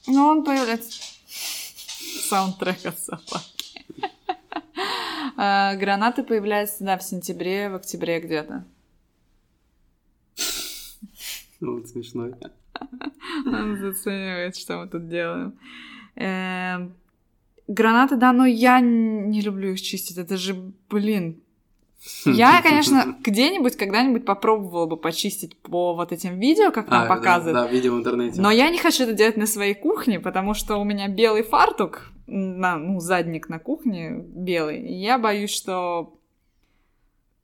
Ну, 0.06 0.26
он 0.26 0.44
появляется... 0.44 1.02
Саундтрек 2.28 2.84
от 2.84 2.98
собаки. 2.98 3.84
А, 5.36 5.74
Гранаты 5.76 6.22
появляются, 6.22 6.82
да, 6.82 6.96
в 6.96 7.02
сентябре, 7.02 7.68
в 7.68 7.74
октябре 7.74 8.20
где-то. 8.20 8.64
Ну, 11.60 11.78
вот 11.78 11.88
смешной. 11.88 12.34
Он 13.46 13.78
заценивает, 13.78 14.56
что 14.56 14.78
мы 14.78 14.88
тут 14.88 15.08
делаем. 15.08 15.58
Эм, 16.16 16.94
Гранаты, 17.68 18.16
да, 18.16 18.32
но 18.32 18.46
я 18.46 18.80
не 18.80 19.40
люблю 19.40 19.72
их 19.72 19.80
чистить. 19.80 20.18
Это 20.18 20.36
же, 20.36 20.54
блин. 20.88 21.42
Я, 22.24 22.62
конечно, 22.62 23.16
где-нибудь 23.20 23.76
когда-нибудь 23.76 24.24
попробовала 24.24 24.86
бы 24.86 24.96
почистить 24.96 25.56
по 25.58 25.94
вот 25.94 26.12
этим 26.12 26.38
видео, 26.38 26.70
как 26.70 26.88
нам 26.88 27.02
А, 27.02 27.08
да, 27.08 27.14
показывают. 27.14 27.54
Да, 27.54 27.66
видео 27.66 27.94
в 27.94 27.98
интернете. 27.98 28.40
Но 28.40 28.50
я 28.50 28.70
не 28.70 28.78
хочу 28.78 29.04
это 29.04 29.12
делать 29.12 29.36
на 29.36 29.46
своей 29.46 29.74
кухне, 29.74 30.20
потому 30.20 30.54
что 30.54 30.76
у 30.76 30.84
меня 30.84 31.08
белый 31.08 31.42
фартук, 31.42 32.12
на, 32.26 32.76
ну, 32.76 33.00
задник 33.00 33.48
на 33.48 33.58
кухне 33.58 34.10
белый. 34.18 34.80
И 34.82 34.94
я 34.94 35.18
боюсь, 35.18 35.50
что... 35.50 36.12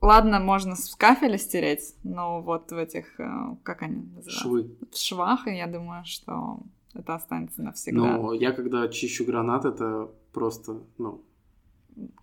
Ладно, 0.00 0.40
можно 0.40 0.74
с 0.74 0.96
кафеля 0.96 1.38
стереть, 1.38 1.94
но 2.02 2.42
вот 2.42 2.72
в 2.72 2.76
этих, 2.76 3.20
э, 3.20 3.56
как 3.62 3.82
они 3.82 3.98
называются? 3.98 4.40
Швы. 4.40 4.70
в 4.90 4.98
швах, 4.98 5.46
и 5.46 5.54
я 5.54 5.68
думаю, 5.68 6.04
что 6.04 6.58
это 6.92 7.14
останется 7.14 7.62
навсегда. 7.62 8.16
Но 8.16 8.32
я 8.32 8.50
когда 8.50 8.88
чищу 8.88 9.24
гранат, 9.24 9.64
это 9.64 10.10
просто, 10.32 10.80
ну, 10.98 11.22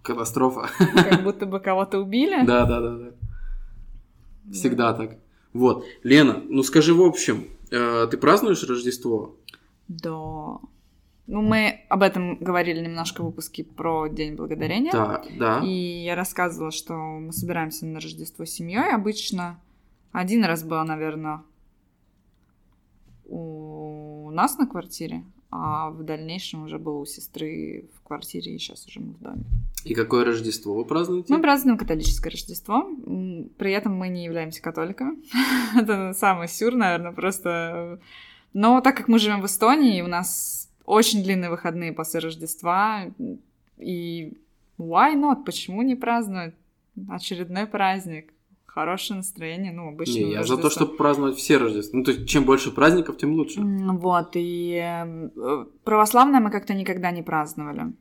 катастрофа. 0.01 0.69
Как 0.77 1.23
будто 1.23 1.45
бы 1.45 1.59
кого-то 1.59 1.99
убили. 1.99 2.45
Да, 2.45 2.65
да, 2.65 2.79
да, 2.81 2.97
да. 2.97 3.11
Всегда 4.51 4.93
так. 4.93 5.17
Вот. 5.53 5.85
Лена, 6.03 6.41
ну 6.47 6.63
скажи 6.63 6.93
в 6.93 7.01
общем, 7.01 7.47
э, 7.71 8.07
ты 8.09 8.17
празднуешь 8.17 8.63
Рождество? 8.63 9.35
Да. 9.87 10.59
Ну, 11.31 11.43
мы 11.43 11.81
об 11.89 12.01
этом 12.01 12.37
говорили 12.37 12.83
немножко 12.83 13.21
в 13.21 13.27
выпуске 13.27 13.63
про 13.63 14.07
День 14.07 14.33
Благодарения. 14.33 14.91
Да, 14.91 15.23
да. 15.37 15.61
И 15.63 16.03
я 16.03 16.15
рассказывала, 16.15 16.71
что 16.71 16.95
мы 16.95 17.31
собираемся 17.31 17.85
на 17.85 17.99
Рождество 17.99 18.45
с 18.45 18.49
семьей. 18.49 18.95
Обычно 18.95 19.59
один 20.11 20.43
раз 20.43 20.63
было, 20.63 20.81
наверное, 20.81 21.43
у 23.25 24.31
нас 24.31 24.57
на 24.57 24.65
квартире, 24.65 25.23
а 25.51 25.89
в 25.89 26.03
дальнейшем 26.03 26.63
уже 26.63 26.77
было 26.77 26.99
у 26.99 27.05
сестры 27.05 27.89
в 27.95 28.07
квартире, 28.07 28.55
и 28.55 28.59
сейчас 28.59 28.85
уже 28.85 28.99
мы 28.99 29.13
в 29.13 29.19
доме. 29.19 29.43
И 29.83 29.95
какое 29.95 30.23
Рождество 30.23 30.75
вы 30.75 30.85
празднуете? 30.85 31.33
Мы 31.33 31.41
празднуем 31.41 31.77
католическое 31.77 32.31
Рождество, 32.31 32.87
при 33.57 33.71
этом 33.71 33.95
мы 33.95 34.09
не 34.09 34.25
являемся 34.25 34.61
католиками. 34.61 35.17
Это 35.79 36.13
самый 36.13 36.47
сюр, 36.47 36.75
наверное, 36.75 37.11
просто... 37.11 37.99
Но 38.53 38.81
так 38.81 38.97
как 38.97 39.07
мы 39.07 39.19
живем 39.19 39.41
в 39.41 39.45
Эстонии, 39.45 40.01
у 40.01 40.07
нас 40.07 40.69
очень 40.85 41.23
длинные 41.23 41.49
выходные 41.49 41.93
после 41.93 42.19
Рождества, 42.19 43.05
и 43.77 44.33
why 44.77 45.15
not? 45.15 45.45
Почему 45.45 45.81
не 45.81 45.95
праздновать 45.95 46.55
очередной 47.09 47.65
праздник? 47.65 48.33
Хорошее 48.79 49.17
настроение, 49.17 49.73
ну, 49.73 49.89
обычно 49.89 50.13
Не, 50.13 50.31
я 50.31 50.43
за 50.43 50.55
то, 50.55 50.63
Рождество. 50.63 50.69
чтобы 50.69 50.97
праздновать 50.97 51.35
все 51.35 51.57
Рождества. 51.57 51.97
Ну, 51.99 52.05
то 52.05 52.11
есть, 52.11 52.29
чем 52.29 52.45
больше 52.45 52.71
праздников, 52.71 53.17
тем 53.17 53.33
лучше. 53.33 53.59
Вот, 53.61 54.29
и 54.35 54.81
э, 54.81 55.65
православное 55.83 56.39
мы 56.39 56.49
как-то 56.49 56.73
никогда 56.73 57.11
не 57.11 57.21
праздновали. 57.21 57.91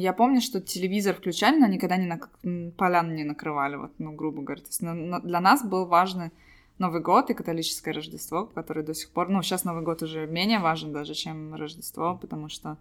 Я 0.00 0.12
помню, 0.12 0.40
что 0.40 0.60
телевизор 0.60 1.16
включали, 1.16 1.58
но 1.58 1.66
никогда 1.66 1.96
не 1.96 2.08
м, 2.44 2.70
полян 2.70 3.16
не 3.16 3.24
накрывали, 3.24 3.74
вот, 3.76 3.90
ну, 3.98 4.12
грубо 4.12 4.42
говоря. 4.42 4.62
То 4.62 4.68
есть 4.68 4.82
на- 4.82 4.94
на- 4.94 5.20
для 5.20 5.40
нас 5.40 5.64
был 5.64 5.86
важный 5.86 6.30
Новый 6.78 7.00
год 7.00 7.30
и 7.30 7.34
католическое 7.34 7.92
Рождество, 7.92 8.44
которое 8.54 8.82
до 8.84 8.94
сих 8.94 9.10
пор... 9.10 9.28
Ну, 9.28 9.42
сейчас 9.42 9.64
Новый 9.64 9.82
год 9.82 10.02
уже 10.02 10.26
менее 10.28 10.60
важен 10.60 10.92
даже, 10.92 11.14
чем 11.14 11.54
Рождество, 11.56 12.16
потому 12.20 12.48
что 12.48 12.76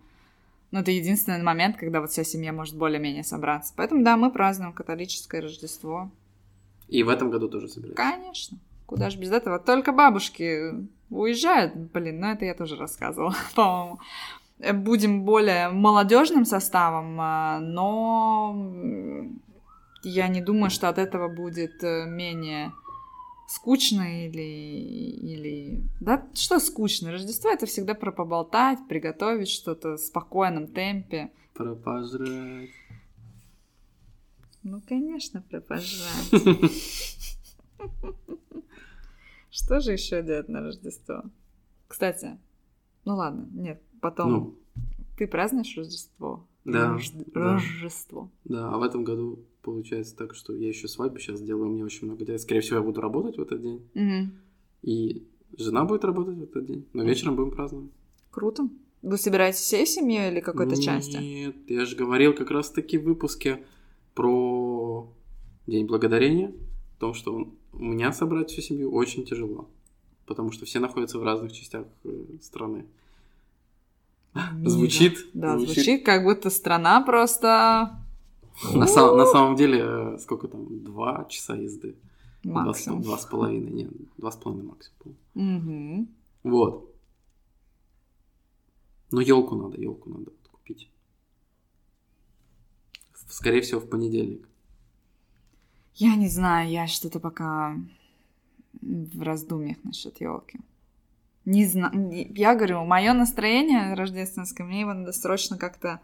ну, 0.69 0.79
это 0.79 0.91
единственный 0.91 1.41
момент, 1.43 1.75
когда 1.77 2.01
вот 2.01 2.11
вся 2.11 2.23
семья 2.23 2.53
может 2.53 2.75
более-менее 2.77 3.23
собраться. 3.23 3.73
Поэтому, 3.75 4.03
да, 4.03 4.15
мы 4.15 4.31
празднуем 4.31 4.73
католическое 4.73 5.41
Рождество. 5.41 6.09
И 6.91 7.03
в 7.03 7.09
этом 7.09 7.31
году 7.31 7.47
тоже 7.47 7.69
собираетесь. 7.69 7.95
Конечно. 7.95 8.57
Куда 8.85 9.09
же 9.09 9.17
без 9.17 9.31
этого? 9.31 9.57
Только 9.59 9.93
бабушки 9.93 10.73
уезжают. 11.09 11.73
Блин, 11.73 12.19
ну 12.19 12.27
это 12.27 12.43
я 12.43 12.53
тоже 12.53 12.75
рассказывала, 12.75 13.33
по-моему. 13.55 13.99
Будем 14.73 15.23
более 15.23 15.69
молодежным 15.69 16.45
составом, 16.45 17.17
а, 17.19 17.59
но 17.59 18.55
я 20.03 20.27
не 20.27 20.41
думаю, 20.41 20.69
что 20.69 20.89
от 20.89 20.99
этого 20.99 21.29
будет 21.29 21.83
э, 21.83 22.05
менее 22.05 22.73
скучно 23.47 24.25
или... 24.25 24.41
или... 24.41 25.83
Да 25.99 26.27
что 26.33 26.59
скучно? 26.59 27.11
Рождество— 27.11 27.49
это 27.51 27.65
всегда 27.65 27.93
про 27.95 28.11
поболтать, 28.11 28.79
приготовить 28.87 29.49
что-то 29.49 29.93
в 29.93 29.99
спокойном 29.99 30.67
темпе. 30.67 31.31
Про 31.53 31.73
пожрать. 31.73 32.69
Ну, 34.63 34.81
конечно, 34.87 35.41
про 35.49 35.59
пожрать. 35.61 36.31
Что 39.49 39.79
же 39.81 39.91
еще 39.93 40.21
делать 40.23 40.47
на 40.49 40.61
Рождество? 40.61 41.23
Кстати, 41.87 42.37
ну 43.05 43.15
ладно, 43.15 43.47
нет, 43.53 43.81
потом. 43.99 44.31
Ну, 44.31 44.55
Ты 45.17 45.27
празднуешь 45.27 45.75
Рождество? 45.77 46.47
Да, 46.63 46.93
Рожд- 46.93 47.15
да. 47.33 47.53
Рождество. 47.55 48.29
да, 48.45 48.71
а 48.71 48.77
в 48.77 48.83
этом 48.83 49.03
году 49.03 49.39
получается 49.61 50.15
так, 50.15 50.35
что 50.35 50.53
я 50.55 50.67
еще 50.69 50.87
свадьбу 50.87 51.19
сейчас 51.19 51.41
делаю, 51.41 51.69
у 51.69 51.73
меня 51.73 51.83
очень 51.83 52.07
много 52.07 52.23
дел. 52.23 52.37
Скорее 52.39 52.61
всего, 52.61 52.77
я 52.77 52.83
буду 52.83 53.01
работать 53.01 53.37
в 53.37 53.41
этот 53.41 53.61
день. 53.61 53.81
И 54.83 55.27
жена 55.57 55.83
будет 55.85 56.05
работать 56.05 56.37
в 56.37 56.43
этот 56.43 56.65
день. 56.65 56.87
Но 56.93 57.03
вечером 57.03 57.35
будем 57.35 57.51
праздновать. 57.51 57.91
Круто. 58.29 58.69
Вы 59.01 59.17
собираетесь 59.17 59.59
всей 59.61 59.85
семьей 59.87 60.31
или 60.31 60.39
какой-то 60.39 60.79
части? 60.81 61.17
Нет, 61.17 61.55
я 61.67 61.85
же 61.85 61.95
говорил 61.95 62.33
как 62.35 62.51
раз-таки 62.51 62.97
в 62.99 63.03
выпуске 63.03 63.65
про 64.13 65.07
День 65.67 65.85
Благодарения, 65.85 66.49
о 66.97 66.99
том, 66.99 67.13
что 67.13 67.33
он- 67.35 67.53
у 67.73 67.83
меня 67.83 68.11
собрать 68.13 68.49
всю 68.51 68.61
семью 68.61 68.91
очень 68.91 69.25
тяжело, 69.25 69.67
потому 70.25 70.51
что 70.51 70.65
все 70.65 70.79
находятся 70.79 71.19
в 71.19 71.23
разных 71.23 71.51
частях 71.53 71.85
э, 72.03 72.25
страны. 72.41 72.85
Мира. 74.33 74.69
Звучит? 74.69 75.27
Да, 75.33 75.57
звучит. 75.59 76.05
как 76.05 76.23
будто 76.23 76.49
страна 76.49 77.01
просто 77.01 77.97
На, 78.73 78.87
сам- 78.87 79.17
на 79.17 79.25
самом 79.25 79.55
деле, 79.55 79.79
э, 79.83 80.17
сколько 80.19 80.47
там, 80.47 80.83
два 80.83 81.25
часа 81.29 81.55
езды? 81.55 81.95
Два, 82.43 82.63
с- 82.63 82.67
максимум. 82.67 83.01
два 83.01 83.17
с 83.17 83.25
половиной, 83.25 83.71
нет, 83.71 83.91
два 84.17 84.31
с 84.31 84.35
половиной 84.37 84.67
максимум. 84.67 85.15
Мгм. 85.35 86.07
Вот. 86.43 86.93
Но 89.11 89.21
елку 89.21 89.55
надо, 89.55 89.79
елку 89.81 90.09
надо. 90.09 90.31
Скорее 93.31 93.61
всего, 93.61 93.79
в 93.79 93.89
понедельник. 93.89 94.47
Я 95.95 96.15
не 96.15 96.27
знаю, 96.27 96.69
я 96.69 96.87
что-то 96.87 97.19
пока 97.19 97.77
в 98.81 99.21
раздумьях 99.21 99.77
насчет 99.83 100.19
елки. 100.21 100.59
Не 101.45 101.65
знаю. 101.65 102.11
Я 102.35 102.55
говорю, 102.55 102.83
мое 102.83 103.13
настроение 103.13 103.93
рождественское, 103.93 104.67
мне 104.67 104.81
его 104.81 104.93
надо 104.93 105.13
срочно 105.13 105.57
как-то 105.57 106.01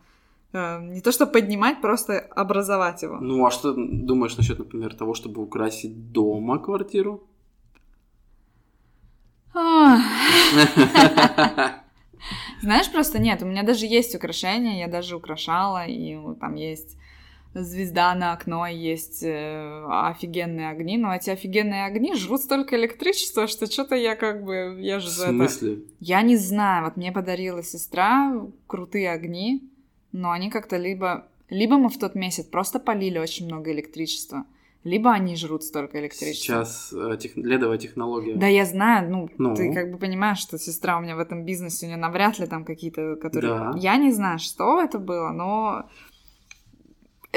э, 0.54 0.82
не 0.82 1.02
то 1.02 1.12
что 1.12 1.28
поднимать, 1.28 1.82
просто 1.82 2.18
образовать 2.20 3.04
его. 3.04 3.18
Ну, 3.18 3.46
а 3.46 3.52
что 3.52 3.74
думаешь 3.76 4.38
насчет, 4.38 4.60
например, 4.60 4.96
того, 4.96 5.14
чтобы 5.14 5.42
украсить 5.42 6.12
дома 6.12 6.60
квартиру? 6.60 7.28
Знаешь, 12.62 12.92
просто 12.92 13.20
нет, 13.20 13.42
у 13.42 13.46
меня 13.46 13.64
даже 13.64 13.86
есть 13.86 14.16
украшения, 14.16 14.80
я 14.80 14.88
даже 14.88 15.16
украшала, 15.16 15.86
и 15.86 16.18
там 16.40 16.56
есть 16.56 16.98
звезда 17.64 18.14
на 18.16 18.34
окно, 18.34 18.66
есть 18.68 19.24
э, 19.24 19.86
офигенные 19.90 20.70
огни, 20.70 20.98
но 20.98 21.14
эти 21.14 21.30
офигенные 21.30 21.86
огни 21.86 22.14
жрут 22.16 22.42
столько 22.42 22.76
электричества, 22.76 23.48
что 23.48 23.66
что-то 23.66 23.96
я 23.96 24.16
как 24.16 24.44
бы, 24.44 24.78
я 24.80 24.98
В 24.98 25.02
же 25.02 25.10
за 25.10 25.24
это... 25.26 25.32
смысле? 25.34 25.80
Я 26.00 26.22
не 26.22 26.36
знаю, 26.38 26.86
вот 26.86 26.98
мне 26.98 27.12
подарила 27.12 27.64
сестра 27.64 28.34
крутые 28.68 29.12
огни, 29.12 29.70
но 30.12 30.32
они 30.32 30.50
как-то 30.50 30.78
либо... 30.78 31.28
Либо 31.50 31.78
мы 31.78 31.90
в 31.90 31.98
тот 31.98 32.14
месяц 32.16 32.46
просто 32.46 32.78
полили 32.80 33.18
очень 33.20 33.46
много 33.46 33.72
электричества, 33.72 34.44
либо 34.84 35.12
они 35.12 35.36
жрут 35.38 35.64
столько 35.64 36.00
электричества. 36.00 36.36
Сейчас 36.66 36.94
э, 36.94 37.18
тех- 37.18 37.38
ледовая 37.38 37.78
технология. 37.78 38.36
Да, 38.36 38.48
я 38.48 38.66
знаю, 38.66 39.10
ну, 39.10 39.30
Ну? 39.38 39.56
ты 39.56 39.74
как 39.74 39.92
бы 39.92 39.98
понимаешь, 39.98 40.40
что 40.40 40.58
сестра 40.60 40.98
у 40.98 41.02
меня 41.02 41.16
в 41.16 41.20
этом 41.20 41.46
бизнесе, 41.46 41.86
у 41.86 41.90
нее 41.90 41.98
навряд 41.98 42.38
ли 42.40 42.48
там 42.48 42.66
какие-то, 42.66 43.16
которые... 43.16 43.54
Да. 43.54 43.74
Я 43.78 43.96
не 43.96 44.12
знаю, 44.12 44.40
что 44.40 44.82
это 44.82 45.00
было, 45.00 45.30
но 45.30 45.90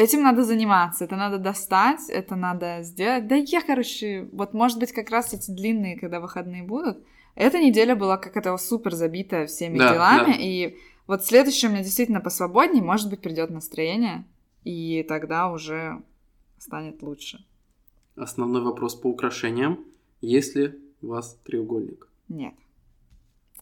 этим 0.01 0.23
надо 0.23 0.43
заниматься, 0.45 1.05
это 1.05 1.17
надо 1.17 1.39
достать, 1.39 2.09
это 2.09 2.37
надо 2.37 2.83
сделать. 2.83 3.27
Да 3.27 3.37
я, 3.37 3.61
короче, 3.61 4.29
вот 4.33 4.55
может 4.55 4.79
быть 4.79 4.93
как 4.93 5.11
раз 5.11 5.35
эти 5.35 5.51
длинные, 5.51 5.99
когда 5.99 6.21
выходные 6.21 6.63
будут, 6.63 7.05
эта 7.35 7.59
неделя 7.59 7.95
была 7.95 8.17
как 8.17 8.37
это 8.37 8.57
супер 8.57 8.95
забитая 8.95 9.47
всеми 9.47 9.79
Да, 9.79 9.93
делами, 9.93 10.33
да. 10.33 10.39
и 10.39 10.77
вот 11.07 11.25
следующая 11.25 11.69
у 11.69 11.71
меня 11.71 11.83
действительно 11.83 12.21
посвободнее, 12.21 12.83
может 12.83 13.11
быть, 13.11 13.21
придет 13.21 13.51
настроение, 13.51 14.25
и 14.65 15.05
тогда 15.09 15.51
уже 15.51 16.03
станет 16.59 17.03
лучше. 17.03 17.45
Основной 18.17 18.63
вопрос 18.63 18.95
по 18.95 19.09
украшениям. 19.09 19.85
Есть 20.21 20.55
ли 20.57 20.79
у 21.03 21.09
вас 21.09 21.39
треугольник? 21.45 22.09
Нет. 22.29 22.55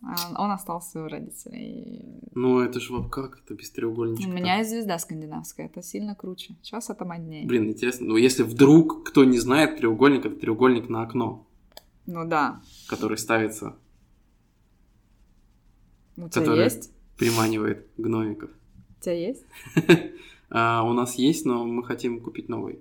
А, 0.03 0.43
Он 0.45 0.51
остался 0.53 1.03
у 1.05 1.09
родителей. 1.09 2.21
Ну, 2.35 2.61
это 2.61 2.79
же 2.81 2.93
вот 2.97 3.11
как 3.11 3.41
это 3.45 3.55
без 3.55 3.71
У 3.71 3.75
треугольничка? 3.75 4.31
меня 4.31 4.59
есть 4.59 4.71
звезда 4.71 4.99
скандинавская, 4.99 5.67
это 5.67 5.83
сильно 5.83 6.15
круче. 6.15 6.55
Сейчас 6.63 6.89
это 6.91 7.05
моднее. 7.05 7.47
Блин, 7.47 7.69
интересно. 7.69 8.07
Ну, 8.07 8.17
если 8.17 8.43
вдруг 8.45 9.09
кто 9.09 9.25
не 9.25 9.39
знает, 9.39 9.79
треугольник 9.79 10.25
это 10.27 10.37
треугольник 10.37 10.89
на 10.89 11.03
окно, 11.03 11.47
Ну 12.07 12.25
да. 12.27 12.61
который 12.89 13.19
ставится, 13.19 13.77
У 16.17 16.29
тебя 16.29 16.43
Который- 16.43 16.65
есть? 16.65 16.91
приманивает 17.17 17.87
гномиков. 17.97 18.51
У 18.99 19.03
тебя 19.03 19.15
есть? 19.15 19.45
А, 20.51 20.83
у 20.83 20.95
нас 20.95 21.17
есть, 21.17 21.45
но 21.45 21.67
мы 21.67 21.85
хотим 21.85 22.23
купить 22.23 22.49
новый. 22.49 22.79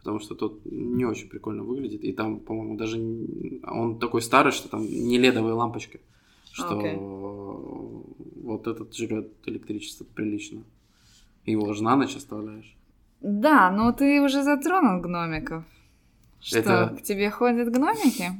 Потому 0.00 0.20
что 0.20 0.34
тот 0.34 0.60
не 0.66 1.06
очень 1.06 1.30
прикольно 1.30 1.62
выглядит. 1.64 2.04
И 2.04 2.12
там, 2.12 2.40
по-моему, 2.40 2.76
даже 2.76 2.98
он 3.62 3.98
такой 3.98 4.20
старый, 4.20 4.52
что 4.52 4.68
там 4.68 4.82
не 4.82 5.16
ледовые 5.16 5.54
лампочки. 5.54 6.00
Что 6.56 6.78
Окей. 6.78 6.96
вот 6.96 8.66
этот 8.66 8.96
жрет 8.96 9.30
электричество 9.44 10.04
прилично. 10.04 10.62
Его 11.44 11.70
же 11.74 11.82
на 11.82 11.96
ночь 11.96 12.16
оставляешь. 12.16 12.74
Да, 13.20 13.70
но 13.70 13.92
ты 13.92 14.22
уже 14.22 14.42
затронул 14.42 15.02
гномиков. 15.02 15.64
Что, 16.40 16.58
Это- 16.58 16.96
к 16.98 17.02
тебе 17.02 17.30
ходят 17.30 17.70
гномики? 17.70 18.30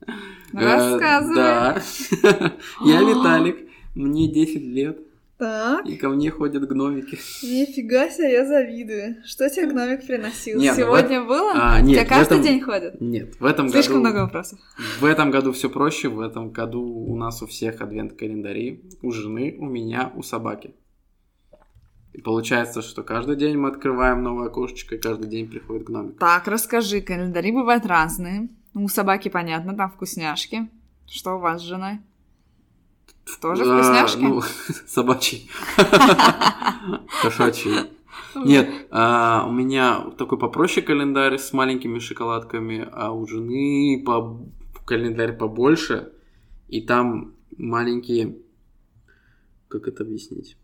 Э, 0.00 0.08
Рассказывай. 0.52 1.34
Да. 1.36 1.80
Я 2.84 3.00
Виталик, 3.02 3.68
мне 3.94 4.26
10 4.28 4.62
лет, 4.62 4.98
Так, 5.38 5.84
и 5.86 5.96
ко 5.96 6.08
мне 6.08 6.30
ходят 6.30 6.66
гномики. 6.66 7.16
нифига 7.42 8.08
себе, 8.08 8.32
я 8.32 8.46
завидую. 8.46 9.16
Что 9.24 9.50
тебе 9.50 9.66
гномик 9.66 10.06
приносил? 10.06 10.58
Нет, 10.58 10.74
ну 10.78 10.84
Сегодня 10.84 11.22
было? 11.22 11.52
А, 11.54 11.76
тебя 11.78 11.86
нет, 11.88 12.06
в 12.06 12.08
каждый 12.08 12.34
этом- 12.38 12.42
день 12.42 12.60
ходят? 12.62 13.00
Нет, 13.00 13.38
в 13.38 13.44
этом 13.44 13.68
Слишком 13.68 13.96
году... 13.96 14.00
много 14.00 14.24
вопросов. 14.24 14.58
В 14.98 15.04
этом 15.04 15.30
году 15.30 15.52
все 15.52 15.68
проще. 15.68 16.08
В 16.08 16.20
этом 16.20 16.50
году 16.52 16.82
у 16.82 17.16
нас 17.16 17.42
у 17.42 17.46
всех 17.46 17.82
адвент-календари. 17.82 18.82
У 19.02 19.12
жены, 19.12 19.54
у 19.58 19.66
меня, 19.66 20.10
у 20.16 20.22
собаки. 20.22 20.74
И 22.14 22.22
получается, 22.22 22.80
что 22.80 23.02
каждый 23.02 23.36
день 23.36 23.58
мы 23.58 23.68
открываем 23.68 24.22
новое 24.22 24.46
окошечко, 24.46 24.94
и 24.94 24.98
каждый 24.98 25.28
день 25.28 25.50
приходит 25.50 25.84
гномик. 25.84 26.18
Так, 26.18 26.48
расскажи, 26.48 27.02
календари 27.02 27.52
бывают 27.52 27.84
разные. 27.84 28.48
У 28.74 28.88
собаки, 28.88 29.28
понятно, 29.28 29.76
там 29.76 29.90
вкусняшки. 29.90 30.70
Что 31.06 31.36
у 31.36 31.40
вас 31.40 31.60
с 31.60 31.64
женой? 31.64 31.98
Тоже 33.40 33.64
А, 33.64 33.74
вкусняшки? 33.82 34.22
Ну, 34.22 34.40
собачий. 34.86 35.50
Кошачий. 37.22 37.72
Нет, 38.34 38.68
а, 38.90 39.46
у 39.48 39.52
меня 39.52 40.10
такой 40.18 40.38
попроще 40.38 40.84
календарь 40.84 41.38
с 41.38 41.52
маленькими 41.52 41.98
шоколадками, 41.98 42.86
а 42.92 43.12
у 43.12 43.26
жены 43.26 44.02
по... 44.04 44.40
календарь 44.84 45.36
побольше, 45.36 46.12
и 46.68 46.80
там 46.82 47.34
маленькие... 47.56 48.36
Как 49.68 49.88
это 49.88 50.04
объяснить? 50.04 50.56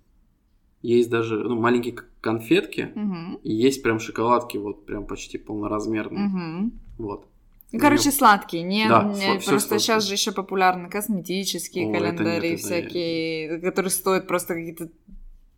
Есть 0.83 1.11
даже 1.11 1.39
ну, 1.39 1.59
маленькие 1.61 1.97
конфетки, 2.21 2.93
Мгм. 2.95 3.37
и 3.43 3.53
есть 3.53 3.83
прям 3.83 3.99
шоколадки, 3.99 4.59
вот 4.59 4.87
прям 4.87 5.07
почти 5.07 5.39
полноразмерные. 5.39 6.29
Мгм. 6.29 6.73
Вот. 6.99 7.27
Ну, 7.73 7.79
Короче, 7.79 8.11
сладкие. 8.11 8.63
Не, 8.63 8.87
Да, 8.89 9.05
не- 9.05 9.15
всё 9.15 9.33
просто 9.35 9.59
сладкое. 9.61 9.79
сейчас 9.79 10.05
же 10.05 10.15
еще 10.15 10.33
популярны 10.33 10.89
косметические 10.91 11.87
О, 11.87 11.91
это 11.91 11.99
нет, 12.07 12.17
календари 12.19 12.57
всякие, 12.57 13.59
которые 13.61 13.91
стоят 13.91 14.27
просто 14.27 14.55
какие-то 14.55 14.89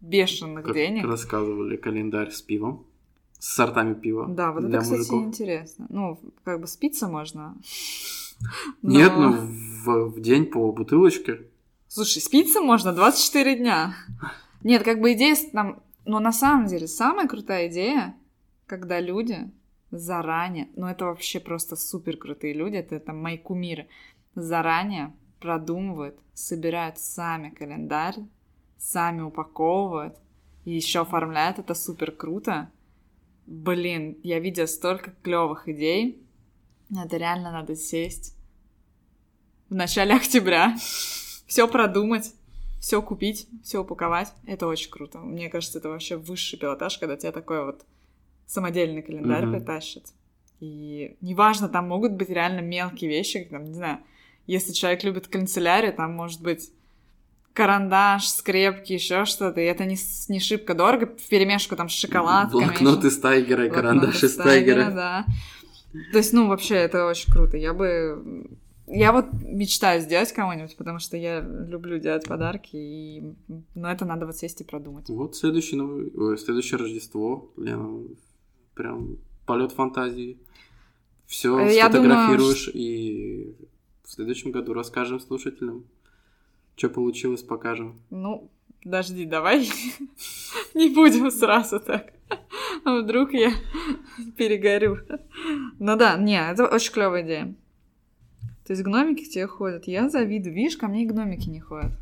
бешеных 0.01 0.65
Как 0.65 0.75
денег. 0.75 1.05
рассказывали, 1.05 1.77
календарь 1.77 2.31
с 2.31 2.41
пивом, 2.43 2.87
с 3.39 3.55
сортами 3.55 3.95
пива 3.95 4.27
Да, 4.29 4.53
вот 4.53 4.65
это, 4.65 4.79
кстати, 4.79 4.99
мужиков. 4.99 5.23
интересно. 5.25 5.87
Ну, 5.89 6.21
как 6.45 6.61
бы 6.61 6.67
спиться 6.67 7.09
можно. 7.09 7.57
Нет, 8.83 9.13
ну 9.17 9.33
в, 9.33 10.11
в 10.11 10.21
день 10.21 10.47
по 10.47 10.71
бутылочке. 10.73 11.41
Слушай, 11.89 12.21
спиться 12.23 12.61
можно 12.61 12.93
24 12.93 13.57
дня. 13.57 13.95
Нет, 14.63 14.83
как 14.83 15.01
бы 15.01 15.13
идея 15.13 15.37
там... 15.53 15.83
Но 16.07 16.21
на 16.21 16.33
самом 16.33 16.67
деле, 16.67 16.87
самая 16.87 17.27
крутая 17.27 17.69
идея, 17.71 18.15
когда 18.67 19.01
люди 19.01 19.51
заранее, 19.99 20.69
ну 20.77 20.87
это 20.87 21.07
вообще 21.07 21.41
просто 21.41 21.77
супер 21.77 22.17
крутые 22.17 22.55
люди, 22.55 22.77
это 22.77 23.01
там 23.01 23.23
мои 23.23 23.39
кумиры, 23.39 23.89
заранее 24.35 25.13
продумывают, 25.41 26.19
собирают 26.33 26.99
сами 26.99 27.51
календарь, 27.51 28.17
сами 28.79 29.23
упаковывают 29.23 30.17
и 30.65 30.73
еще 30.73 31.01
оформляют, 31.01 31.59
это 31.59 31.75
супер 31.75 32.13
круто. 32.13 32.71
Блин, 33.47 34.19
я 34.23 34.41
видела 34.41 34.67
столько 34.67 35.13
клевых 35.23 35.69
идей. 35.69 36.23
Это 36.91 37.17
реально 37.17 37.53
надо 37.53 37.77
сесть 37.77 38.35
в 39.69 39.75
начале 39.75 40.15
октября, 40.17 40.77
все 41.47 41.69
продумать, 41.69 42.33
все 42.81 43.03
купить, 43.03 43.49
все 43.63 43.81
упаковать. 43.81 44.33
Это 44.47 44.67
очень 44.67 44.91
круто. 44.91 45.19
Мне 45.19 45.49
кажется, 45.51 45.79
это 45.79 45.89
вообще 45.89 46.17
высший 46.17 46.59
пилотаж, 46.59 46.99
когда 46.99 47.17
тебе 47.17 47.33
такой 47.33 47.65
вот 47.65 47.85
самодельный 48.47 49.03
календарь 49.03 49.47
Мгм. 49.47 49.57
притащат. 49.57 50.05
И 50.61 51.17
неважно, 51.21 51.69
там 51.69 51.89
могут 51.89 52.13
быть 52.13 52.31
реально 52.31 52.61
мелкие 52.61 53.11
вещи, 53.11 53.41
как, 53.41 53.51
там, 53.51 53.65
не 53.65 53.75
знаю, 53.75 53.99
если 54.47 54.73
человек 54.73 55.05
любит 55.05 55.27
канцелярию, 55.29 55.93
там 55.93 56.13
может 56.13 56.43
быть 56.43 56.71
карандаш, 57.55 58.29
скрепки, 58.29 58.93
еще 58.93 59.25
что-то, 59.25 59.61
и 59.61 59.65
это 59.65 59.85
не, 59.85 59.97
не 60.29 60.41
шибко 60.41 60.75
дорого, 60.75 61.07
в 61.07 61.29
перемешку 61.29 61.77
там 61.77 61.89
с 61.89 61.93
шоколадками. 61.93 62.65
Блокноты 62.65 63.11
с 63.11 63.19
Тайгера 63.19 63.67
и 63.67 63.71
карандаши 63.71 64.29
с 64.29 64.35
Тайгера. 64.35 64.91
да. 64.91 65.27
То 66.11 66.19
есть, 66.19 66.33
ну, 66.33 66.49
вообще, 66.49 66.75
это 66.75 67.07
очень 67.07 67.33
круто. 67.33 67.57
Я 67.57 67.73
бы... 67.73 68.49
Я 68.87 69.13
вот 69.13 69.27
мечтаю 69.33 70.03
сделать 70.03 70.33
кому-нибудь, 70.33 70.77
потому 70.77 70.99
что 70.99 71.17
я 71.17 71.41
люблю 71.41 71.99
делать 71.99 72.27
подарки, 72.27 72.77
и... 72.77 73.23
но 73.75 73.91
это 73.91 74.05
надо 74.05 74.27
вот 74.27 74.37
сесть 74.37 74.61
и 74.61 74.65
продумать. 74.65 75.09
Вот 75.09 75.37
следующий 75.37 75.77
новый, 75.77 76.11
ой, 76.15 76.37
следующее 76.37 76.79
Рождество, 76.79 77.51
Лена, 77.57 78.03
прям 78.75 79.17
полет 79.47 79.73
фантазии. 79.73 80.39
Все 81.27 81.59
Э, 81.59 81.75
я 81.75 81.85
сфотографируешь 81.91 82.69
и 82.73 83.55
в 84.05 84.11
следующем 84.11 84.51
году 84.51 84.73
расскажем 84.75 85.21
слушателям, 85.21 85.85
что 86.77 86.89
получилось, 86.91 87.43
покажем. 87.43 88.01
Ну, 88.11 88.51
подожди, 88.83 89.25
давай 89.25 89.67
не 90.75 90.91
будем 90.91 91.31
сразу 91.31 91.81
так. 91.81 92.13
А 92.85 93.01
вдруг 93.01 93.33
я 93.33 93.53
перегорю. 94.37 94.99
Ну 95.79 95.97
да, 95.97 96.17
не, 96.19 96.39
это 96.51 96.67
очень 96.67 96.93
клевая 96.93 97.23
идея. 97.25 97.55
То 98.67 98.73
есть 98.73 98.83
гномики 98.83 99.25
к 99.25 99.29
тебе 99.29 99.47
ходят. 99.47 99.87
Я 99.87 100.09
завидую. 100.09 100.55
Видишь, 100.55 100.77
ко 100.79 100.89
мне 100.89 101.03
и 101.03 101.07
гномики 101.07 101.49
не 101.51 101.61
ходят. 101.61 101.93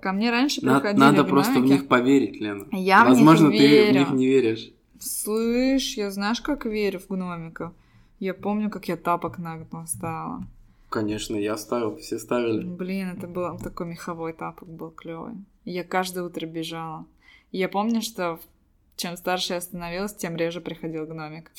Ко 0.00 0.12
мне 0.12 0.30
раньше 0.30 0.60
приходили 0.60 0.98
надо 0.98 1.24
просто 1.24 1.52
в 1.52 1.56
гномики. 1.56 1.72
них 1.72 1.88
поверить, 1.88 2.40
Лена. 2.40 2.66
Я 2.72 3.04
Возможно, 3.04 3.48
в 3.48 3.52
них 3.52 3.60
ты 3.60 3.66
в 3.66 3.70
верю. 3.70 3.98
них 4.00 4.10
не 4.10 4.26
веришь. 4.26 4.72
Слышь, 5.00 5.96
я 5.96 6.10
знаешь, 6.10 6.40
как 6.40 6.66
верю 6.66 7.00
в 7.00 7.08
гномиков? 7.08 7.72
Я 8.18 8.34
помню, 8.34 8.70
как 8.70 8.86
я 8.86 8.96
тапок 8.96 9.38
на 9.38 9.56
год 9.56 9.72
настала. 9.72 10.44
Конечно, 10.90 11.36
я 11.36 11.56
ставил, 11.56 11.96
все 11.96 12.18
ставили. 12.18 12.62
Блин, 12.62 13.08
это 13.08 13.26
был 13.26 13.58
такой 13.58 13.86
меховой 13.86 14.34
тапок 14.34 14.68
был 14.68 14.90
клевый. 14.90 15.34
Я 15.64 15.84
каждое 15.84 16.24
утро 16.24 16.46
бежала. 16.46 17.06
Я 17.50 17.68
помню, 17.68 18.02
что 18.02 18.40
чем 18.96 19.16
старше 19.16 19.54
я 19.54 19.60
становилась, 19.62 20.14
тем 20.14 20.36
реже 20.36 20.60
приходил 20.60 21.06
гномик. 21.06 21.50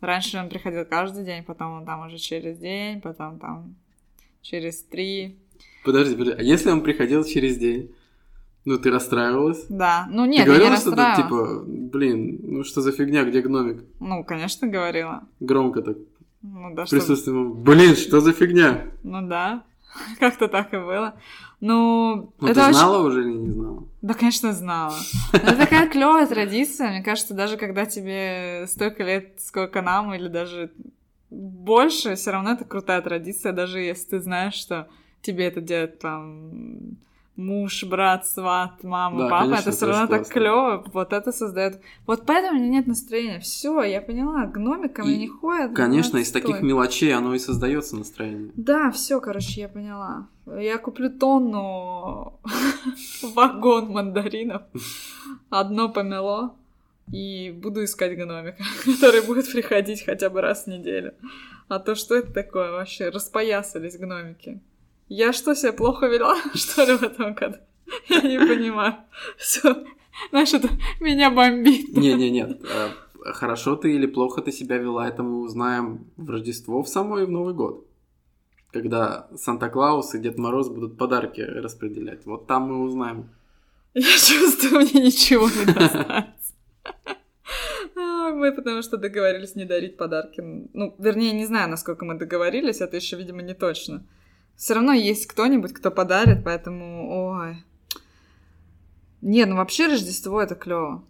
Раньше 0.00 0.38
он 0.38 0.48
приходил 0.48 0.84
каждый 0.84 1.24
день, 1.24 1.44
потом 1.44 1.72
он 1.78 1.86
там 1.86 2.06
уже 2.06 2.18
через 2.18 2.58
день, 2.58 3.00
потом 3.00 3.38
там 3.38 3.76
через 4.42 4.82
три. 4.82 5.38
Подожди, 5.84 6.16
подожди, 6.16 6.40
а 6.40 6.42
если 6.42 6.70
он 6.70 6.82
приходил 6.82 7.22
через 7.22 7.58
день? 7.58 7.94
Ну, 8.66 8.78
ты 8.78 8.90
расстраивалась? 8.90 9.64
Да, 9.68 10.06
ну 10.10 10.24
ты 10.24 10.30
нет, 10.30 10.38
я 10.40 10.52
не 10.52 10.58
говорила 10.58 10.76
что-то 10.76 10.96
расстраивала. 10.96 11.60
типа, 11.60 11.64
блин, 11.96 12.40
ну 12.42 12.64
что 12.64 12.80
за 12.82 12.92
фигня, 12.92 13.24
где 13.24 13.40
гномик? 13.40 13.84
Ну, 14.00 14.22
конечно, 14.24 14.66
говорила. 14.68 15.22
Громко 15.40 15.80
так, 15.82 15.96
Ну 16.42 16.74
да, 16.74 16.84
в 16.84 16.86
что... 16.88 16.96
присутствии 16.96 17.32
мамы. 17.32 17.54
Блин, 17.54 17.94
что 17.96 18.20
за 18.20 18.32
фигня? 18.32 18.88
Ну 19.04 19.26
да, 19.26 19.62
как-то 20.20 20.48
так 20.48 20.74
и 20.74 20.78
было. 20.78 21.14
Ну, 21.60 22.32
Ну, 22.40 22.46
это 22.48 22.54
ты 22.54 22.60
очень... 22.66 22.74
знала 22.74 23.06
уже 23.06 23.22
или 23.22 23.32
не 23.38 23.50
знала? 23.50 23.84
Да, 24.02 24.14
конечно, 24.14 24.52
знала. 24.52 24.94
Но 25.32 25.38
Это 25.38 25.56
такая 25.56 25.88
клевая 25.88 26.26
традиция. 26.26 26.90
Мне 26.90 27.02
кажется, 27.02 27.34
даже 27.34 27.56
когда 27.56 27.86
тебе 27.86 28.66
столько 28.68 29.04
лет, 29.04 29.36
сколько 29.38 29.80
нам, 29.80 30.12
или 30.12 30.28
даже 30.28 30.70
больше, 31.30 32.14
все 32.16 32.30
равно 32.32 32.52
это 32.52 32.64
крутая 32.64 33.00
традиция, 33.00 33.52
даже 33.52 33.78
если 33.80 34.10
ты 34.10 34.20
знаешь, 34.20 34.54
что 34.54 34.88
тебе 35.22 35.46
это 35.46 35.60
делает 35.60 35.98
там 35.98 36.98
муж, 37.36 37.84
брат, 37.84 38.26
сват, 38.26 38.82
мама, 38.82 39.24
Да, 39.24 39.28
папа, 39.28 39.44
конечно, 39.44 39.68
это 39.68 39.76
все 39.76 39.86
равно 39.86 40.06
так 40.06 40.28
клево. 40.28 40.84
Вот 40.92 41.12
это 41.12 41.32
создает. 41.32 41.80
Вот 42.06 42.24
поэтому 42.26 42.58
у 42.58 42.62
меня 42.62 42.70
нет 42.70 42.86
настроения. 42.86 43.40
Все, 43.40 43.82
я 43.82 44.00
поняла, 44.00 44.46
гномик 44.46 44.94
ко 44.94 45.04
мне 45.04 45.18
не 45.18 45.28
ходит. 45.28 45.74
Конечно, 45.74 46.18
из 46.18 46.30
таких 46.30 46.62
мелочей 46.62 47.14
оно 47.14 47.34
и 47.34 47.38
создается 47.38 47.96
настроение. 47.96 48.50
Да, 48.56 48.90
все, 48.90 49.20
короче, 49.20 49.62
я 49.62 49.68
поняла. 49.68 50.28
Я 50.46 50.78
куплю 50.78 51.10
тонну 51.10 52.38
вагон 53.34 53.88
мандаринов, 53.88 54.62
одно 55.50 55.88
помело, 55.88 56.54
и 57.12 57.50
буду 57.50 57.84
искать 57.84 58.16
гномика, 58.16 58.62
который 58.84 59.22
будет 59.22 59.50
приходить 59.50 60.04
хотя 60.04 60.30
бы 60.30 60.40
раз 60.40 60.64
в 60.64 60.66
неделю. 60.68 61.14
А 61.68 61.80
то 61.80 61.96
что 61.96 62.14
это 62.14 62.32
такое 62.32 62.70
вообще? 62.70 63.08
Распоясались 63.08 63.98
гномики. 63.98 64.60
Я 65.08 65.32
что, 65.32 65.54
себя 65.54 65.72
плохо 65.72 66.06
вела, 66.06 66.36
что 66.54 66.84
ли, 66.84 66.96
в 66.96 67.02
этом 67.02 67.34
году? 67.34 67.56
Я 68.08 68.20
не 68.22 68.38
понимаю. 68.38 68.96
Все, 69.38 69.84
знаешь, 70.30 70.52
это 70.54 70.68
меня 71.00 71.30
бомбит. 71.30 71.96
Не-не, 71.96 72.30
нет. 72.30 72.60
э, 72.64 72.88
Хорошо 73.32 73.76
ты 73.76 73.94
или 73.94 74.06
плохо 74.06 74.40
ты 74.42 74.52
себя 74.52 74.78
вела, 74.78 75.08
это 75.08 75.22
мы 75.22 75.40
узнаем 75.42 76.06
в 76.16 76.30
Рождество 76.30 76.82
в 76.82 76.88
само 76.88 77.18
и 77.20 77.24
в 77.24 77.30
Новый 77.30 77.54
год. 77.54 77.86
Когда 78.72 79.28
Санта-Клаус 79.36 80.14
и 80.14 80.18
Дед 80.18 80.38
Мороз 80.38 80.68
будут 80.68 80.98
подарки 80.98 81.40
распределять. 81.40 82.26
Вот 82.26 82.46
там 82.46 82.64
мы 82.64 82.82
узнаем. 82.84 83.30
Я 83.94 84.02
чувствую, 84.02 84.82
мне 84.82 85.06
ничего 85.06 85.48
не 85.48 85.64
достанется. 85.72 86.52
А, 87.96 88.30
Мы 88.32 88.52
потому 88.52 88.82
что 88.82 88.96
договорились 88.96 89.54
не 89.54 89.64
дарить 89.64 89.96
подарки. 89.96 90.42
Ну, 90.74 90.94
вернее, 90.98 91.32
не 91.32 91.46
знаю, 91.46 91.70
насколько 91.70 92.04
мы 92.04 92.18
договорились, 92.18 92.80
это 92.80 92.96
еще, 92.96 93.16
видимо, 93.16 93.40
не 93.42 93.54
точно. 93.54 94.04
Все 94.56 94.74
равно 94.74 94.92
есть 94.92 95.26
кто-нибудь, 95.26 95.72
кто 95.72 95.90
подарит, 95.90 96.42
поэтому, 96.44 97.30
ой. 97.30 97.62
Не, 99.20 99.44
ну 99.44 99.56
вообще 99.56 99.86
Рождество 99.86 100.40
это 100.40 100.54
клево. 100.54 101.04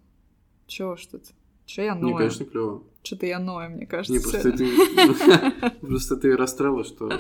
Чего 0.67 0.97
ж 0.97 1.07
тут? 1.07 1.23
Че 1.65 1.85
я 1.85 1.95
ною? 1.95 2.17
конечно, 2.17 2.45
клево. 2.45 2.83
Что-то 3.03 3.27
я 3.27 3.39
ною, 3.39 3.71
мне 3.71 3.87
кажется. 3.87 4.13
Не, 4.13 4.19
просто 4.19 4.53
ты, 4.53 5.71
просто 5.81 6.17
ты 6.17 6.37
расстроила, 6.37 6.85
что 6.85 7.11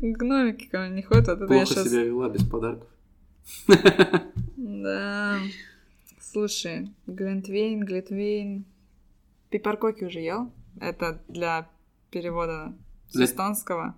Гномики 0.00 0.66
ко 0.66 0.80
мне 0.80 0.96
не 0.96 1.02
ходят, 1.02 1.28
я 1.28 1.36
плохо 1.36 1.66
себя 1.66 2.02
вела 2.02 2.28
без 2.30 2.44
подарков. 2.46 2.88
Да. 4.56 5.38
Слушай, 6.20 6.90
Глинтвейн, 7.06 7.84
Глитвейн. 7.84 8.64
Пипаркоки 9.50 10.04
уже 10.04 10.20
ел? 10.20 10.50
Это 10.80 11.22
для 11.28 11.68
перевода 12.10 12.74
с 13.10 13.16
эстонского 13.16 13.94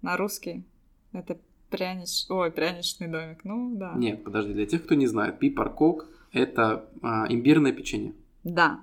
на 0.00 0.16
русский. 0.16 0.64
Это 1.12 1.36
прянич... 1.70 2.26
Ой, 2.28 2.50
пряничный 2.50 3.08
домик. 3.08 3.38
Ну, 3.44 3.74
да. 3.76 3.92
Нет, 3.96 4.24
подожди, 4.24 4.52
для 4.52 4.66
тех, 4.66 4.84
кто 4.84 4.94
не 4.94 5.06
знает, 5.06 5.38
пипаркок– 5.38 6.06
это 6.32 6.88
а, 7.02 7.26
имбирное 7.28 7.72
печенье. 7.72 8.12
Да. 8.44 8.80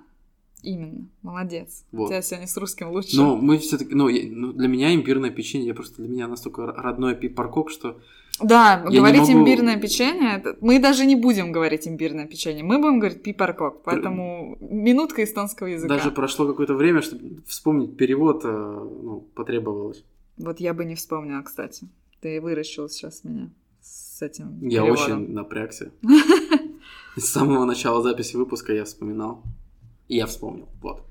Именно. 0.62 1.06
Молодец. 1.22 1.84
Вот. 1.90 2.06
У 2.06 2.08
тебя 2.08 2.20
сегодня 2.22 2.46
с 2.46 2.56
русским 2.56 2.90
лучше. 2.90 3.16
Но 3.16 3.36
мы 3.36 3.56
все-таки, 3.58 3.94
ну, 3.94 4.08
я- 4.08 4.28
ну, 4.30 4.52
для 4.52 4.68
меня 4.68 4.94
имбирное 4.94 5.30
печенье, 5.30 5.68
я 5.68 5.74
просто 5.74 6.02
для 6.02 6.08
меня 6.08 6.28
настолько 6.28 6.62
р- 6.62 6.74
родной 6.76 7.14
пипаркок, 7.14 7.70
что 7.70 7.98
Да, 8.42 8.82
Я 8.88 9.00
говорить 9.00 9.20
могу- 9.22 9.32
имбирное 9.40 9.78
печенье, 9.78 10.36
это- 10.36 10.56
мы 10.60 10.78
даже 10.78 11.04
не 11.06 11.16
будем 11.16 11.52
говорить 11.52 11.86
имбирное 11.88 12.26
печенье, 12.26 12.62
мы 12.62 12.78
будем 12.78 12.98
говорить 13.00 13.22
пипаркок, 13.22 13.82
поэтому 13.82 14.56
минутка 14.60 15.22
эстонского 15.24 15.66
языка. 15.68 15.94
Даже 15.96 16.10
прошло 16.10 16.46
какое-то 16.46 16.74
время, 16.74 17.00
чтобы 17.02 17.42
вспомнить 17.46 17.96
перевод, 17.96 18.44
э, 18.44 18.48
ну, 19.02 19.20
потребовалось. 19.34 20.04
Вот 20.38 20.60
я 20.60 20.72
бы 20.74 20.84
не 20.86 20.94
вспомнила, 20.94 21.42
кстати. 21.42 21.86
Ты 22.20 22.40
выращил 22.40 22.88
сейчас 22.88 23.24
меня 23.24 23.50
с 23.80 24.20
этим 24.22 24.68
Я 24.68 24.82
переводом. 24.82 25.22
очень 25.22 25.32
напрягся. 25.32 25.90
С 27.16 27.24
самого 27.24 27.64
начала 27.64 28.02
записи 28.02 28.36
выпуска 28.36 28.72
я 28.72 28.84
вспоминал. 28.84 29.42
И 30.08 30.16
я 30.16 30.26
вспомнил. 30.26 30.68
Вот. 30.80 31.02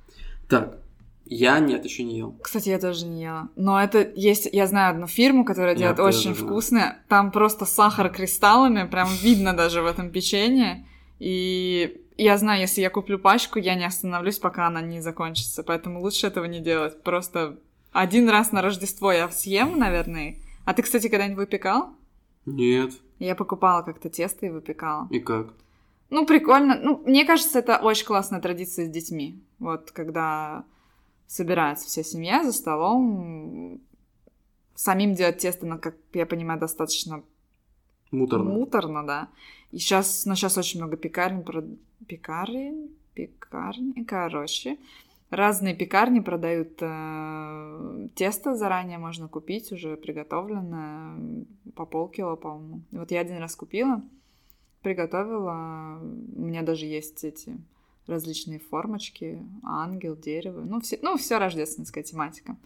Так. 0.47 0.77
Я 1.25 1.59
нет, 1.59 1.85
еще 1.85 2.03
не 2.03 2.17
ел. 2.17 2.35
Кстати, 2.41 2.69
я 2.69 2.79
тоже 2.79 3.05
не 3.05 3.21
ела. 3.21 3.49
Но 3.55 3.79
это 3.79 4.11
есть, 4.15 4.49
я 4.51 4.65
знаю 4.65 4.91
одну 4.91 5.05
фирму, 5.05 5.45
которая 5.45 5.75
Я 5.75 5.93
делает 5.93 5.99
очень 5.99 6.33
вкусное. 6.33 7.03
Там 7.07 7.31
просто 7.31 7.65
сахар 7.65 8.09
кристаллами, 8.09 8.87
прям 8.87 9.07
видно 9.21 9.55
даже 9.55 9.81
в 9.81 9.85
этом 9.85 10.09
печенье. 10.09 10.87
И 11.19 12.01
я 12.17 12.37
знаю, 12.37 12.61
если 12.61 12.81
я 12.81 12.89
куплю 12.89 13.19
пачку, 13.19 13.59
я 13.59 13.75
не 13.75 13.85
остановлюсь, 13.85 14.39
пока 14.39 14.67
она 14.67 14.81
не 14.81 15.01
закончится. 15.01 15.63
Поэтому 15.63 16.01
лучше 16.01 16.27
этого 16.27 16.45
не 16.45 16.59
делать. 16.61 17.03
Просто 17.03 17.59
один 17.91 18.27
раз 18.27 18.51
на 18.51 18.61
Рождество 18.61 19.11
я 19.11 19.29
съем, 19.29 19.77
наверное. 19.77 20.35
А 20.69 20.73
ты, 20.75 20.83
кстати, 20.83 21.07
когда-нибудь 21.07 21.39
выпекал? 21.39 21.95
Нет. 22.45 22.93
Я 23.17 23.33
покупала 23.33 23.81
как-то 23.81 24.07
тесто 24.07 24.45
и 24.45 24.49
выпекала. 24.51 25.07
И 25.09 25.19
как? 25.19 25.55
Ну, 26.11 26.27
прикольно. 26.27 26.79
Ну, 26.79 27.01
мне 27.07 27.25
кажется, 27.25 27.57
это 27.57 27.79
очень 27.79 28.05
классная 28.05 28.39
традиция 28.39 28.85
с 28.85 28.89
детьми. 28.91 29.43
Вот, 29.57 29.89
когда 29.89 30.63
собирается 31.25 31.87
вся 31.87 32.03
семья 32.03 32.43
за 32.43 32.51
столом, 32.51 33.81
самим 34.75 35.15
делать 35.15 35.39
тесто, 35.39 35.65
ну, 35.65 35.79
как 35.79 35.95
я 36.13 36.27
понимаю, 36.27 36.59
достаточно 36.59 37.23
Муторно. 38.11 38.51
муторно, 38.51 39.07
да. 39.07 39.29
И 39.71 39.79
сейчас, 39.79 40.27
ну, 40.27 40.35
сейчас 40.35 40.55
очень 40.55 40.79
много 40.79 40.97
пекарен, 40.97 41.43
пекарен, 42.05 42.89
пекарни, 43.15 44.03
короче. 44.03 44.77
Разные 45.29 45.75
пекарни 45.75 46.21
продают 46.21 46.77
э, 46.81 48.07
тесто 48.15 48.55
заранее, 48.55 48.97
можно 48.97 49.27
купить 49.27 49.71
уже 49.71 49.95
приготовленное, 49.95 51.45
по 51.75 51.85
полкило, 51.85 52.35
по-моему. 52.35 52.81
Вот 52.91 53.11
я 53.11 53.19
один 53.19 53.37
раз 53.37 53.55
купила, 53.55 54.01
приготовила. 54.81 55.99
У 56.35 56.41
меня 56.41 56.63
даже 56.63 56.87
есть 56.87 57.23
эти 57.23 57.55
различные 58.07 58.57
формочки, 58.57 59.39
ангел, 59.63 60.15
дерево, 60.15 60.61
ну, 60.61 60.81
все, 60.81 60.97
ну, 61.03 61.15
все 61.15 61.37
рождественская 61.37 62.03
тематика. 62.03 62.57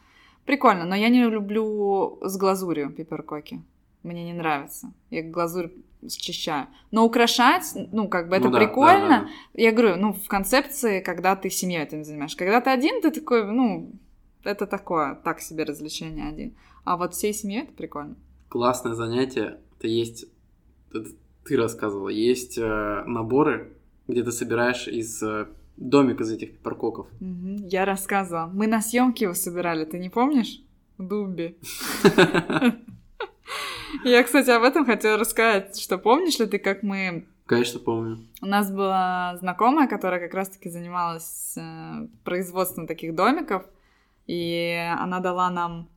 Прикольно, 0.46 0.86
но 0.86 0.96
я 0.96 1.10
не 1.10 1.24
люблю 1.24 2.18
с 2.22 2.38
глазурью 2.38 2.92
пиперкоки. 2.92 3.62
Мне 4.04 4.24
не 4.26 4.34
нравится. 4.34 4.94
Я 5.10 5.24
глазурь 5.24 5.72
счищаю. 6.10 6.68
Но 6.92 7.06
украшать, 7.06 7.64
ну, 7.92 8.08
как 8.10 8.30
бы 8.30 8.36
это 8.36 8.46
Ну 8.46 8.52
да, 8.52 8.60
прикольно. 8.60 9.08
да, 9.08 9.20
да. 9.22 9.30
Я 9.54 9.72
говорю, 9.72 9.96
ну, 9.96 10.14
в 10.14 10.28
концепции, 10.28 11.00
когда 11.00 11.36
ты 11.36 11.50
семьей 11.50 11.84
этим 11.84 12.04
занимаешь. 12.04 12.36
Когда 12.36 12.60
ты 12.60 12.70
один, 12.70 13.02
ты 13.02 13.12
такой, 13.12 13.46
ну, 13.46 13.92
это 14.44 14.68
такое, 14.68 15.16
так 15.16 15.40
себе 15.40 15.64
развлечение 15.64 16.28
один. 16.28 16.56
А 16.84 16.98
вот 16.98 17.14
всей 17.14 17.34
семьей 17.34 17.64
это 17.64 17.72
прикольно. 17.74 18.16
Классное 18.50 18.94
занятие. 18.94 19.60
Это 19.80 19.88
есть... 19.88 20.26
это 20.94 21.06
ты 21.46 21.58
рассказывала. 21.58 22.10
Есть 22.10 22.58
э, 22.58 23.04
наборы, 23.06 23.74
где 24.08 24.24
ты 24.24 24.32
собираешь 24.32 24.88
из 24.88 25.24
э, 25.24 25.48
домик 25.78 26.20
из 26.22 26.32
этих 26.32 26.52
пиперкоков. 26.52 27.08
Мгм, 27.22 27.66
Я 27.68 27.86
рассказывала. 27.86 28.48
Мы 28.54 28.68
на 28.68 28.82
съемки 28.82 29.24
его 29.24 29.34
собирали, 29.34 29.86
ты 29.86 30.00
не 30.00 30.10
помнишь? 30.10 30.62
В 30.98 31.08
Дубе. 31.08 31.56
Я, 34.04 34.24
кстати, 34.24 34.50
об 34.50 34.64
этом 34.64 34.86
хотела 34.86 35.18
рассказать, 35.18 35.80
что 35.80 35.98
помнишь 35.98 36.40
ли 36.40 36.46
ты, 36.46 36.60
как 36.60 36.84
мы... 36.84 37.26
Конечно, 37.46 37.80
помню. 37.80 38.26
У 38.42 38.46
нас 38.46 38.72
была 38.72 39.36
знакомая, 39.38 39.88
которая 39.88 40.20
как 40.20 40.34
раз-таки 40.34 40.70
занималась 40.70 41.56
э, 41.58 42.08
производством 42.24 42.88
таких 42.88 43.16
домиков, 43.16 43.66
и 44.28 44.80
она 44.98 45.20
дала 45.20 45.50
нам, 45.50 45.90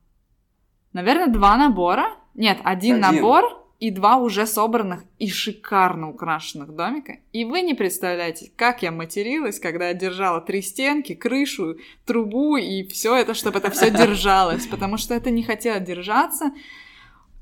наверное, 0.93 1.29
два 1.29 1.57
набора. 1.57 2.17
Нет, 2.35 2.59
один, 2.65 3.05
Один. 3.05 3.17
набор 3.17 3.67
и 3.79 3.91
два 3.91 4.17
уже 4.17 4.47
собранных 4.47 5.05
и 5.19 5.29
шикарно 5.29 6.11
украшенных 6.11 6.75
домика. 6.75 7.19
И 7.33 7.45
вы 7.45 7.61
не 7.61 7.75
представляете, 7.75 8.51
как 8.57 8.83
я 8.83 8.91
материлась, 8.91 9.61
когда 9.61 9.89
я 9.89 9.95
держала 9.95 10.41
три 10.41 10.63
стенки, 10.63 11.15
крышу, 11.15 11.77
трубу 12.07 12.57
и 12.57 12.87
все 12.89 13.15
это, 13.15 13.35
чтобы 13.35 13.59
это 13.59 13.71
все 13.71 13.91
держалось, 13.97 14.67
потому 14.67 14.97
что 14.97 15.15
это 15.15 15.31
не 15.31 15.43
хотело 15.43 15.79
держаться. 15.79 16.53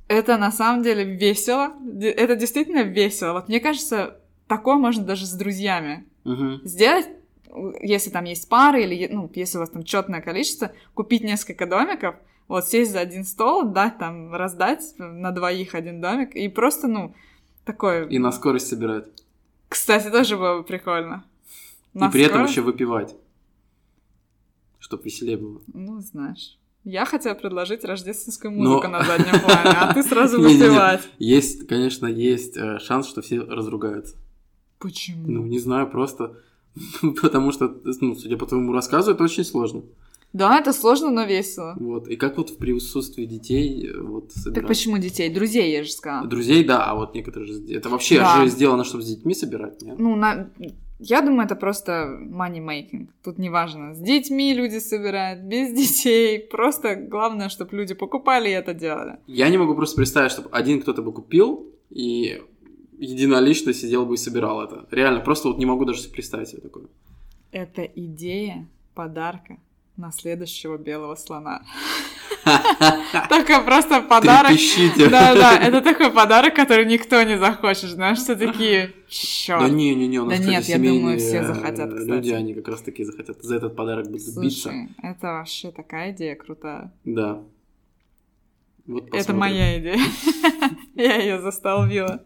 Это 0.08 0.36
на 0.36 0.52
самом 0.52 0.82
деле 0.82 1.04
весело. 1.04 1.72
Это 2.00 2.36
действительно 2.36 2.82
весело. 2.82 3.32
Вот 3.32 3.48
мне 3.48 3.60
кажется, 3.60 4.18
такое 4.46 4.76
можно 4.76 5.04
даже 5.04 5.26
с 5.26 5.32
друзьями 5.32 6.04
Мгм. 6.24 6.60
сделать, 6.64 7.08
если 7.80 8.10
там 8.10 8.24
есть 8.24 8.48
пары 8.48 8.82
или, 8.84 9.08
ну, 9.12 9.30
если 9.34 9.56
у 9.58 9.60
вас 9.60 9.70
там 9.70 9.84
четное 9.84 10.20
количество, 10.20 10.72
купить 10.94 11.22
несколько 11.22 11.66
домиков, 11.66 12.16
вот 12.48 12.68
сесть 12.68 12.92
за 12.92 13.00
один 13.00 13.24
стол, 13.24 13.64
дать 13.64 13.98
там, 13.98 14.34
раздать 14.34 14.82
на 14.98 15.30
двоих 15.30 15.74
один 15.74 16.00
домик, 16.00 16.34
и 16.36 16.48
просто, 16.48 16.88
ну, 16.88 17.14
такой... 17.64 18.06
И 18.08 18.18
на 18.18 18.32
скорость 18.32 18.66
собирать. 18.68 19.06
Кстати, 19.68 20.10
тоже 20.10 20.36
было 20.36 20.58
бы 20.58 20.64
прикольно. 20.64 21.24
И 21.94 21.98
при 22.12 22.22
этом 22.22 22.42
Наскоро- 22.42 22.48
еще 22.50 22.60
выпивать. 22.60 23.14
Чтоб 24.78 25.02
веселее 25.04 25.38
было. 25.38 25.60
Ну, 25.72 26.00
знаешь. 26.00 26.58
Я 26.84 27.04
хотела 27.06 27.34
предложить 27.34 27.84
рождественскую 27.84 28.52
Но- 28.52 28.58
музыку 28.74 28.88
на 28.88 29.02
заднем 29.02 29.40
плане, 29.44 29.70
а 29.70 29.94
ты 29.94 30.02
сразу 30.02 30.40
выпивать. 30.40 31.00
Есть, 31.18 31.66
конечно, 31.66 32.06
есть 32.06 32.56
э, 32.56 32.78
шанс, 32.78 33.08
что 33.08 33.22
все 33.22 33.40
разругаются. 33.40 34.16
Почему? 34.78 35.24
Ну, 35.26 35.46
не 35.46 35.58
знаю, 35.58 35.90
просто 35.90 36.36
потому 37.22 37.52
что, 37.52 37.74
ну, 38.00 38.14
судя 38.14 38.36
по 38.36 38.46
твоему 38.46 38.72
рассказу, 38.72 39.12
это 39.12 39.24
очень 39.24 39.44
сложно. 39.44 39.82
Да, 40.34 40.58
это 40.58 40.72
сложно, 40.72 41.10
но 41.10 41.24
весело. 41.24 41.74
Вот. 41.78 42.08
И 42.08 42.16
как 42.16 42.36
вот 42.38 42.50
в 42.50 42.56
присутствии 42.58 43.24
детей 43.24 43.86
э, 43.88 44.00
вот 44.00 44.28
Так 44.34 44.36
собирать? 44.42 44.66
почему 44.68 44.98
детей? 44.98 45.32
Друзей, 45.32 45.72
я 45.72 45.84
же 45.84 45.90
сказала. 45.92 46.26
Друзей, 46.26 46.64
да, 46.64 46.84
а 46.84 46.94
вот 46.96 47.14
некоторые 47.14 47.52
же... 47.52 47.72
Это 47.72 47.88
вообще 47.88 48.18
Да. 48.18 48.42
же 48.42 48.48
сделано, 48.50 48.82
чтобы 48.84 49.04
с 49.04 49.06
детьми 49.06 49.32
собирать, 49.32 49.80
нет? 49.80 49.96
Ну, 49.98 50.16
на... 50.16 50.50
я 50.98 51.20
думаю, 51.20 51.46
это 51.46 51.56
просто 51.56 52.18
money 52.20 52.60
making. 52.60 53.08
Тут 53.22 53.38
неважно, 53.38 53.94
с 53.94 53.98
детьми 53.98 54.54
люди 54.54 54.78
собирают, 54.78 55.40
без 55.40 55.72
детей. 55.72 56.38
Просто 56.38 56.94
главное, 56.96 57.48
чтобы 57.48 57.76
люди 57.76 57.94
покупали 57.94 58.48
и 58.48 58.52
это 58.52 58.74
делали. 58.74 59.18
Я 59.26 59.48
не 59.48 59.58
могу 59.58 59.74
просто 59.74 59.96
представить, 59.96 60.32
чтобы 60.32 60.48
один 60.50 60.80
кто-то 60.80 61.02
бы 61.02 61.12
купил 61.12 61.66
и 61.90 62.42
единолично 62.98 63.72
сидел 63.72 64.06
бы 64.06 64.14
и 64.14 64.18
собирал 64.18 64.62
это. 64.62 64.86
Реально, 64.90 65.20
просто 65.20 65.48
вот 65.48 65.58
не 65.58 65.66
могу 65.66 65.84
даже 65.84 66.08
представить 66.08 66.48
себе 66.48 66.62
такое. 66.62 66.84
Это 67.50 67.82
идея 67.82 68.66
подарка 68.94 69.58
на 69.96 70.10
следующего 70.12 70.76
белого 70.76 71.14
слона. 71.14 71.62
Такой 73.28 73.62
просто 73.64 74.02
подарок. 74.02 74.52
Да-да, 74.98 75.56
это 75.56 75.80
такой 75.80 76.10
подарок, 76.10 76.54
который 76.54 76.84
никто 76.84 77.22
не 77.22 77.38
захочет, 77.38 77.90
знаешь, 77.90 78.18
все 78.18 78.34
такие, 78.34 78.88
Да 78.88 78.92
чёрт. 79.08 79.72
не-не-не, 79.72 80.18
у 80.18 80.26
нас, 80.26 80.38
Да 80.38 80.44
нет, 80.44 80.64
я 80.64 80.78
думаю, 80.78 81.18
все 81.18 81.42
захотят, 81.42 81.90
кстати. 81.90 82.08
Люди, 82.08 82.32
они 82.32 82.54
как 82.54 82.68
раз 82.68 82.82
таки 82.82 83.04
захотят 83.04 83.42
за 83.42 83.56
этот 83.56 83.76
подарок 83.76 84.10
будут 84.10 84.36
биться. 84.36 84.72
Это 85.02 85.26
вообще 85.28 85.70
такая 85.70 86.12
идея 86.12 86.34
крутая. 86.34 86.92
Да. 87.04 87.42
Вот 88.86 89.08
Это 89.14 89.32
моя 89.32 89.78
идея. 89.78 89.98
Я 90.94 91.16
ее 91.16 91.40
застолбила. 91.40 92.22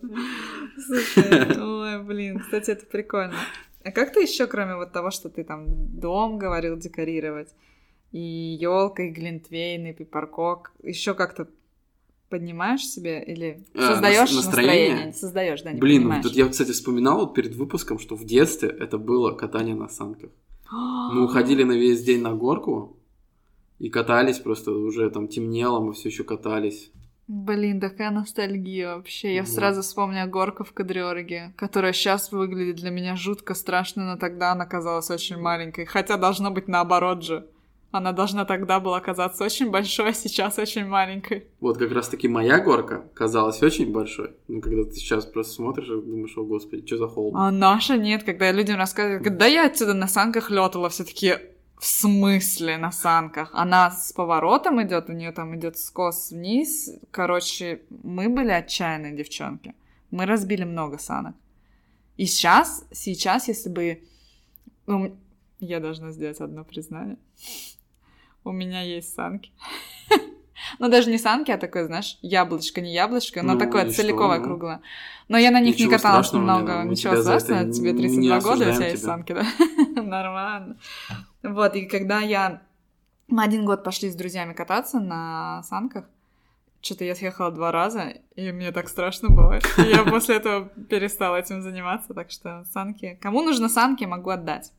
Слушай, 0.85 1.61
ой, 1.61 2.03
блин, 2.03 2.41
кстати, 2.41 2.73
это 2.73 2.87
прикольно. 2.87 3.35
А 3.85 3.91
как 3.93 4.13
ты 4.13 4.21
еще, 4.23 4.47
кроме 4.47 4.77
вот 4.77 4.93
того, 4.93 5.11
что 5.11 5.29
ты 5.29 5.45
там 5.45 5.67
дом 5.99 6.39
говорил 6.39 6.77
декорировать, 6.77 7.49
и 8.13 8.19
елка, 8.61 9.03
и 9.05 9.11
глинтвейн, 9.11 9.87
и 9.87 9.93
пипаркок, 9.93 10.73
еще 10.83 11.15
как-то 11.15 11.49
поднимаешь 12.29 12.85
себе 12.87 13.23
или 13.25 13.65
Э, 13.75 13.81
создаешь 13.95 14.31
нас- 14.33 14.45
настроение? 14.47 14.89
настроение? 14.91 15.13
Создаешь, 15.15 15.63
да, 15.63 15.73
не 15.73 15.81
Блин, 15.81 16.03
поднимаешь. 16.03 16.25
вот 16.25 16.31
тут 16.33 16.37
я, 16.39 16.49
кстати, 16.49 16.73
вспоминал 16.73 17.21
вот 17.21 17.35
перед 17.35 17.55
выпуском, 17.55 17.99
что 17.99 18.17
в 18.17 18.25
детстве 18.25 18.69
это 18.69 18.99
было 18.99 19.33
катание 19.33 19.75
на 19.75 19.89
санках. 19.89 20.31
Мы 20.71 21.25
уходили 21.25 21.63
на 21.63 21.73
весь 21.73 22.03
день 22.05 22.21
на 22.21 22.35
горку 22.35 22.97
и 23.79 23.89
катались 23.89 24.39
просто, 24.39 24.73
уже 24.73 25.09
там 25.11 25.29
темнело, 25.29 25.81
мы 25.81 25.93
все 25.95 26.09
еще 26.11 26.25
катались. 26.25 26.91
Блин, 27.29 27.79
такая 27.79 28.11
ностальгия 28.11 28.97
вообще. 28.97 29.35
Я 29.35 29.43
Вот. 29.43 29.51
сразу 29.51 29.83
вспомнила 29.83 30.27
горку 30.27 30.65
в 30.65 30.73
Кадриорге, 30.73 31.53
которая 31.57 31.93
сейчас 31.93 32.33
выглядит 32.33 32.77
для 32.77 32.91
меня 32.91 33.17
жутко 33.17 33.53
страшно, 33.55 34.05
но 34.05 34.17
тогда 34.19 34.53
она 34.53 34.65
казалась 34.65 35.11
очень 35.11 35.37
маленькой. 35.37 35.85
Хотя 35.85 36.17
должно 36.17 36.51
быть 36.51 36.69
наоборот 36.69 37.23
же. 37.23 37.47
Она 37.91 38.13
должна 38.13 38.45
тогда 38.45 38.81
была 38.81 39.01
казаться 39.01 39.45
очень 39.45 39.71
большой, 39.71 40.11
а 40.11 40.13
сейчас 40.13 40.59
очень 40.59 40.87
маленькой. 40.87 41.47
Вот 41.61 41.79
как 41.79 41.91
раз 41.93 42.09
таки 42.09 42.29
моя 42.29 42.61
горка 42.61 43.05
казалась 43.15 43.63
очень 43.63 43.93
большой. 43.93 44.33
Ну, 44.47 44.61
когда 44.61 44.85
ты 44.85 44.93
сейчас 44.93 45.25
просто 45.25 45.55
смотришь 45.55 45.89
и 45.89 45.91
думаешь, 45.91 46.37
о 46.37 46.45
господи, 46.45 46.87
что 46.87 46.99
за 46.99 47.09
холм? 47.09 47.35
А 47.37 47.51
наша 47.51 47.97
нет, 47.97 48.25
когда 48.25 48.47
я 48.47 48.53
людям 48.53 48.77
рассказываю, 48.77 49.23
да 49.31 49.47
я 49.47 49.67
отсюда 49.67 49.95
на 49.95 50.07
санках 50.07 50.51
летала, 50.51 50.91
все 50.91 51.05
такие, 51.05 51.41
В 51.79 51.87
смысле 51.87 52.77
на 52.77 52.91
санках? 52.91 53.51
Она 53.53 53.91
с 53.91 54.13
поворотом 54.13 54.83
идет, 54.83 55.09
у 55.09 55.13
нее 55.13 55.31
там 55.33 55.55
идет 55.57 55.79
скос 55.79 56.31
вниз. 56.33 56.91
Короче, 57.11 57.83
мы 58.03 58.29
были 58.29 58.51
отчаянные 58.51 59.17
девчонки. 59.17 59.75
Мы 60.11 60.27
разбили 60.27 60.65
много 60.65 60.99
санок. 60.99 61.35
И 62.17 62.27
сейчас, 62.27 62.85
сейчас, 62.93 63.49
если 63.49 63.69
бы... 63.71 64.03
Ну, 64.87 65.17
я 65.61 65.79
должна 65.81 66.11
сделать 66.11 66.41
одно 66.41 66.65
признание. 66.65 67.17
У 68.45 68.51
меня 68.53 68.83
есть 68.83 69.15
санки. 69.15 69.53
Ну, 70.81 70.89
даже 70.89 71.11
не 71.11 71.19
санки, 71.19 71.51
а 71.53 71.57
такое, 71.57 71.87
знаешь, 71.87 72.19
яблочко, 72.21 72.81
не 72.81 72.93
яблочко, 72.93 73.43
но 73.43 73.55
Ну, 73.55 73.59
такое 73.59 73.91
целиковое, 73.91 74.39
что? 74.39 74.45
круглое. 74.45 74.81
Но 75.29 75.39
я 75.39 75.51
на 75.51 75.61
них 75.61 75.79
не 75.79 75.89
каталась 75.89 76.33
много. 76.33 76.83
Ничего 76.83 77.17
страшного, 77.23 77.73
тебе 77.73 77.93
не 77.93 78.09
32 78.09 78.41
года, 78.41 78.71
у 78.71 78.75
тебя 78.75 78.89
есть 78.89 79.03
тебя. 79.03 79.13
санки, 79.13 79.33
да? 79.33 79.47
Нормально. 80.03 80.77
Вот, 81.43 81.75
и 81.77 81.87
когда 81.87 82.21
я... 82.21 82.63
Мы 83.29 83.43
один 83.43 83.65
год 83.65 83.85
пошли 83.85 84.11
с 84.11 84.15
друзьями 84.15 84.55
кататься 84.55 85.01
на 85.01 85.63
санках, 85.63 86.07
что-то 86.81 87.05
я 87.05 87.15
съехала 87.15 87.51
два 87.51 87.73
раза, 87.73 88.15
и 88.37 88.53
мне 88.53 88.73
так 88.73 88.89
страшно 88.89 89.29
было. 89.31 89.59
И 89.79 89.83
я 89.83 90.05
после 90.05 90.37
этого 90.37 90.69
перестала 90.89 91.37
этим 91.37 91.61
заниматься, 91.61 92.15
так 92.15 92.31
что 92.31 92.65
санки... 92.73 93.19
Кому 93.21 93.43
нужно 93.43 93.69
санки, 93.69 94.05
могу 94.05 94.31
отдать. 94.31 94.73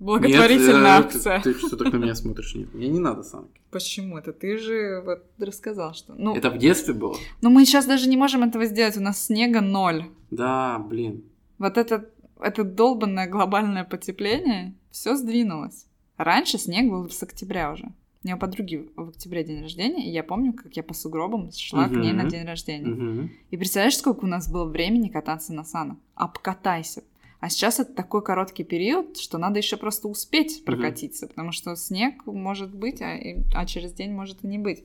Благотворительная 0.00 1.00
Нет, 1.00 1.04
э, 1.04 1.06
акция. 1.06 1.40
Ты, 1.40 1.54
ты 1.54 1.66
что 1.66 1.76
так 1.76 1.92
на 1.92 1.96
меня 1.96 2.14
смотришь? 2.14 2.54
Нет, 2.54 2.72
мне 2.72 2.88
не 2.88 3.00
надо 3.00 3.22
санки. 3.22 3.60
Почему 3.70 4.18
это? 4.18 4.32
Ты 4.32 4.58
же 4.58 5.00
вот 5.04 5.24
рассказал, 5.38 5.94
что... 5.94 6.14
Ну, 6.14 6.36
Это 6.36 6.50
в 6.50 6.58
детстве 6.58 6.94
было? 6.94 7.16
ну, 7.40 7.50
мы 7.50 7.64
сейчас 7.64 7.86
даже 7.86 8.08
не 8.08 8.16
можем 8.16 8.42
этого 8.42 8.64
сделать, 8.64 8.96
у 8.96 9.00
нас 9.00 9.26
снега 9.26 9.60
ноль. 9.60 10.04
Да, 10.30 10.78
блин. 10.78 11.24
Вот 11.58 11.76
это, 11.76 12.08
это 12.40 12.64
долбанное 12.64 13.28
глобальное 13.28 13.84
потепление, 13.84 14.74
все 14.90 15.16
сдвинулось. 15.16 15.86
Раньше 16.16 16.58
снег 16.58 16.90
был 16.90 17.08
с 17.10 17.22
октября 17.22 17.72
уже. 17.72 17.84
У 18.24 18.26
меня 18.26 18.36
подруги 18.36 18.88
в 18.96 19.10
октябре 19.10 19.44
день 19.44 19.62
рождения, 19.62 20.08
и 20.08 20.10
я 20.10 20.24
помню, 20.24 20.52
как 20.52 20.76
я 20.76 20.82
по 20.82 20.92
сугробам 20.92 21.50
шла 21.52 21.88
к 21.88 21.92
ней 21.92 22.12
на 22.12 22.24
день 22.24 22.44
рождения. 22.44 22.86
Мгм. 22.88 23.30
И 23.50 23.56
представляешь, 23.56 23.96
сколько 23.96 24.24
у 24.24 24.28
нас 24.28 24.50
было 24.50 24.64
времени 24.64 25.08
кататься 25.08 25.52
на 25.54 25.64
санах? 25.64 25.96
Обкатайся. 26.16 27.04
А 27.40 27.48
сейчас 27.48 27.78
это 27.78 27.92
такой 27.94 28.22
короткий 28.22 28.64
период, 28.64 29.16
что 29.18 29.38
надо 29.38 29.58
еще 29.58 29.76
просто 29.76 30.08
успеть 30.08 30.64
прокатиться, 30.64 31.28
потому 31.28 31.52
что 31.52 31.76
снег 31.76 32.26
может 32.26 32.74
быть, 32.74 33.00
а, 33.00 33.14
и- 33.16 33.44
а 33.54 33.64
через 33.64 33.92
день 33.92 34.10
может 34.12 34.42
и 34.42 34.48
не 34.48 34.58
быть. 34.58 34.84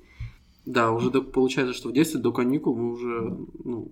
Да, 0.68 0.92
уже 0.92 1.10
до- 1.10 1.24
получается, 1.24 1.74
что 1.74 1.90
в 1.90 1.94
детстве 1.94 2.20
до 2.22 2.32
каникул 2.32 2.76
мы 2.76 2.92
уже 2.92 3.36
ну, 3.64 3.92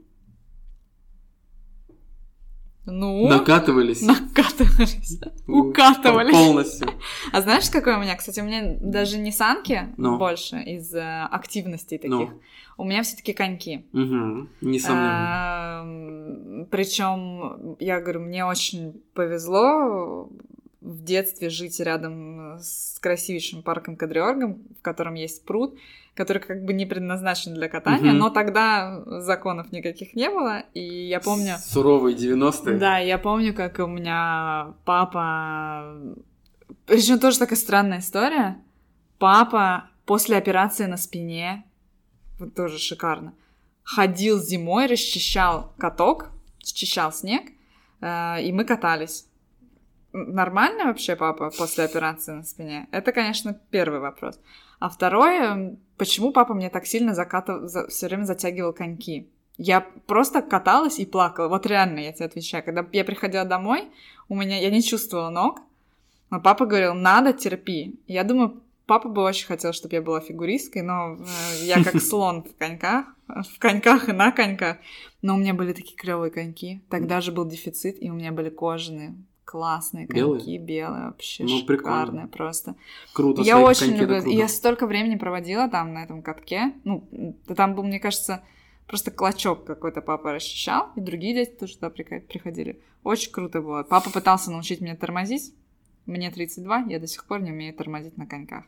Ну, 2.85 3.27
накатывались. 3.27 4.01
накатывались. 4.01 5.19
Ну, 5.47 5.59
укатывались. 5.69 6.33
Полностью. 6.33 6.87
А 7.31 7.41
знаешь, 7.41 7.69
какой 7.69 7.95
у 7.95 7.99
меня, 7.99 8.15
кстати, 8.15 8.39
у 8.39 8.43
меня 8.43 8.75
даже 8.79 9.17
не 9.19 9.31
санки 9.31 9.93
Ну. 9.97 10.17
больше 10.17 10.57
из 10.57 10.91
э, 10.93 11.27
активностей 11.31 11.97
таких. 11.99 12.11
Ну. 12.11 12.29
У 12.77 12.83
меня 12.83 13.03
все-таки 13.03 13.33
коньки. 13.33 13.85
А, 13.93 13.97
Несомненно. 14.61 16.65
Причем, 16.71 17.75
я 17.79 17.99
говорю, 18.01 18.21
мне 18.21 18.43
очень 18.45 18.99
повезло 19.13 20.29
в 20.81 21.03
детстве 21.03 21.49
жить 21.49 21.79
рядом 21.79 22.57
с 22.59 22.97
красивейшим 22.99 23.61
парком 23.61 23.95
Кадриоргом, 23.95 24.63
в 24.79 24.81
котором 24.81 25.13
есть 25.13 25.45
пруд, 25.45 25.77
который 26.15 26.41
как 26.41 26.65
бы 26.65 26.73
не 26.73 26.85
предназначен 26.85 27.53
для 27.53 27.69
катания, 27.69 28.11
Мгм. 28.11 28.17
но 28.17 28.29
тогда 28.31 29.03
законов 29.21 29.71
никаких 29.71 30.15
не 30.15 30.29
было, 30.29 30.63
и 30.73 31.07
я 31.07 31.19
помню... 31.19 31.55
Суровые 31.59 32.17
90-е. 32.17 32.77
Да, 32.77 32.97
я 32.97 33.17
помню, 33.17 33.53
как 33.53 33.79
у 33.79 33.87
меня 33.87 34.73
папа... 34.83 35.95
Причем 36.87 37.19
тоже 37.19 37.37
такая 37.39 37.57
странная 37.57 37.99
история. 37.99 38.57
Папа 39.19 39.89
после 40.05 40.35
операции 40.35 40.87
на 40.87 40.97
спине, 40.97 41.63
вот 42.39 42.55
тоже 42.55 42.79
шикарно, 42.79 43.33
ходил 43.83 44.39
зимой, 44.39 44.87
расчищал 44.87 45.73
каток, 45.77 46.29
счищал 46.63 47.13
снег, 47.13 47.43
э, 48.01 48.41
и 48.41 48.51
мы 48.51 48.65
катались. 48.65 49.27
Нормально 50.13 50.85
вообще 50.85 51.15
папа 51.15 51.51
после 51.57 51.85
операции 51.85 52.33
на 52.33 52.43
спине? 52.43 52.87
Это, 52.91 53.11
конечно, 53.11 53.59
первый 53.69 53.99
вопрос. 53.99 54.39
А 54.79 54.89
второй, 54.89 55.35
м, 55.37 55.79
почему 55.97 56.31
папа 56.31 56.53
мне 56.53 56.69
так 56.69 56.85
сильно 56.85 57.13
закатывал, 57.13 57.67
все 57.87 58.07
время 58.07 58.25
затягивал 58.25 58.73
коньки? 58.73 59.29
Я 59.57 59.81
просто 60.07 60.41
каталась 60.41 60.99
и 60.99 61.05
плакала. 61.05 61.47
Вот 61.47 61.65
реально, 61.65 61.99
я 61.99 62.11
тебе 62.11 62.25
отвечаю. 62.25 62.63
Когда 62.63 62.85
я 62.91 63.05
приходила 63.05 63.45
домой, 63.45 63.89
у 64.27 64.35
меня 64.35 64.59
я 64.59 64.69
не 64.69 64.81
чувствовала 64.81 65.29
ног, 65.29 65.61
но 66.29 66.41
папа 66.41 66.65
говорил, 66.65 66.93
надо, 66.93 67.33
терпи. 67.33 67.99
Я 68.07 68.23
думаю, 68.23 68.61
папа 68.87 69.07
бы 69.07 69.21
очень 69.21 69.47
хотел, 69.47 69.71
чтобы 69.71 69.95
я 69.95 70.01
была 70.01 70.19
фигуристкой, 70.19 70.81
но 70.81 71.15
э, 71.15 71.65
я 71.65 71.83
как 71.83 72.01
слон 72.01 72.43
в 72.43 72.55
коньках, 72.57 73.05
в 73.27 73.59
коньках 73.59 74.09
и 74.09 74.13
на 74.13 74.31
коньках. 74.31 74.77
Но 75.21 75.35
у 75.35 75.37
меня 75.37 75.53
были 75.53 75.73
такие 75.73 75.95
клевые 75.95 76.31
коньки. 76.31 76.81
Тогда 76.89 77.21
же 77.21 77.31
был 77.31 77.45
дефицит, 77.45 78.01
и 78.01 78.09
у 78.09 78.13
меня 78.13 78.31
были 78.31 78.49
кожаные, 78.49 79.15
классные 79.51 80.07
коньки, 80.07 80.57
белые, 80.57 81.07
вообще 81.07 81.43
Ну, 81.43 81.65
прикольно. 81.65 81.99
шикарные 81.99 82.27
просто. 82.27 82.75
Круто. 83.11 83.41
Я 83.41 83.59
очень 83.59 83.97
люблю. 83.97 84.21
Круто. 84.21 84.29
я 84.29 84.47
столько 84.47 84.87
времени 84.87 85.17
проводила 85.17 85.67
там, 85.67 85.93
на 85.93 86.05
этом 86.05 86.21
катке. 86.21 86.71
Ну, 86.85 87.35
там 87.53 87.75
был, 87.75 87.83
мне 87.83 87.99
кажется, 87.99 88.43
просто 88.87 89.11
клочок 89.11 89.65
какой-то 89.65 90.01
папа 90.01 90.31
расчищал, 90.31 90.91
и 90.95 91.01
другие 91.01 91.33
дети 91.33 91.51
тоже 91.59 91.75
туда 91.75 91.89
приходили. 91.89 92.79
Очень 93.03 93.33
круто 93.33 93.61
было. 93.61 93.83
Папа 93.83 94.09
пытался 94.09 94.51
научить 94.51 94.79
меня 94.79 94.95
тормозить. 94.95 95.53
Мне 96.05 96.31
32, 96.31 96.85
я 96.87 96.99
до 96.99 97.07
сих 97.07 97.25
пор 97.25 97.41
не 97.41 97.51
умею 97.51 97.73
тормозить 97.73 98.17
на 98.17 98.25
коньках. 98.25 98.63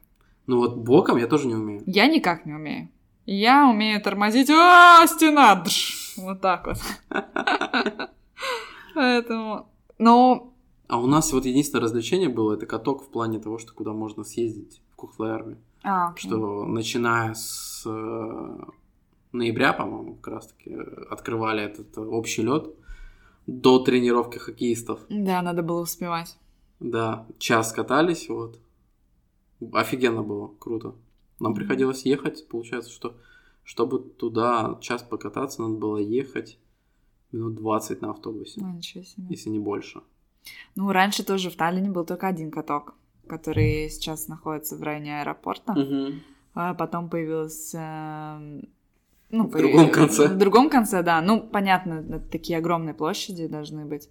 Ну 0.47 0.57
вот 0.57 0.75
боком 0.75 1.15
я 1.17 1.27
тоже 1.27 1.47
не 1.47 1.55
умею. 1.55 1.81
Я 1.85 2.07
никак 2.07 2.45
не 2.45 2.51
умею. 2.51 2.89
Я 3.25 3.69
умею 3.69 4.01
тормозить. 4.01 4.49
А, 4.49 5.07
стена! 5.07 5.63
Дж! 5.65 6.17
Вот 6.17 6.41
так 6.41 6.67
вот. 6.67 6.77
Поэтому... 8.95 9.69
Но 9.97 10.52
А 10.87 10.99
у 10.99 11.07
нас 11.07 11.31
вот 11.33 11.45
единственное 11.45 11.83
развлечение 11.83 12.29
было, 12.29 12.53
это 12.53 12.65
каток 12.65 13.03
в 13.03 13.09
плане 13.09 13.39
того, 13.39 13.57
что 13.57 13.73
куда 13.73 13.93
можно 13.93 14.23
съездить 14.23 14.81
в 14.91 14.95
Кухлеарме. 14.95 15.57
А. 15.83 16.13
Что 16.15 16.65
начиная 16.65 17.33
с 17.33 17.83
э, 17.85 18.57
ноября, 19.31 19.73
по-моему, 19.73 20.15
как 20.15 20.33
раз 20.35 20.47
таки 20.47 20.71
э, 20.71 20.81
открывали 21.09 21.63
этот 21.63 21.97
э, 21.97 22.01
общий 22.01 22.41
лед 22.43 22.67
до 23.47 23.79
тренировки 23.79 24.37
хоккеистов. 24.37 24.99
Да, 25.09 25.41
надо 25.41 25.63
было 25.63 25.81
успевать. 25.81 26.37
Да, 26.79 27.25
час 27.39 27.71
катались, 27.73 28.29
вот. 28.29 28.59
Офигенно 29.73 30.21
было, 30.23 30.51
круто. 30.59 30.95
Нам 31.39 31.51
Мгм. 31.51 31.59
приходилось 31.59 32.05
ехать, 32.05 32.47
получается, 32.47 32.91
что 32.91 33.15
чтобы 33.63 33.99
туда 33.99 34.77
час 34.81 35.03
покататься, 35.03 35.61
надо 35.61 35.75
было 35.75 35.97
ехать 35.97 36.59
минут 37.31 37.55
20 37.55 38.01
на 38.01 38.11
автобусе, 38.11 38.61
Ну, 38.61 38.73
ничего 38.73 39.03
себе. 39.03 39.25
если 39.29 39.49
не 39.49 39.59
больше. 39.59 40.01
Ну, 40.75 40.91
раньше 40.91 41.23
тоже 41.23 41.49
в 41.49 41.55
Таллине 41.55 41.89
был 41.89 42.05
только 42.05 42.27
один 42.27 42.51
каток, 42.51 42.95
который 43.27 43.89
сейчас 43.89 44.27
находится 44.27 44.75
в 44.75 44.83
районе 44.83 45.21
аэропорта. 45.21 45.73
Мгм. 45.73 46.21
А 46.55 46.73
потом 46.73 47.09
появился... 47.09 47.79
эм, 47.79 48.67
Ну, 49.31 49.47
В 49.47 49.51
другом 49.57 49.89
конце. 49.89 50.27
В 50.27 50.37
другом 50.37 50.69
конце, 50.69 51.01
да. 51.03 51.21
Ну, 51.21 51.41
понятно, 51.41 52.19
такие 52.19 52.57
огромные 52.59 52.93
площади 52.93 53.47
должны 53.47 53.85
быть. 53.85 54.09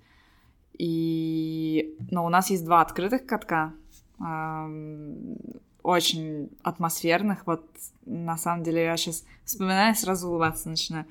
И... 0.78 1.94
Но 2.10 2.24
у 2.24 2.28
нас 2.28 2.50
есть 2.50 2.64
два 2.64 2.80
открытых 2.80 3.26
катка. 3.26 3.72
ам, 4.18 5.36
Очень 5.82 6.48
атмосферных. 6.62 7.46
Вот 7.46 7.64
на 8.06 8.36
самом 8.36 8.64
деле 8.64 8.84
я 8.84 8.96
сейчас 8.96 9.24
вспоминаю, 9.44 9.94
сразу 9.94 10.28
улыбаться 10.28 10.68
начинаю. 10.68 11.06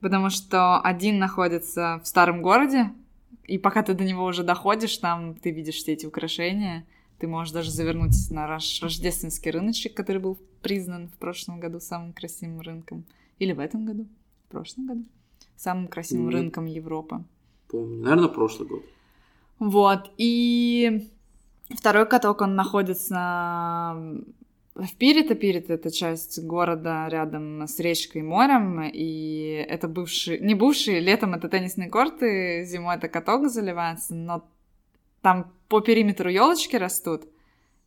Потому 0.00 0.28
что 0.30 0.80
один 0.80 1.18
находится 1.18 2.00
в 2.02 2.06
старом 2.06 2.42
городе, 2.42 2.90
и 3.46 3.58
пока 3.58 3.82
ты 3.82 3.94
до 3.94 4.04
него 4.04 4.24
уже 4.24 4.42
доходишь, 4.42 4.96
там 4.98 5.34
ты 5.34 5.50
видишь 5.50 5.76
все 5.76 5.92
эти 5.92 6.06
украшения. 6.06 6.86
Ты 7.18 7.26
можешь 7.26 7.52
даже 7.52 7.70
завернуть 7.70 8.30
на 8.30 8.46
рож- 8.46 8.82
рождественский 8.82 9.50
рыночек, 9.50 9.94
который 9.94 10.20
был 10.20 10.38
признан 10.62 11.08
в 11.08 11.16
прошлом 11.18 11.60
году 11.60 11.80
самым 11.80 12.12
красивым 12.12 12.60
рынком. 12.60 13.04
Или 13.38 13.52
в 13.52 13.60
этом 13.60 13.84
году? 13.84 14.06
В 14.48 14.50
прошлом 14.50 14.86
году? 14.86 15.04
Самым 15.56 15.88
красивым 15.88 16.26
Нет. 16.26 16.34
рынком 16.34 16.66
Европы. 16.66 17.22
Помню. 17.68 18.02
Наверное, 18.02 18.28
прошлый 18.28 18.68
год. 18.68 18.82
Вот. 19.58 20.10
И 20.16 21.08
второй 21.70 22.06
каток, 22.06 22.40
он 22.40 22.54
находится 22.54 23.96
в 24.74 24.96
Пирито. 24.96 25.34
Пирито— 25.34 25.72
это 25.74 25.90
часть 25.90 26.42
города 26.44 27.08
рядом 27.08 27.66
с 27.66 27.78
речкой 27.78 28.22
и 28.22 28.24
морем. 28.24 28.82
И 28.82 29.64
это 29.68 29.88
бывший... 29.88 30.40
Не 30.40 30.54
бывший, 30.54 31.00
летом 31.00 31.34
это 31.34 31.48
теннисные 31.48 31.88
корты, 31.88 32.64
зимой 32.64 32.96
это 32.96 33.08
каток 33.08 33.48
заливается, 33.48 34.14
но 34.14 34.48
там 35.22 35.52
по 35.68 35.80
периметру 35.80 36.28
елочки 36.28 36.76
растут, 36.76 37.22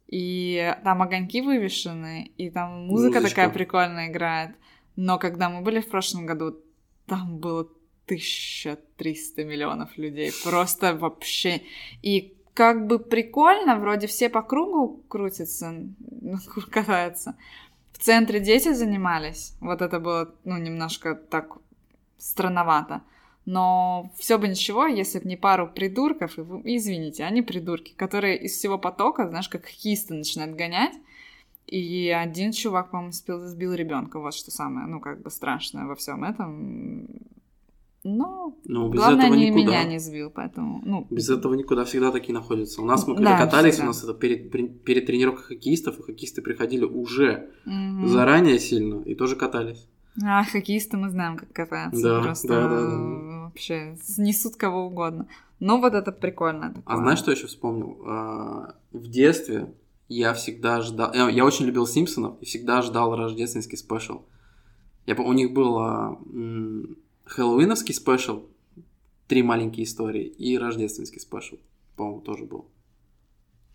и 0.07 0.75
там 0.83 1.01
огоньки 1.01 1.41
вывешены, 1.41 2.31
и 2.37 2.49
там 2.49 2.87
музыка 2.87 3.17
Музычка. 3.19 3.29
такая 3.29 3.49
прикольная 3.49 4.07
играет. 4.09 4.55
Но 4.95 5.19
когда 5.19 5.49
мы 5.49 5.61
были 5.61 5.81
в 5.81 5.89
прошлом 5.89 6.25
году, 6.25 6.57
там 7.05 7.37
было 7.37 7.69
1300 8.05 9.43
миллионов 9.43 9.97
людей. 9.97 10.31
Просто 10.43 10.95
вообще... 10.95 11.61
И 12.01 12.36
как 12.57 12.87
бы 12.87 12.97
прикольно, 12.97 13.77
вроде 13.77 14.07
все 14.07 14.29
по 14.29 14.41
кругу 14.41 15.03
крутятся, 15.09 15.75
ну, 15.99 16.37
катаются. 16.71 17.35
В 17.93 17.99
центре 17.99 18.39
дети 18.39 18.73
занимались. 18.73 19.53
Вот 19.61 19.83
это 19.83 19.99
было, 19.99 20.33
ну, 20.43 20.57
немножко 20.57 21.13
так 21.13 21.57
странновато. 22.17 23.03
Но 23.45 24.11
все 24.17 24.39
бы 24.39 24.47
ничего, 24.47 24.87
если 24.87 25.19
бы 25.19 25.29
не 25.29 25.37
пару 25.37 25.67
придурков, 25.67 26.39
и 26.39 26.77
извините, 26.77 27.25
они 27.25 27.43
придурки, 27.43 27.93
которые 27.95 28.39
из 28.39 28.53
всего 28.53 28.79
потока, 28.79 29.29
знаешь, 29.29 29.49
как 29.49 29.65
хоккеисты 29.65 30.15
начинают 30.15 30.55
гонять. 30.55 30.95
И 31.67 32.09
один 32.09 32.53
чувак, 32.53 32.89
по-моему, 32.89 33.11
сбил, 33.11 33.45
сбил 33.45 33.73
ребенка. 33.75 34.19
Вот 34.19 34.33
что 34.33 34.49
самое, 34.49 34.87
ну, 34.87 34.99
как 34.99 35.21
бы 35.21 35.29
страшное 35.29 35.85
во 35.85 35.93
всем 35.95 36.23
этом. 36.23 37.07
Но 38.07 38.55
Ну, 38.65 38.89
без 38.89 38.99
главное, 38.99 39.25
этого 39.25 39.37
не 39.37 39.49
никуда. 39.49 39.65
меня 39.65 39.83
не 39.83 39.99
сбил, 39.99 40.29
поэтому, 40.29 40.81
ну, 40.85 41.05
Без 41.09 41.29
этого 41.29 41.53
никуда 41.55 41.83
всегда 41.83 42.11
такие 42.11 42.33
находятся. 42.33 42.81
У 42.81 42.85
нас 42.85 43.05
мы 43.07 43.15
когда 43.15 43.37
Да, 43.37 43.45
катались, 43.45 43.73
всегда. 43.73 43.85
у 43.85 43.87
нас 43.89 44.03
это 44.03 44.13
перед, 44.13 44.49
перед 44.83 45.05
тренировкой 45.05 45.43
хоккеистов, 45.43 45.99
и 45.99 46.03
хоккеисты 46.03 46.41
приходили 46.41 46.85
уже 46.85 47.49
мгм. 47.65 48.07
заранее 48.07 48.59
сильно 48.59 49.01
и 49.03 49.13
тоже 49.15 49.35
катались. 49.35 49.87
А, 50.23 50.43
хоккеисты 50.45 50.97
мы 50.97 51.09
знаем, 51.09 51.37
как 51.37 51.51
катаются. 51.51 52.01
Да, 52.01 52.21
Просто 52.21 52.47
да, 52.47 52.67
да, 52.69 52.81
да. 52.81 53.43
вообще 53.45 53.97
снесут 54.01 54.55
кого 54.55 54.85
угодно. 54.87 55.27
Но 55.59 55.79
вот 55.79 55.93
это 55.93 56.11
прикольно. 56.11 56.81
А 56.85 56.97
знаешь, 56.97 57.19
что 57.19 57.31
я 57.31 57.37
еще 57.37 57.47
вспомнил? 57.47 57.97
А, 58.07 58.75
В 58.91 59.07
детстве 59.09 59.73
я 60.07 60.33
всегда 60.33 60.81
ждал... 60.81 61.11
Я 61.13 61.45
очень 61.45 61.65
любил 61.65 61.85
Симпсонов 61.85 62.39
и 62.41 62.45
всегда 62.45 62.81
ждал 62.81 63.15
рождественский 63.15 63.77
special. 63.77 64.21
Я, 65.05 65.15
у 65.15 65.33
них 65.33 65.53
был 65.53 65.77
м, 65.79 66.97
хэллоуиновский 67.27 67.93
special, 67.93 68.43
три 69.27 69.43
маленькие 69.43 69.85
истории, 69.85 70.25
и 70.25 70.57
рождественский 70.57 71.19
special, 71.19 71.57
по-моему, 71.95 72.21
тоже 72.21 72.45
был. 72.45 72.65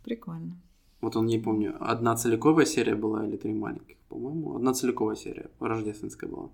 Прикольно. 0.05 0.61
Вот 1.01 1.17
он, 1.17 1.27
не 1.27 1.39
помню, 1.39 1.77
одна 1.81 2.17
целиковая 2.17 2.65
серия 2.65 2.95
была 2.95 3.27
или 3.27 3.37
три 3.37 3.53
маленьких, 3.53 3.97
по-моему. 4.09 4.57
Одна 4.57 4.73
целиковая 4.73 5.17
серия, 5.17 5.51
рождественская 5.59 6.31
была. 6.31 6.51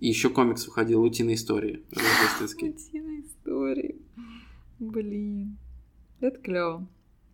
И 0.00 0.08
еще 0.08 0.30
комикс 0.30 0.66
выходил 0.66 1.02
«Утиные 1.02 1.34
истории» 1.34 1.82
рождественский. 1.90 2.70
Утиные 2.70 3.20
истории. 3.22 4.00
Блин. 4.78 5.58
Это 6.20 6.38
клево. 6.38 6.86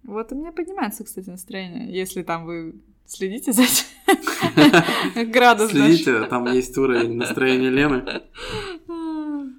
Вот 0.02 0.32
у 0.32 0.34
меня 0.34 0.52
поднимается, 0.52 1.04
кстати, 1.04 1.30
настроение, 1.30 1.94
если 1.94 2.22
там 2.22 2.44
вы 2.44 2.80
следите 3.06 3.52
за 3.52 3.62
этим. 3.62 5.30
Градус. 5.30 5.70
Следите, 5.70 6.24
там 6.24 6.52
есть 6.52 6.76
уровень 6.78 7.16
настроения 7.16 7.70
Лены. 7.70 8.22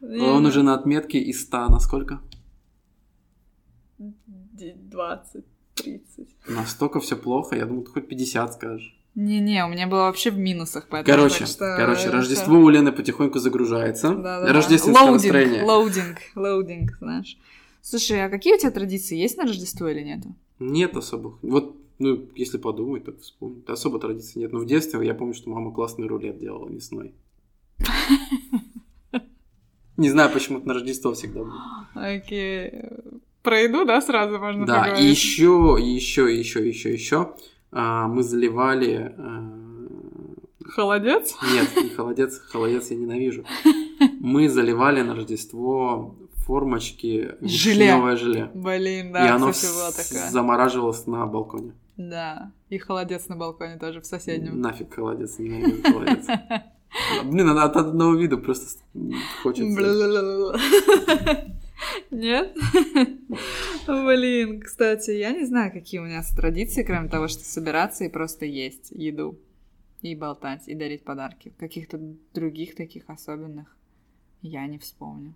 Он 0.02 0.46
уже 0.46 0.64
на 0.64 0.76
отметке 0.76 1.20
из 1.20 1.42
100 1.44 1.70
на 1.70 1.80
сколько? 1.80 2.20
20, 3.98 5.44
30. 5.76 6.28
Настолько 6.48 7.00
все 7.00 7.16
плохо, 7.18 7.56
я 7.56 7.66
думал, 7.66 7.84
ты 7.84 7.92
хоть 7.92 8.08
50 8.08 8.54
скажешь. 8.54 8.96
Не-не, 9.16 9.64
у 9.66 9.70
меня 9.70 9.88
было 9.88 10.02
вообще 10.02 10.30
в 10.30 10.38
минусах, 10.38 10.88
поэтому... 10.90 11.18
Короче, 11.18 11.40
так 11.40 11.48
что 11.48 11.76
короче, 11.78 12.10
Рождество 12.10 12.60
у 12.60 12.70
Лены 12.70 12.92
потихоньку 12.92 13.40
загружается. 13.40 14.10
Да-да-да. 14.10 14.54
Рождественское 14.54 15.06
loading, 15.06 15.24
настроение. 15.24 15.64
Loading, 15.64 16.18
loading, 16.36 16.98
знаешь. 17.00 17.38
Слушай, 17.82 18.26
а 18.26 18.30
какие 18.30 18.56
у 18.56 18.58
тебя 18.58 18.72
традиции? 18.72 19.18
Есть 19.18 19.38
на 19.38 19.44
Рождество 19.44 19.88
или 19.88 20.02
нет? 20.02 20.20
Нет 20.60 20.98
особых. 20.98 21.36
Вот, 21.42 21.78
ну, 22.00 22.28
если 22.36 22.58
подумать, 22.58 23.06
так 23.06 23.20
вспомнить. 23.20 23.68
Особо 23.70 24.00
традиций 24.00 24.42
нет. 24.42 24.52
Но 24.54 24.60
в 24.60 24.66
детстве 24.66 25.06
я 25.06 25.14
помню, 25.14 25.34
что 25.34 25.50
мама 25.50 25.72
классный 25.72 26.08
рулет 26.08 26.40
делала 26.40 26.68
мясной. 26.70 27.14
Не 29.98 30.10
знаю, 30.10 30.30
почему 30.32 30.58
это 30.58 30.68
на 30.68 30.74
Рождество 30.74 31.14
всегда 31.14 31.40
было. 31.44 31.54
Окей. 31.94 32.72
Про 33.44 33.62
еду, 33.62 33.86
да, 33.86 34.02
сразу 34.02 34.38
можно 34.40 34.66
Да, 34.66 34.88
и 35.00 35.06
еще, 35.06 35.78
еще, 35.80 36.36
еще, 36.36 36.68
еще, 36.68 36.92
еще 36.94 37.34
мы 37.72 38.24
заливали... 38.24 39.14
э, 39.18 39.88
Холодец? 40.66 41.36
Нет, 41.54 41.70
не 41.84 41.90
холодец, 41.90 42.40
холодец 42.40 42.90
я 42.90 42.98
ненавижу. 42.98 43.44
Мы 44.20 44.50
заливали 44.50 45.02
на 45.02 45.14
Рождество 45.16 46.16
формочки 46.34 47.36
Желе. 47.42 47.86
вишневое 47.86 48.16
желе. 48.18 48.52
Блин, 48.54 49.10
и 49.10 49.14
да, 49.14 49.36
оно 49.36 49.54
с- 49.54 49.94
такая. 49.96 50.30
замораживалось 50.32 51.06
на 51.06 51.26
балконе. 51.28 51.74
Да, 51.98 52.52
и 52.70 52.78
холодец 52.78 53.28
на 53.30 53.38
балконе 53.38 53.78
тоже 53.78 54.02
в 54.02 54.06
соседнем. 54.06 54.60
Нафиг 54.60 54.94
холодец, 54.94 55.40
ненавижу 55.40 55.82
холодец. 55.84 56.26
Блин, 57.24 57.50
она 57.50 57.64
от 57.66 57.76
одного 57.76 58.16
вида 58.16 58.38
просто 58.38 58.82
хочется. 59.42 59.66
Нет? 62.12 62.56
Блин, 63.88 64.62
кстати, 64.62 65.12
я 65.12 65.32
не 65.32 65.46
знаю, 65.46 65.72
какие 65.72 66.00
у 66.00 66.06
нас 66.06 66.32
традиции, 66.32 66.84
кроме 66.84 67.10
того, 67.10 67.28
что 67.28 67.44
собираться 67.44 68.06
и 68.06 68.10
просто 68.10 68.46
есть 68.46 68.92
еду. 68.92 69.38
И 70.02 70.16
болтать, 70.16 70.68
и 70.68 70.76
дарить 70.76 71.04
подарки. 71.04 71.54
Каких-то 71.58 72.00
других 72.34 72.76
таких 72.76 73.10
особенных 73.10 73.76
я 74.42 74.68
не 74.68 74.78
вспомню. 74.78 75.34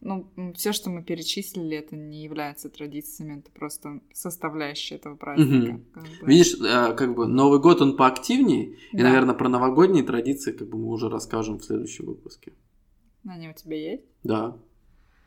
Ну, 0.00 0.30
все, 0.54 0.72
что 0.72 0.90
мы 0.90 1.02
перечислили, 1.02 1.76
это 1.76 1.96
не 1.96 2.22
является 2.22 2.68
традициями, 2.70 3.40
это 3.40 3.50
просто 3.50 4.00
составляющая 4.12 4.94
этого 4.94 5.16
праздника. 5.16 5.72
Мгм. 5.72 5.84
как 5.92 6.02
бы. 6.04 6.26
Видишь, 6.26 6.54
э, 6.60 6.94
как 6.94 7.14
бы 7.16 7.26
Новый 7.26 7.58
год 7.60 7.80
он 7.82 7.96
поактивнее, 7.96 8.76
и, 8.92 8.96
Да. 8.96 9.02
наверное, 9.04 9.34
про 9.34 9.48
новогодние 9.48 10.04
традиции 10.04 10.52
как 10.52 10.68
бы 10.68 10.78
мы 10.78 10.88
уже 10.92 11.08
расскажем 11.08 11.58
в 11.58 11.64
следующем 11.64 12.06
выпуске. 12.06 12.52
Они 13.26 13.48
у 13.48 13.52
тебя 13.52 13.76
есть? 13.76 14.04
Да. 14.22 14.56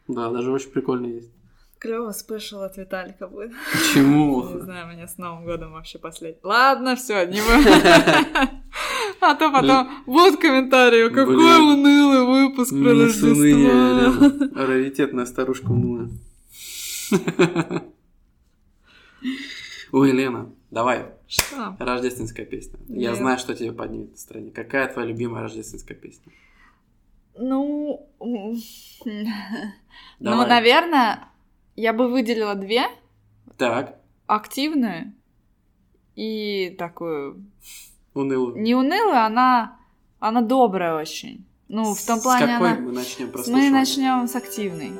Да, 0.07 0.29
даже 0.31 0.51
очень 0.51 0.69
прикольно 0.71 1.07
есть. 1.07 1.31
Клево 1.77 2.11
спешл 2.11 2.61
от 2.61 2.77
Виталика 2.77 3.27
будет. 3.27 3.51
Почему? 3.73 4.43
Не 4.53 4.61
знаю, 4.61 4.87
меня 4.95 5.07
с 5.07 5.17
Новым 5.17 5.45
годом 5.45 5.73
вообще 5.73 5.99
последний. 5.99 6.39
Ладно, 6.43 6.95
все, 6.95 7.25
не 7.25 7.41
будем. 7.41 8.60
А 9.21 9.35
то 9.35 9.51
потом 9.51 10.03
будут 10.07 10.39
комментарии, 10.39 11.09
какой 11.09 11.35
Блин. 11.35 11.61
унылый 11.61 12.25
выпуск 12.25 12.71
про 12.71 12.93
Рождество. 12.93 14.55
Раритетная 14.65 15.25
старушка 15.25 15.67
унылая. 15.71 16.09
Ой, 19.91 20.11
Лена, 20.11 20.51
давай, 20.71 21.05
Что? 21.27 21.75
рождественская 21.79 22.45
песня. 22.45 22.79
Я 22.87 23.09
Нет. 23.09 23.17
знаю, 23.17 23.37
что 23.37 23.53
тебе 23.53 23.73
поднимет 23.73 24.11
настроение. 24.11 24.51
Какая 24.51 24.87
твоя 24.91 25.07
любимая 25.07 25.43
рождественская 25.43 25.95
песня? 25.97 26.31
Ну, 27.37 28.09
ну, 28.19 28.57
наверное, 30.19 31.29
я 31.75 31.93
бы 31.93 32.07
выделила 32.09 32.55
две. 32.55 32.83
Так, 33.57 33.97
Активную 34.27 35.13
и 36.15 36.73
такую... 36.77 37.45
унылую. 38.13 38.55
Не 38.61 38.75
унылую, 38.75 39.17
она, 39.17 39.77
она 40.19 40.41
добрая 40.41 40.95
очень. 40.95 41.45
Ну, 41.67 41.93
в 41.95 42.05
том 42.05 42.19
С 42.19 42.23
плане 42.23 42.47
какой 42.47 42.71
она... 42.71 42.79
мы 42.81 42.91
начнем 42.91 43.27
Мы 43.27 43.31
прослушивать? 43.31 43.71
начнем 43.71 44.27
с 44.27 44.35
активной. 44.35 44.91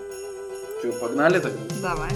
Что, 0.80 0.92
погнали 0.94 1.40
тогда? 1.40 1.60
Давай. 1.82 2.10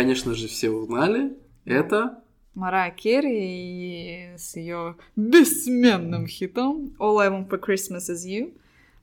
Конечно 0.00 0.34
же, 0.34 0.48
все 0.48 0.70
узнали. 0.70 1.36
Это 1.66 2.22
Марая 2.54 2.90
Керри 2.90 4.30
с 4.38 4.56
ее 4.56 4.96
бессменным 5.14 6.26
хитом 6.26 6.96
All 6.98 7.18
I 7.18 7.28
Want 7.28 7.50
for 7.50 7.60
Christmas 7.60 8.10
Is 8.10 8.26
You. 8.26 8.54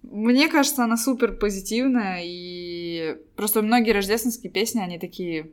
Мне 0.02 0.48
кажется, 0.48 0.84
она 0.84 0.98
супер 0.98 1.38
позитивная, 1.38 2.22
и 2.24 3.16
просто 3.36 3.62
многие 3.62 3.92
рождественские 3.92 4.52
песни, 4.52 4.80
они 4.80 4.98
такие 4.98 5.52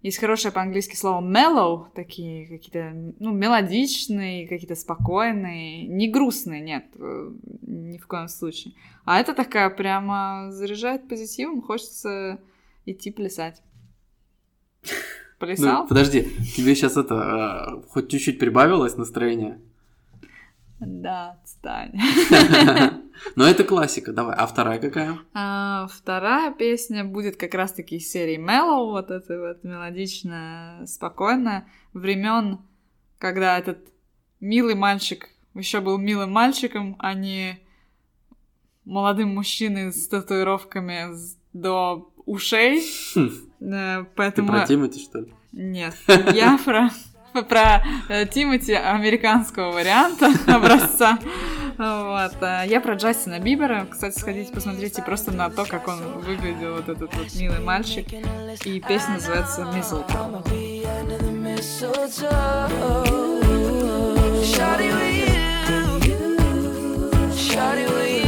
Есть 0.00 0.16
хорошее 0.16 0.50
по-английски 0.50 0.96
слово 0.96 1.20
mellow, 1.22 1.88
такие 1.94 2.48
какие-то, 2.48 3.14
ну, 3.18 3.32
мелодичные, 3.32 4.48
какие-то 4.48 4.76
спокойные, 4.76 5.86
не 5.86 6.08
грустные, 6.08 6.62
нет, 6.62 6.86
э, 6.98 7.32
ни 7.66 7.98
в 7.98 8.06
коем 8.06 8.28
случае. 8.28 8.72
А 9.04 9.20
это 9.20 9.34
такая 9.34 9.68
прямо 9.68 10.46
заряжает 10.52 11.06
позитивом, 11.06 11.60
хочется 11.60 12.40
идти 12.86 13.10
плясать. 13.10 13.62
Плясал? 15.38 15.82
Ну, 15.82 15.88
подожди, 15.88 16.22
тебе 16.56 16.74
сейчас 16.74 16.96
это 16.96 17.14
а, 17.14 17.82
хоть 17.88 18.10
чуть-чуть 18.10 18.38
прибавилось 18.38 18.96
настроение? 18.96 19.60
Да, 20.78 21.38
отстань. 21.42 21.92
Но 23.36 23.46
это 23.46 23.62
классика, 23.64 24.12
давай. 24.12 24.34
А 24.36 24.46
вторая 24.46 24.78
какая? 24.78 25.18
А, 25.32 25.86
вторая 25.88 26.52
песня 26.52 27.04
будет 27.04 27.36
как 27.36 27.54
раз-таки 27.54 27.96
из 27.96 28.10
серии 28.10 28.38
Mellow, 28.38 28.90
вот 28.90 29.10
эта 29.10 29.38
вот 29.38 29.64
мелодичная, 29.64 30.86
спокойная, 30.86 31.68
времен, 31.92 32.60
когда 33.18 33.58
этот 33.58 33.78
милый 34.40 34.74
мальчик 34.74 35.28
еще 35.54 35.80
был 35.80 35.98
милым 35.98 36.32
мальчиком, 36.32 36.96
а 36.98 37.14
не 37.14 37.58
молодым 38.84 39.34
мужчиной 39.34 39.92
с 39.92 40.08
татуировками 40.08 41.14
до 41.52 42.11
ушей. 42.26 42.82
Хм, 43.14 43.30
Э, 43.62 44.04
Ты 44.04 44.06
Поэтому... 44.16 44.48
про 44.48 44.66
Тимати, 44.66 45.00
что 45.00 45.20
ли? 45.20 45.32
Нет, 45.52 45.94
я 46.34 46.58
про, 46.64 46.90
про 47.44 47.82
э, 48.08 48.26
Тимати 48.26 48.72
американского 48.72 49.72
варианта 49.72 50.32
образца. 50.46 51.18
Вот. 51.78 52.32
а 52.42 52.64
Я 52.64 52.80
про 52.80 52.94
Джастина 52.94 53.38
Бибера. 53.38 53.86
Кстати, 53.90 54.18
сходите, 54.18 54.52
посмотрите 54.52 55.02
просто 55.02 55.30
на 55.30 55.48
то, 55.50 55.64
как 55.64 55.88
он 55.88 56.20
выглядел, 56.20 56.74
вот 56.76 56.88
этот 56.88 57.14
вот 57.14 57.34
милый 57.36 57.60
мальчик. 57.60 58.06
И 58.64 58.80
песня 58.80 59.14
называется 59.14 59.62
mistletoe. 59.62 60.42
Shawty 67.52 67.86
with 67.86 68.21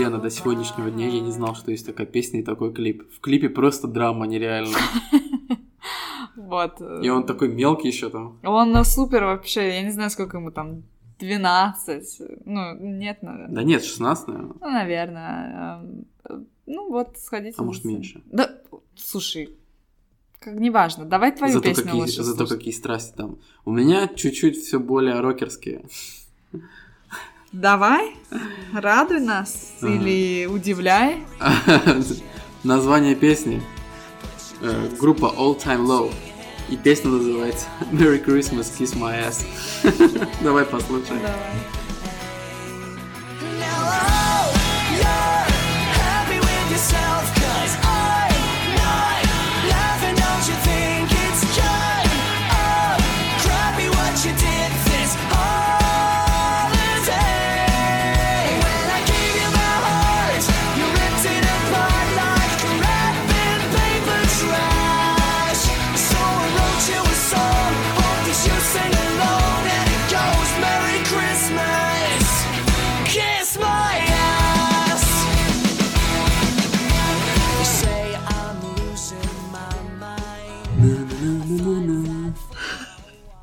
I 0.00 0.04
follow 0.04 0.12
Лена, 0.12 0.18
до 0.18 0.30
сегодняшнего 0.30 0.90
дня 0.90 1.08
я 1.08 1.20
не 1.20 1.30
знал, 1.32 1.54
что 1.54 1.70
есть 1.70 1.86
такая 1.86 2.06
песня 2.06 2.40
и 2.40 2.42
такой 2.42 2.72
клип. 2.72 3.02
В 3.12 3.20
клипе 3.20 3.48
просто 3.48 3.86
драма 3.88 4.26
нереально. 4.26 4.78
Вот. 6.36 6.80
И 7.02 7.08
он 7.08 7.26
такой 7.26 7.48
мелкий 7.48 7.88
еще 7.88 8.08
там. 8.10 8.38
Он 8.42 8.72
ну, 8.72 8.82
супер 8.82 9.24
вообще. 9.24 9.68
Я 9.68 9.82
не 9.82 9.90
знаю, 9.90 10.10
сколько 10.10 10.38
ему 10.38 10.50
там. 10.50 10.82
12. 11.20 12.22
Ну, 12.44 12.74
нет, 12.76 13.22
наверное. 13.22 13.54
Да 13.54 13.62
нет, 13.62 13.84
16, 13.84 14.28
наверное. 14.28 14.54
Ну, 14.60 14.70
наверное. 14.70 15.80
Эм, 16.24 16.46
Ну, 16.66 16.88
вот, 16.90 17.18
сходите. 17.18 17.54
А 17.58 17.62
может, 17.62 17.84
меньше. 17.84 18.22
Да, 18.26 18.50
слушай, 18.96 19.50
как 20.40 20.54
неважно. 20.54 21.04
Давай 21.04 21.30
твою 21.32 21.52
Зато 21.52 21.68
песню 21.68 21.84
какие, 21.84 22.00
лучше 22.00 22.22
зато 22.22 22.38
слушать. 22.38 22.58
какие 22.58 22.72
страсти 22.74 23.16
там. 23.16 23.38
У 23.64 23.70
меня 23.70 24.08
чуть-чуть 24.08 24.56
все 24.56 24.80
более 24.80 25.20
рокерские. 25.20 25.84
Давай, 27.52 28.14
радуй 28.72 29.20
нас 29.20 29.72
Ага. 29.82 29.90
или 29.92 30.46
удивляй. 30.46 31.24
Название 32.62 33.14
песни. 33.16 33.62
э, 34.60 34.88
Группа 34.98 35.26
All 35.36 35.58
Time 35.60 35.84
Low. 35.86 36.12
И 36.68 36.76
песня 36.76 37.10
называется 37.10 37.66
Merry 37.90 38.24
Christmas, 38.24 38.70
Kiss 38.78 38.94
My 38.96 39.26
Ass. 39.28 39.44
Давай 40.42 40.64
послушаем. 40.64 41.20
Давай. 41.22 41.34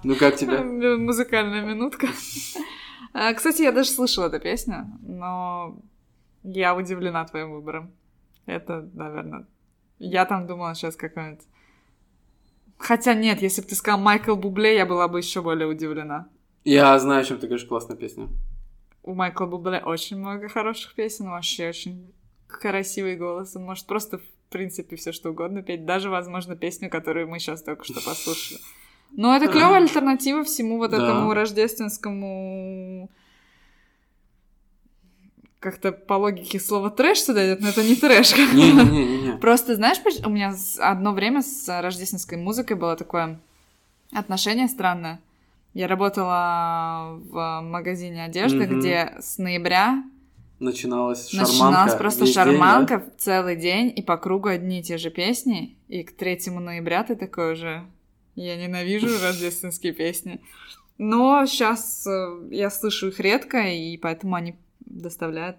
Ну 0.08 0.16
как 0.16 0.38
тебе? 0.38 0.62
Музыкальная 0.98 1.62
минутка. 1.62 2.08
А, 3.14 3.34
Кстати, 3.34 3.64
я 3.64 3.74
даже 3.74 3.90
слышала 3.90 4.28
эту 4.28 4.40
песню, 4.40 4.86
но 5.02 5.78
я 6.44 6.76
удивлена 6.76 7.26
твоим 7.26 7.52
выбором. 7.52 7.92
Это, 8.46 8.90
наверное... 8.94 9.48
Я 10.00 10.26
там 10.26 10.48
думала 10.48 10.76
сейчас 10.76 10.96
какой-нибудь... 10.96 11.44
Хотя 12.78 13.16
нет, 13.16 13.42
если 13.42 13.62
бы 13.62 13.68
ты 13.68 13.76
сказал 13.76 14.00
Майкл 14.00 14.36
Бубле, 14.38 14.78
я 14.78 14.86
была 14.86 15.10
бы 15.10 15.20
еще 15.20 15.42
более 15.42 15.68
удивлена. 15.68 16.30
Я 16.64 16.98
знаю, 17.00 17.22
о 17.22 17.26
чем 17.26 17.40
ты 17.40 17.48
говоришь, 17.48 17.68
классная 17.68 17.98
песня. 17.98 18.30
У 19.04 19.14
Майкла 19.14 19.46
Бубле 19.46 19.80
очень 19.80 20.20
много 20.20 20.48
хороших 20.48 20.96
песен, 20.96 21.28
вообще 21.30 21.68
очень 21.68 22.14
красивый 22.48 23.18
голос. 23.18 23.58
Он 23.58 23.64
может 23.64 23.86
просто, 23.86 24.20
в 24.20 24.26
принципе, 24.52 24.96
все 24.96 25.12
что 25.12 25.32
угодно 25.32 25.64
петь, 25.64 25.86
даже, 25.86 26.10
возможно, 26.10 26.56
песню, 26.56 26.90
которую 26.90 27.28
мы 27.28 27.40
сейчас 27.40 27.62
только 27.62 27.84
что 27.84 27.96
послушали. 27.96 28.62
Но 29.18 29.36
это 29.36 29.48
клевая 29.48 29.82
альтернатива 29.82 30.44
всему 30.46 30.78
вот 30.78 30.92
Да. 30.92 30.98
этому 30.98 31.34
рождественскому 31.34 33.10
как-то 35.60 35.92
по 35.92 36.14
логике 36.14 36.60
слова 36.60 36.90
трэш 36.92 37.20
сюда 37.22 37.46
идет, 37.46 37.60
но 37.62 37.70
это 37.70 37.84
не 37.84 37.96
трэш. 37.96 38.36
Не-не-не-не. 38.38 39.38
Просто 39.42 39.76
знаешь, 39.76 39.98
у 40.24 40.30
меня 40.30 40.54
одно 40.80 41.14
время 41.14 41.42
с 41.42 41.68
рождественской 41.82 42.38
музыкой 42.38 42.78
было 42.78 42.96
такое 42.96 43.40
отношение 44.14 44.68
странное. 44.68 45.20
Я 45.74 45.88
работала 45.88 47.20
в 47.30 47.62
магазине 47.64 48.24
одежды, 48.24 48.66
Мгм. 48.68 48.80
где 48.80 49.14
с 49.20 49.38
ноября 49.40 50.04
Начиналась 50.60 51.28
шарманка. 51.30 51.52
начиналась 51.54 51.96
просто 51.96 52.22
весь 52.26 52.34
день, 52.34 52.44
шарманка 52.44 53.04
целый 53.18 53.56
день, 53.56 53.92
и 53.96 54.02
по 54.02 54.18
кругу 54.18 54.50
одни 54.50 54.80
и 54.80 54.84
те 54.84 54.98
же 54.98 55.10
песни. 55.12 55.76
И 55.88 56.04
к 56.04 56.16
3 56.16 56.60
ноября 56.60 57.04
ты 57.04 57.16
такой 57.16 57.54
уже... 57.54 57.84
Я 58.38 58.56
ненавижу 58.56 59.08
рождественские 59.22 59.94
песни. 59.94 60.40
Но 61.00 61.46
сейчас 61.46 62.08
я 62.52 62.70
слышу 62.70 63.08
их 63.10 63.20
редко, 63.20 63.68
и 63.68 63.98
поэтому 63.98 64.36
они 64.36 64.56
доставляют 64.80 65.58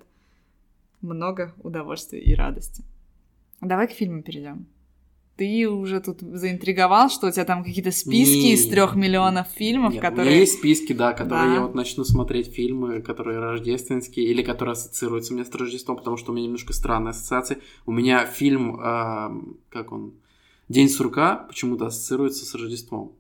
много 1.00 1.54
удовольствия 1.62 2.20
и 2.20 2.34
радости. 2.34 2.82
Давай 3.60 3.88
к 3.88 3.92
фильму 3.92 4.22
перейдем. 4.22 4.66
Ты 5.36 5.68
уже 5.68 6.00
тут 6.00 6.20
заинтриговал, 6.20 7.10
что 7.10 7.28
у 7.28 7.30
тебя 7.30 7.44
там 7.44 7.62
какие-то 7.62 7.92
списки 7.92 8.46
Не. 8.46 8.54
из 8.54 8.68
трех 8.68 8.96
миллионов 8.96 9.46
фильмов, 9.48 9.92
Нет, 9.92 10.02
У 10.02 10.06
которые... 10.06 10.30
меня 10.30 10.40
есть 10.40 10.58
списки, 10.58 10.92
да, 10.92 11.12
которые 11.12 11.48
Да. 11.48 11.54
я 11.54 11.60
вот 11.60 11.74
начну 11.76 12.04
смотреть 12.04 12.52
фильмы, 12.52 13.02
которые 13.02 13.38
рождественские 13.38 14.26
или 14.26 14.42
которые 14.42 14.72
ассоциируются 14.72 15.34
мне 15.34 15.44
с 15.44 15.54
Рождеством, 15.54 15.96
потому 15.96 16.16
что 16.16 16.32
у 16.32 16.34
меня 16.34 16.46
немножко 16.46 16.72
странные 16.72 17.10
ассоциации. 17.10 17.58
У 17.86 17.92
меня 17.92 18.26
фильм, 18.26 18.78
а, 18.80 19.32
как 19.70 19.92
он, 19.92 20.14
День 20.68 20.88
сурка 20.88 21.36
почему-то 21.48 21.86
ассоциируется 21.86 22.44
с 22.44 22.54
Рождеством. 22.54 23.12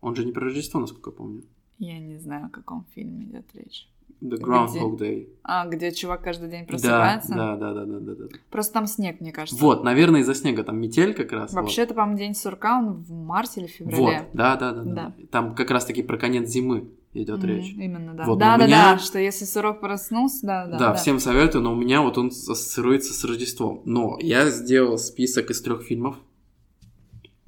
Он 0.00 0.14
же 0.14 0.24
не 0.24 0.32
про 0.32 0.44
Рождество, 0.44 0.80
насколько 0.80 1.10
я 1.10 1.16
помню. 1.16 1.42
Я 1.78 1.98
не 1.98 2.16
знаю, 2.18 2.46
о 2.46 2.50
каком 2.50 2.86
фильме 2.94 3.24
идет 3.24 3.46
речь. 3.54 3.88
The 4.22 4.38
Groundhog 4.40 4.96
Day. 4.96 5.28
А, 5.42 5.66
где 5.66 5.92
чувак 5.92 6.22
каждый 6.22 6.48
день 6.48 6.64
просыпается? 6.66 7.34
да, 7.34 7.56
да, 7.56 7.74
да, 7.74 7.84
да, 7.84 7.98
да, 8.00 8.14
да. 8.14 8.24
Просто 8.50 8.72
там 8.72 8.86
снег, 8.86 9.20
мне 9.20 9.30
кажется. 9.32 9.60
Вот, 9.60 9.84
наверное, 9.84 10.20
из-за 10.20 10.34
снега 10.34 10.62
там 10.64 10.80
метель 10.80 11.12
как 11.12 11.32
раз. 11.32 11.52
вот. 11.52 11.60
Вообще, 11.62 11.82
это, 11.82 11.92
по-моему, 11.94 12.18
день 12.18 12.34
сурка, 12.34 12.78
он 12.78 12.92
в 12.94 13.10
марте 13.12 13.60
или 13.60 13.66
в 13.68 13.80
Вот, 13.80 13.90
феврале. 13.90 14.30
да, 14.32 14.56
да, 14.56 14.72
да, 14.72 14.82
да, 14.84 14.92
Да. 14.94 15.14
Там 15.30 15.54
как 15.54 15.70
раз 15.70 15.84
таки 15.84 16.02
про 16.02 16.16
конец 16.16 16.48
зимы 16.48 16.88
идет 17.22 17.38
Мгм, 17.38 17.46
речь. 17.48 17.72
Именно, 17.74 18.14
да. 18.14 18.24
Вот, 18.24 18.38
да, 18.38 18.56
да, 18.56 18.66
меня- 18.66 18.92
да, 18.94 18.98
что 18.98 19.18
если 19.18 19.44
сурок 19.44 19.80
проснулся, 19.80 20.46
да, 20.46 20.66
да. 20.66 20.78
Да, 20.78 20.94
всем 20.94 21.18
советую, 21.20 21.62
но 21.62 21.72
у 21.72 21.76
меня 21.76 22.02
вот 22.02 22.18
он 22.18 22.28
ассоциируется 22.28 23.12
с 23.12 23.24
Рождеством. 23.24 23.82
Но 23.84 24.18
я 24.20 24.50
сделал 24.50 24.98
список 24.98 25.50
из 25.50 25.60
трех 25.62 25.82
фильмов. 25.82 26.16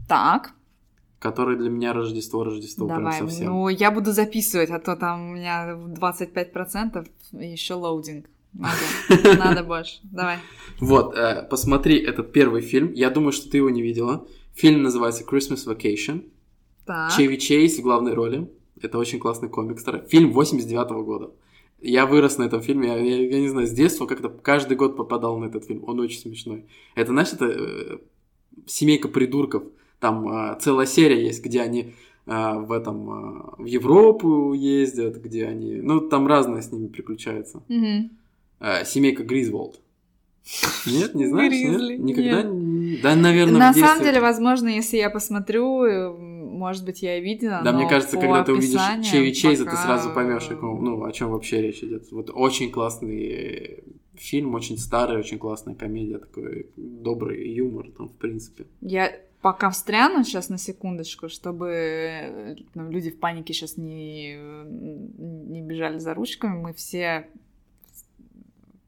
Так, 0.08 0.54
который 1.18 1.56
для 1.56 1.68
меня 1.68 1.92
Рождество, 1.92 2.44
Рождество 2.44 2.86
прям 2.86 3.00
Давай, 3.00 3.18
совсем. 3.18 3.46
ну 3.46 3.68
я 3.68 3.90
буду 3.90 4.12
записывать, 4.12 4.70
а 4.70 4.78
то 4.78 4.96
там 4.96 5.30
у 5.30 5.34
меня 5.34 5.74
25% 5.74 7.06
и 7.32 7.46
еще 7.46 7.74
loading. 7.74 8.26
Надо, 8.54 8.76
надо 9.38 9.62
больше. 9.62 10.00
Давай. 10.04 10.38
Вот, 10.80 11.14
э, 11.14 11.46
посмотри 11.50 11.98
этот 11.98 12.32
первый 12.32 12.62
фильм. 12.62 12.92
Я 12.94 13.10
думаю, 13.10 13.32
что 13.32 13.50
ты 13.50 13.58
его 13.58 13.68
не 13.68 13.82
видела. 13.82 14.26
Фильм 14.54 14.82
называется 14.82 15.22
Christmas 15.24 15.66
Vacation. 15.66 16.24
Так. 16.86 17.12
Чеви 17.14 17.38
Чейз 17.38 17.78
в 17.78 17.82
главной 17.82 18.14
роли. 18.14 18.50
Это 18.82 18.98
очень 18.98 19.18
классный 19.18 19.48
комик. 19.48 19.78
старый. 19.80 20.02
Фильм 20.08 20.32
89 20.32 20.90
года. 21.04 21.30
Я 21.80 22.06
вырос 22.06 22.38
на 22.38 22.44
этом 22.44 22.60
фильме, 22.60 22.88
я, 22.88 22.96
я- 22.98 23.28
я 23.28 23.40
не 23.40 23.48
знаю, 23.48 23.66
с 23.66 23.70
детства 23.70 24.06
как-то 24.06 24.28
каждый 24.28 24.76
год 24.76 24.96
попадал 24.96 25.38
на 25.38 25.44
этот 25.46 25.64
фильм. 25.64 25.84
Он 25.86 26.00
очень 26.00 26.18
смешной. 26.20 26.64
Это, 26.96 27.12
знаешь, 27.12 27.32
это 27.32 27.44
э, 27.46 27.98
семейка 28.66 29.08
придурков. 29.08 29.62
Там 30.00 30.28
э, 30.28 30.58
целая 30.60 30.86
серия 30.86 31.24
есть, 31.24 31.44
где 31.44 31.60
они 31.62 31.94
э, 32.26 32.58
в 32.58 32.72
этом 32.72 33.10
э, 33.10 33.62
в 33.62 33.64
Европу 33.64 34.52
ездят, 34.54 35.16
где 35.22 35.46
они. 35.46 35.76
Ну, 35.76 36.00
там 36.00 36.26
разное 36.26 36.62
с 36.62 36.72
ними 36.72 36.88
приключается. 36.88 37.62
Мгм. 37.68 38.10
Э, 38.60 38.84
семейка 38.84 39.22
Гризволд. 39.22 39.78
Нет, 40.86 41.14
не 41.14 41.26
знаешь? 41.26 41.52
нет? 41.52 41.98
Никогда? 42.00 42.42
нет. 42.42 42.52
не- 42.52 42.96
Да, 43.02 43.14
наверное, 43.14 43.58
На 43.58 43.74
самом 43.74 44.02
деле, 44.02 44.20
возможно, 44.20 44.68
если 44.68 44.96
я 44.96 45.10
посмотрю, 45.10 45.84
э, 45.84 46.08
может 46.58 46.84
быть, 46.84 47.02
я 47.02 47.18
и 47.18 47.22
видела. 47.22 47.62
Да, 47.64 47.72
мне 47.72 47.88
кажется, 47.88 48.18
когда 48.18 48.44
ты 48.44 48.52
увидишь 48.52 48.80
Чеви 49.10 49.32
Чейза, 49.32 49.64
ты 49.64 49.70
пока- 49.70 49.82
сразу 49.82 50.10
поймешь, 50.12 50.48
ну, 50.50 51.04
о 51.04 51.12
чем 51.12 51.30
вообще 51.30 51.62
речь 51.62 51.82
идет. 51.82 52.10
Вот 52.12 52.30
очень 52.32 52.70
классный 52.70 53.84
фильм, 54.14 54.54
очень 54.54 54.76
старый, 54.76 55.18
очень 55.18 55.38
классная 55.38 55.74
комедия, 55.74 56.18
такой 56.18 56.70
добрый 56.76 57.50
юмор 57.52 57.90
там, 57.96 58.08
в 58.08 58.14
принципе. 58.14 58.66
Я 58.80 59.12
пока 59.40 59.70
встряну 59.70 60.24
сейчас 60.24 60.48
на 60.48 60.58
секундочку, 60.58 61.28
чтобы 61.28 62.56
ну, 62.74 62.90
люди 62.90 63.10
в 63.10 63.18
панике 63.18 63.52
сейчас 63.52 63.76
не, 63.76 64.34
не 64.34 65.62
бежали 65.62 65.98
за 65.98 66.14
ручками. 66.14 66.60
Мы 66.60 66.72
все 66.72 67.28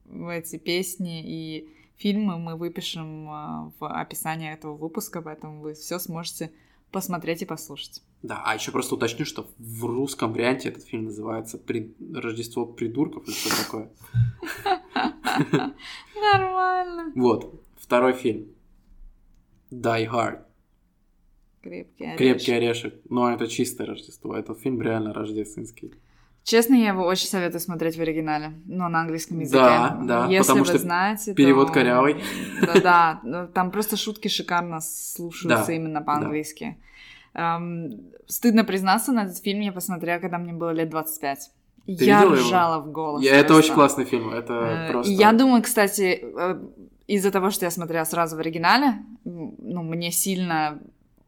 эти 0.09 0.57
песни 0.57 1.23
и 1.23 1.69
фильмы 2.01 2.37
мы 2.37 2.55
выпишем 2.55 3.29
э, 3.29 3.71
в 3.79 3.87
описании 3.87 4.51
этого 4.51 4.75
выпуска, 4.75 5.21
поэтому 5.21 5.61
вы 5.61 5.73
все 5.73 5.99
сможете 5.99 6.51
посмотреть 6.91 7.41
и 7.41 7.45
послушать. 7.45 8.03
Да, 8.21 8.41
а 8.45 8.53
еще 8.55 8.71
просто 8.71 8.95
уточню, 8.95 9.25
что 9.25 9.47
в 9.57 9.85
русском 9.85 10.33
варианте 10.33 10.69
этот 10.69 10.83
фильм 10.83 11.05
называется 11.05 11.57
«При- 11.57 11.95
«Рождество 12.13 12.65
придурков» 12.65 13.27
или 13.27 13.33
что 13.33 13.63
такое. 13.63 13.91
Нормально. 16.15 17.11
Вот, 17.15 17.63
второй 17.77 18.13
фильм. 18.13 18.47
Die 19.71 20.05
Hard. 20.09 20.43
Крепкий 21.61 22.03
орешек. 22.05 22.17
Крепкий 22.17 22.51
орешек. 22.51 23.01
Но 23.09 23.31
это 23.31 23.47
чистое 23.47 23.87
Рождество. 23.87 24.35
Этот 24.35 24.59
фильм 24.59 24.81
реально 24.81 25.13
рождественский. 25.13 25.93
Честно, 26.43 26.73
я 26.73 26.89
его 26.89 27.03
очень 27.05 27.27
советую 27.27 27.59
смотреть 27.61 27.97
в 27.97 28.01
оригинале, 28.01 28.53
но 28.65 28.89
на 28.89 29.01
английском 29.01 29.39
языке. 29.39 29.59
Да, 29.59 29.99
да, 30.03 30.25
Если 30.25 30.39
потому 30.39 30.59
вы 30.61 30.65
что 30.65 30.77
знаете, 30.79 31.33
перевод 31.35 31.67
то- 31.67 31.73
корявый. 31.73 32.23
Да, 32.83 33.19
да, 33.23 33.47
там 33.47 33.69
просто 33.71 33.95
шутки 33.95 34.27
шикарно 34.27 34.79
слушаются 34.81 35.67
Да, 35.67 35.73
именно 35.73 35.99
да. 35.99 36.05
по-английски. 36.05 36.77
Эм, 37.33 38.01
стыдно 38.27 38.63
признаться, 38.63 39.11
на 39.11 39.23
этот 39.25 39.37
фильм 39.37 39.61
я 39.61 39.71
посмотрела, 39.71 40.19
когда 40.19 40.37
мне 40.39 40.51
было 40.53 40.71
лет 40.71 40.89
25. 40.89 41.51
Ты 41.85 41.91
я 42.05 42.21
видела 42.21 42.35
его? 42.35 42.47
ржала 42.47 42.79
в 42.81 42.91
голос. 42.91 43.23
Я- 43.23 43.35
это 43.35 43.55
очень 43.55 43.73
классный 43.73 44.05
фильм. 44.05 44.31
Это 44.33 44.53
Э, 44.87 44.91
просто... 44.91 45.11
Я 45.11 45.31
думаю, 45.33 45.61
кстати, 45.61 46.19
э, 46.23 46.61
из-за 47.07 47.31
того, 47.31 47.51
что 47.51 47.65
я 47.65 47.71
смотрела 47.71 48.03
сразу 48.05 48.35
в 48.35 48.39
оригинале, 48.39 48.95
ну, 49.25 49.83
мне 49.83 50.11
сильно 50.11 50.79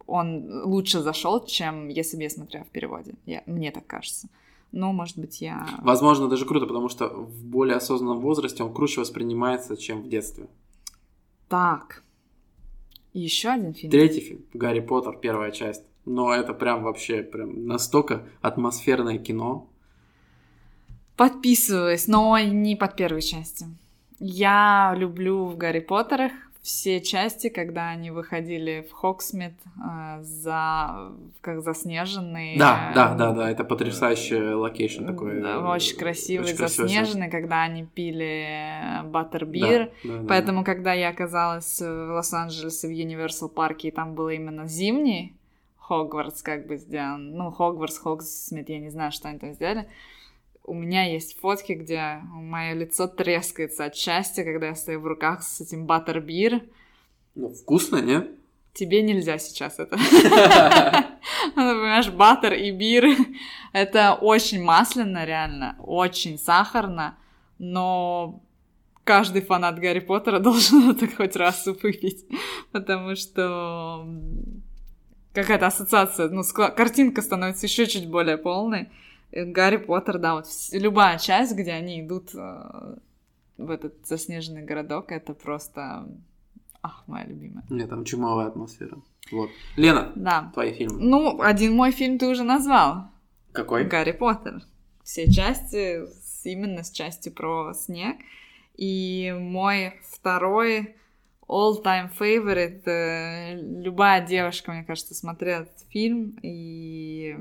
он 0.05 0.63
лучше 0.65 0.99
зашел, 0.99 1.45
чем 1.45 1.87
если 1.87 2.17
бы 2.17 2.23
я 2.23 2.29
смотрела 2.29 2.65
в 2.65 2.69
переводе. 2.69 3.13
Я, 3.25 3.41
мне 3.45 3.71
так 3.71 3.85
кажется. 3.87 4.27
Ну, 4.73 4.91
может 4.91 5.19
быть, 5.19 5.39
я... 5.39 5.67
Возможно, 5.83 6.27
даже 6.27 6.45
круто, 6.45 6.65
потому 6.65 6.89
что 6.89 7.07
в 7.07 7.45
более 7.45 7.77
осознанном 7.77 8.21
возрасте 8.21 8.63
он 8.63 8.73
круче 8.73 9.01
воспринимается, 9.01 9.77
чем 9.77 10.01
в 10.01 10.09
детстве. 10.09 10.47
Так. 11.47 12.03
Еще 13.13 13.49
один 13.49 13.75
фильм. 13.75 13.91
Третий 13.91 14.19
фильм 14.19 14.41
«Гарри 14.51 14.79
Поттер», 14.79 15.19
первая 15.21 15.51
часть. 15.51 15.83
Но 16.05 16.33
это 16.33 16.55
прям 16.55 16.81
вообще 16.81 17.21
прям 17.21 17.67
настолько 17.67 18.27
атмосферное 18.41 19.19
кино. 19.19 19.69
Подписываюсь, 21.15 22.07
но 22.07 22.39
не 22.39 22.75
под 22.75 22.95
первой 22.95 23.21
частью. 23.21 23.67
Я 24.17 24.95
люблю 24.97 25.45
в 25.45 25.55
Гарри 25.55 25.81
Поттерах 25.81 26.31
все 26.63 27.01
части, 27.01 27.49
когда 27.49 27.89
они 27.89 28.09
выходили 28.09 28.87
в 28.89 28.93
Хогсмид 28.93 29.53
э, 29.75 30.21
за 30.21 31.11
как 31.41 31.61
заснеженный. 31.61 32.57
Да, 32.57 32.91
э, 32.91 32.95
да, 32.95 33.13
да, 33.15 33.31
да, 33.33 33.51
это 33.51 33.65
потрясающий 33.65 34.53
location 34.53 35.05
такой. 35.05 35.41
да, 35.41 35.55
э, 35.55 35.57
очень 35.57 35.97
красивый, 35.97 36.45
очень 36.45 36.55
красивый 36.55 36.87
заснеженный, 36.87 37.29
когда 37.29 37.63
они 37.63 37.83
пили 37.83 38.79
снег. 39.01 39.11
баттербир. 39.11 39.91
Да, 40.05 40.09
да, 40.09 40.19
да, 40.19 40.25
Поэтому, 40.29 40.63
когда 40.63 40.93
я 40.93 41.09
оказалась 41.09 41.81
в 41.81 42.13
Лос-Анджелесе 42.13 42.87
в 42.87 42.91
Universal 42.91 43.49
парке, 43.49 43.89
и 43.89 43.91
там 43.91 44.15
было 44.15 44.29
именно 44.29 44.65
зимний 44.65 45.35
Хогвартс 45.79 46.41
как 46.43 46.65
бы 46.65 46.77
сделан, 46.77 47.35
ну, 47.35 47.51
Хогвартс, 47.51 47.97
Хогсмит, 47.97 48.69
я 48.69 48.79
не 48.79 48.89
знаю, 48.89 49.11
что 49.11 49.27
они 49.27 49.37
там 49.37 49.51
сделали, 49.51 49.89
у 50.63 50.73
меня 50.73 51.05
есть 51.05 51.39
фотки, 51.39 51.73
где 51.73 52.21
мое 52.31 52.73
лицо 52.73 53.07
трескается 53.07 53.85
от 53.85 53.95
счастья, 53.95 54.43
когда 54.43 54.67
я 54.67 54.75
стою 54.75 55.01
в 55.01 55.07
руках 55.07 55.43
с 55.43 55.61
этим 55.61 55.85
баттербир. 55.85 56.61
Ну, 57.35 57.49
вкусно, 57.49 57.97
не? 57.97 58.27
Тебе 58.73 59.01
нельзя 59.01 59.37
сейчас 59.37 59.79
это. 59.79 59.97
Ну, 61.55 61.73
Понимаешь, 61.73 62.09
баттер 62.09 62.53
и 62.53 62.71
бир. 62.71 63.05
Это 63.73 64.13
очень 64.13 64.63
масляно, 64.63 65.25
реально, 65.25 65.75
очень 65.79 66.37
сахарно, 66.37 67.17
но 67.59 68.41
каждый 69.03 69.41
фанат 69.41 69.79
Гарри 69.79 69.99
Поттера 69.99 70.39
должен 70.39 70.91
это 70.91 71.07
хоть 71.07 71.35
раз 71.35 71.65
выпить, 71.65 72.25
потому 72.71 73.15
что 73.15 74.07
какая-то 75.33 75.67
ассоциация, 75.67 76.29
ну, 76.29 76.43
картинка 76.53 77.21
становится 77.21 77.65
еще 77.65 77.87
чуть 77.87 78.09
более 78.09 78.37
полной. 78.37 78.89
Гарри 79.35 79.77
Поттер, 79.77 80.19
да, 80.19 80.35
вот 80.35 80.47
любая 80.71 81.17
часть, 81.17 81.55
где 81.55 81.71
они 81.71 82.01
идут 82.01 82.29
э, 82.35 82.95
в 83.57 83.69
этот 83.69 84.05
заснеженный 84.05 84.61
городок, 84.63 85.11
это 85.11 85.33
просто, 85.33 86.07
ах, 86.81 87.03
моя 87.07 87.25
любимая. 87.25 87.63
Нет, 87.69 87.89
там 87.89 88.05
чумовая 88.05 88.47
атмосфера. 88.47 88.97
Вот. 89.31 89.49
Лена, 89.77 90.11
Да. 90.15 90.51
твои 90.53 90.73
фильмы. 90.73 90.99
Ну, 90.99 91.41
один 91.41 91.75
мой 91.75 91.91
фильм 91.91 92.17
ты 92.19 92.27
уже 92.27 92.43
назвал. 92.43 93.07
Какой? 93.51 93.85
Гарри 93.85 94.11
Поттер. 94.11 94.61
Все 95.03 95.31
части, 95.31 96.03
именно 96.47 96.83
с 96.83 96.91
частью 96.91 97.33
про 97.33 97.73
снег. 97.73 98.17
И 98.75 99.33
мой 99.37 99.93
второй 100.11 100.95
all-time 101.47 102.09
favorite. 102.17 102.83
э, 102.87 103.55
Любая 103.81 104.25
девушка, 104.25 104.71
мне 104.71 104.83
кажется, 104.83 105.13
смотрела 105.13 105.63
этот 105.63 105.79
фильм 105.89 106.37
и 106.41 107.37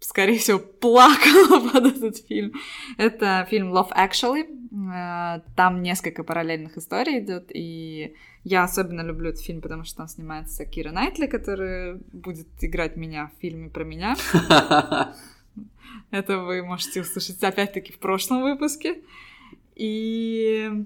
скорее 0.00 0.38
всего, 0.38 0.58
плакала 0.58 1.70
под 1.72 1.86
этот 1.86 2.16
фильм. 2.26 2.52
Это 2.96 3.46
фильм 3.48 3.72
Love 3.72 3.92
Actually. 3.92 4.46
Э, 4.92 5.40
Там 5.56 5.82
несколько 5.82 6.24
параллельных 6.24 6.76
историй 6.76 7.20
идет, 7.20 7.50
и 7.54 8.14
я 8.44 8.64
особенно 8.64 9.02
люблю 9.02 9.30
этот 9.30 9.42
фильм, 9.42 9.60
потому 9.60 9.84
что 9.84 9.98
там 9.98 10.08
снимается 10.08 10.64
Кира 10.64 10.90
Найтли, 10.90 11.26
которая 11.26 12.00
будет 12.12 12.48
играть 12.60 12.96
меня 12.96 13.30
в 13.36 13.40
фильме 13.40 13.68
про 13.68 13.84
меня. 13.84 14.16
Это 16.10 16.38
вы 16.38 16.62
можете 16.62 17.02
услышать 17.02 17.42
опять-таки 17.42 17.92
в 17.92 17.98
прошлом 17.98 18.42
выпуске. 18.42 19.02
И, 19.76 20.84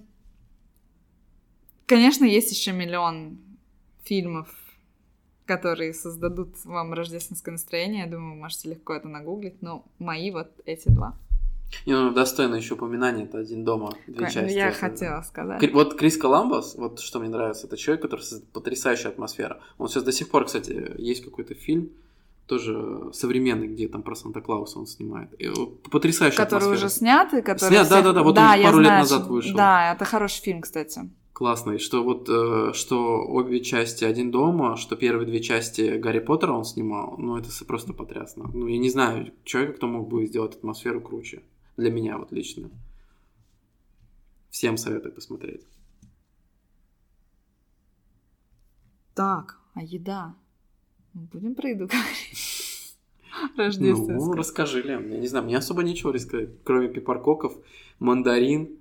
конечно, 1.87 2.25
есть 2.25 2.53
еще 2.53 2.73
миллион 2.73 3.39
фильмов, 4.05 4.49
которые 5.47 5.93
создадут 5.95 6.51
вам 6.65 6.93
рождественское 6.95 7.53
настроение. 7.53 8.05
Я 8.05 8.11
думаю, 8.11 8.35
вы 8.35 8.41
можете 8.41 8.71
легко 8.71 8.95
это 8.95 9.09
нагуглить. 9.09 9.61
Но 9.63 9.85
мои 9.99 10.31
вот 10.31 10.49
эти 10.65 10.89
два. 10.89 11.17
Не, 11.87 11.93
ну, 11.95 12.13
достойно 12.13 12.55
еще 12.55 12.75
упоминания, 12.75 13.25
это 13.25 13.39
«Один 13.39 13.65
дома», 13.65 13.95
две 14.07 14.27
Ну, 14.27 14.31
части. 14.31 14.55
Я 14.55 14.69
Это- 14.69 14.79
хотела 14.79 15.23
сказать. 15.23 15.59
Кри- 15.61 15.73
Вот 15.73 15.97
Крис 15.99 16.17
Коламбус, 16.17 16.77
вот 16.77 17.01
что 17.01 17.19
мне 17.19 17.29
нравится, 17.29 17.67
это 17.67 17.77
человек, 17.77 18.03
который 18.03 18.21
создает 18.21 18.49
потрясающую 18.53 19.11
атмосферу. 19.11 19.57
Он 19.79 19.89
сейчас 19.89 20.05
до 20.05 20.13
сих 20.13 20.31
пор, 20.31 20.45
кстати, 20.45 20.93
есть 20.99 21.25
какой-то 21.25 21.55
фильм, 21.55 21.91
тоже 22.47 23.11
современный, 23.13 23.67
где 23.67 23.89
там 23.89 24.03
про 24.03 24.15
Санта-Клауса 24.15 24.79
он 24.79 24.87
снимает. 24.87 25.33
И, 25.41 25.51
потрясающая 25.91 26.37
Который 26.37 26.65
атмосфера. 26.65 26.87
уже 26.87 26.95
снят 26.95 27.35
и 27.35 27.43
который... 27.43 27.71
Снят, 27.71 27.87
всех- 27.87 27.91
да-да-да, 28.05 28.23
вот 28.23 28.39
он 28.39 28.45
я 28.57 28.65
пару 28.67 28.79
лет 28.79 28.87
знаю, 28.87 29.01
назад 29.03 29.23
что- 29.25 29.33
вышел. 29.33 29.57
Да, 29.57 29.95
это 29.95 30.05
хороший 30.05 30.43
фильм, 30.43 30.61
кстати. 30.61 31.11
Классный, 31.35 31.81
что 31.81 32.05
вот, 32.05 32.29
э, 32.29 32.73
что 32.75 33.27
обе 33.27 33.61
части 33.61 34.05
«Один 34.05 34.31
дома», 34.31 34.77
что 34.77 34.95
первые 34.95 35.27
две 35.27 35.41
части 35.41 35.99
Гарри 35.99 36.21
Поттера 36.21 36.53
он 36.53 36.65
снимал, 36.65 37.17
ну, 37.19 37.37
это 37.37 37.49
просто 37.67 37.93
потрясно. 37.93 38.49
Ну, 38.55 38.69
я 38.69 38.79
не 38.79 38.89
знаю 38.89 39.33
человека, 39.43 39.79
кто 39.79 39.89
мог 39.89 40.09
бы 40.09 40.25
сделать 40.27 40.55
атмосферу 40.55 41.01
круче. 41.01 41.43
Для 41.77 41.91
меня 41.91 42.19
вот 42.19 42.31
лично. 42.31 42.71
Всем 44.51 44.77
советую 44.77 45.13
посмотреть. 45.13 45.67
Так, 49.15 49.59
а 49.75 49.83
еда? 49.83 50.37
Будем 51.15 51.57
про 51.57 51.71
еду 51.71 51.87
говорить. 51.89 52.55
Ну, 53.57 54.33
расскажи, 54.35 54.83
Лен. 54.83 55.11
Я 55.11 55.19
не 55.19 55.27
знаю, 55.27 55.47
мне 55.47 55.59
особо 55.59 55.83
нечего 55.83 56.13
рассказать, 56.13 56.51
кроме 56.63 56.87
пепаркоков, 56.87 57.57
мандарин, 57.99 58.79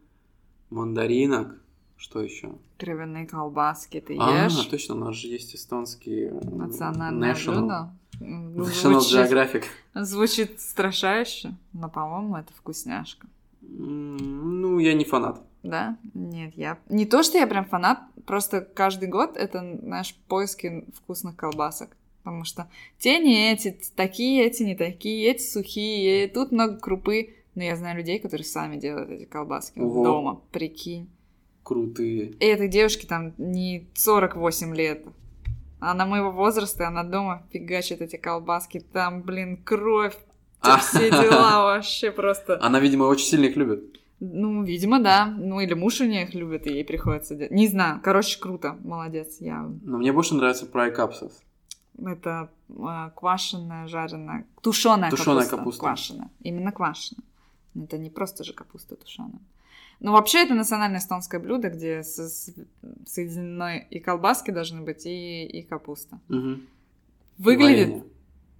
мандаринок. 0.70 1.62
Что 2.04 2.22
еще? 2.22 2.51
Кровяные 2.78 3.26
колбаски 3.26 4.01
ты 4.01 4.18
А, 4.20 4.43
ешь? 4.43 4.66
точно, 4.66 4.95
у 4.95 4.97
нас 4.97 5.16
же 5.16 5.30
есть 5.30 5.56
эстонский 5.56 6.32
Национальное 6.32 7.34
National, 7.34 7.54
блюдо. 7.62 7.89
М, 8.20 8.58
National 8.60 8.99
Звучит, 8.99 9.32
Geographic. 9.32 9.64
звучит 9.95 10.60
страшающе, 10.60 11.56
но, 11.72 11.88
по-моему, 11.89 12.36
это 12.36 12.51
вкусняшка. 12.54 13.26
Ну, 13.62 14.80
я 14.80 14.93
не 14.95 15.06
фанат. 15.06 15.41
Да? 15.64 15.97
Нет, 16.14 16.58
я... 16.58 16.78
Не 16.89 17.06
то, 17.06 17.24
что 17.24 17.38
я 17.38 17.47
прям 17.47 17.64
фанат, 17.64 17.99
просто 18.26 18.60
каждый 18.60 19.08
год 19.08 19.38
это, 19.38 19.60
знаешь, 19.82 20.14
поиски 20.28 20.86
вкусных 20.97 21.38
колбасок. 21.38 21.95
Потому 22.22 22.43
что 22.43 22.68
те 22.99 23.18
не 23.20 23.54
эти, 23.54 23.78
такие, 23.95 24.43
эти 24.45 24.64
не 24.64 24.76
такие, 24.76 25.32
эти 25.32 25.41
сухие, 25.41 26.28
тут 26.28 26.51
много 26.51 26.76
крупы. 26.76 27.36
Но 27.56 27.64
я 27.64 27.78
знаю 27.78 27.95
людей, 27.95 28.20
которые 28.20 28.43
сами 28.45 28.76
делают 28.76 29.10
эти 29.10 29.24
колбаски 29.24 29.80
Ого. 29.80 30.04
дома, 30.04 30.41
прикинь. 30.51 31.08
Крутые. 31.64 32.32
И 32.39 32.45
этой 32.45 32.68
девушке 32.68 33.07
там 33.07 33.34
не 33.38 33.88
48 33.95 34.76
лет. 34.76 35.05
Она 35.80 36.05
моего 36.05 36.32
возраста, 36.32 36.88
она 36.88 37.03
дома 37.03 37.43
фигачит 37.51 38.01
эти 38.01 38.16
колбаски. 38.16 38.80
Там, 38.80 39.22
блин, 39.22 39.57
кровь, 39.64 40.18
все 40.80 41.09
дела 41.09 41.64
вообще 41.64 42.11
просто. 42.11 42.57
Она, 42.61 42.80
видимо, 42.80 43.03
очень 43.03 43.28
сильно 43.28 43.45
их 43.45 43.55
любит. 43.57 43.84
Ну, 44.20 44.64
видимо, 44.64 44.99
да. 45.01 45.26
Ну, 45.26 45.59
или 45.59 45.74
муж 45.74 45.99
у 45.99 46.05
нее 46.05 46.24
их 46.24 46.34
любит, 46.34 46.66
и 46.68 46.72
ей 46.72 46.86
приходится 46.86 47.36
делать. 47.36 47.51
Не 47.51 47.68
знаю. 47.68 47.99
Короче, 48.01 48.39
круто. 48.39 48.78
Молодец. 48.84 49.38
Я... 49.41 49.70
Но 49.84 49.97
мне 49.97 50.14
больше 50.14 50.36
нравится 50.36 50.66
Pride 50.66 50.95
Capsules. 50.95 51.34
Это 52.01 52.49
э, 52.70 53.09
квашеная, 53.16 53.88
жареная, 53.88 54.47
тушеная 54.61 55.11
Тушеная 55.11 55.43
капуста. 55.43 55.57
капуста. 55.57 55.80
Квашеная. 55.82 56.30
Именно 56.41 56.72
квашеная. 56.72 57.24
Это 57.76 57.97
не 57.97 58.09
просто 58.09 58.43
же 58.43 58.53
капуста 58.53 58.95
тушеная. 58.95 59.41
Ну, 59.99 60.11
вообще, 60.11 60.43
это 60.43 60.53
национальное 60.53 60.99
эстонское 60.99 61.39
блюдо, 61.39 61.69
где 61.69 62.03
с- 62.03 62.17
с- 62.29 62.53
соединены 63.05 63.87
и 63.89 63.99
колбаски 63.99 64.51
должны 64.51 64.81
быть, 64.81 65.05
и, 65.05 65.45
и 65.45 65.61
капуста. 65.63 66.19
Мгм. 66.27 66.67
Выглядит... 67.37 67.87
Варенье. 67.89 68.03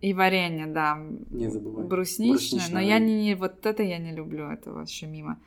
И 0.02 0.14
варенье, 0.14 0.66
да. 0.68 0.98
Не 1.32 1.50
забывай. 1.50 1.86
Брусничное, 1.86 2.34
Брусничное 2.38 2.74
но 2.74 2.80
я 2.82 3.00
не, 3.00 3.24
не- 3.24 3.36
вот 3.36 3.66
это 3.66 3.84
я 3.84 3.98
не 4.00 4.12
люблю, 4.14 4.50
это 4.50 4.72
вообще 4.72 5.08
мимо. 5.08 5.40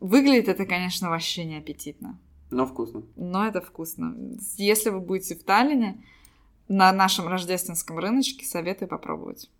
Выглядит 0.00 0.48
это, 0.48 0.64
конечно, 0.64 1.10
вообще 1.10 1.44
не 1.44 1.56
аппетитно, 1.58 2.18
Но 2.50 2.64
вкусно. 2.66 3.02
но 3.16 3.46
это 3.46 3.60
вкусно. 3.60 4.16
Если 4.56 4.90
вы 4.90 5.00
будете 5.00 5.34
в 5.34 5.42
Таллине, 5.44 6.02
на 6.68 6.92
нашем 6.92 7.26
рождественском 7.28 7.98
рыночке 7.98 8.44
советую 8.46 8.88
попробовать. 8.88 9.50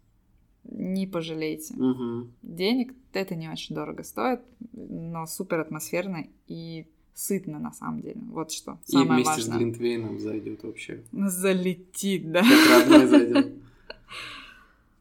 Не 0.64 1.06
пожалеете. 1.06 1.74
Мгм. 1.74 2.32
Денег 2.42 2.94
это 3.12 3.34
не 3.34 3.48
очень 3.48 3.74
дорого 3.74 4.02
стоит, 4.02 4.40
но 4.72 5.26
супер 5.26 5.60
атмосферно 5.60 6.26
и 6.46 6.86
сытно 7.14 7.58
на 7.58 7.72
самом 7.72 8.00
деле. 8.00 8.20
Вот 8.30 8.52
что 8.52 8.78
И 8.86 8.92
самое 8.92 9.22
вместе 9.24 9.32
с 9.32 9.36
важное. 9.48 9.58
Глинтвейном 9.58 10.18
зайдет 10.20 10.62
вообще. 10.62 11.02
Залетит, 11.12 12.30
да. 12.30 12.42
Как 12.42 12.80
родной 12.88 13.06
зайдет. 13.08 13.52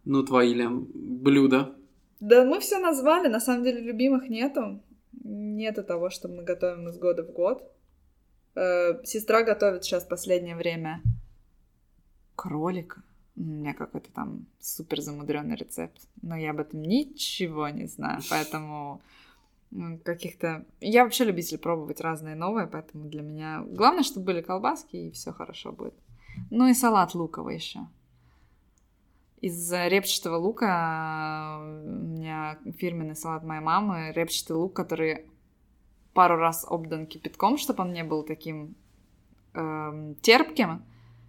Ну, 0.06 0.24
твои, 0.24 0.54
Лен, 0.54 0.88
блюда. 0.94 1.76
Да, 2.20 2.44
мы 2.46 2.60
все 2.60 2.80
назвали, 2.80 3.28
на 3.28 3.40
самом 3.40 3.64
деле 3.64 3.82
любимых 3.82 4.30
нету. 4.30 4.82
Нету 5.24 5.84
того, 5.84 6.10
что 6.10 6.28
мы 6.28 6.44
готовим 6.44 6.88
из 6.90 6.98
года 6.98 7.24
в 7.24 7.32
год. 7.32 7.64
Э, 8.56 9.04
Сестра 9.04 9.44
готовит 9.44 9.84
сейчас 9.84 10.04
последнее 10.04 10.56
время 10.56 11.02
кролика. 12.36 13.04
У 13.38 13.42
меня 13.42 13.74
какой-то 13.74 14.12
там 14.12 14.46
супер 14.60 15.02
замудренный 15.02 15.56
рецепт. 15.56 16.02
Но 16.22 16.36
я 16.36 16.52
об 16.52 16.60
этом 16.60 16.82
ничего 16.82 17.70
не 17.70 17.86
знаю, 17.86 18.22
поэтому 18.30 19.02
каких-то... 20.04 20.66
Я 20.82 21.04
вообще 21.04 21.26
любитель 21.26 21.58
пробовать 21.58 22.02
разные 22.02 22.36
новые, 22.36 22.68
поэтому 22.68 23.10
для 23.10 23.22
меня... 23.22 23.64
Главное, 23.68 24.04
чтобы 24.04 24.26
были 24.26 24.42
колбаски, 24.42 24.96
и 24.96 25.12
все 25.12 25.32
хорошо 25.32 25.72
будет. 25.72 25.94
Ну 26.50 26.68
и 26.68 26.74
салат 26.74 27.14
луковый 27.16 27.56
еще. 27.56 27.82
Из 29.42 29.72
репчатого 29.72 30.38
лука 30.38 31.60
э, 31.60 31.84
у 31.86 32.08
меня 32.08 32.58
фирменный 32.78 33.16
салат 33.16 33.44
моей 33.44 33.62
мамы. 33.62 34.12
Репчатый 34.14 34.56
лук, 34.56 34.74
который 34.74 35.26
пару 36.14 36.38
раз 36.38 36.66
обдан 36.68 37.06
кипятком, 37.06 37.58
чтобы 37.58 37.84
он 37.84 37.94
не 37.94 38.04
был 38.04 38.24
таким 38.24 38.76
эм, 39.54 40.16
терпким. 40.16 40.84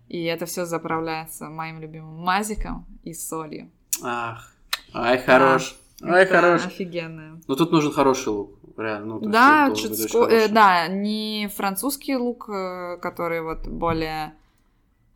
И 0.08 0.22
это 0.24 0.46
все 0.46 0.64
заправляется 0.64 1.48
моим 1.48 1.80
любимым 1.80 2.16
мазиком 2.24 2.86
и 3.04 3.12
солью. 3.14 3.70
Ах, 4.02 4.52
ай, 4.94 5.18
хорош. 5.18 5.76
Ай, 6.02 6.22
Это 6.24 6.34
хорош. 6.34 6.66
офигенно. 6.66 7.40
Но 7.48 7.54
тут 7.56 7.72
нужен 7.72 7.92
хороший 7.92 8.28
лук. 8.28 8.54
Реально. 8.76 9.06
Ну, 9.18 9.28
Да, 9.28 9.62
он 9.64 9.68
должен 9.68 9.90
чуть 9.90 9.90
быть 10.02 10.14
очень 10.14 10.36
ско- 10.38 10.44
э, 10.44 10.48
да, 10.48 10.86
не 10.88 11.50
французский 11.56 12.16
лук, 12.16 12.48
э, 12.48 12.96
который 13.02 13.42
вот 13.42 13.66
более 13.66 14.34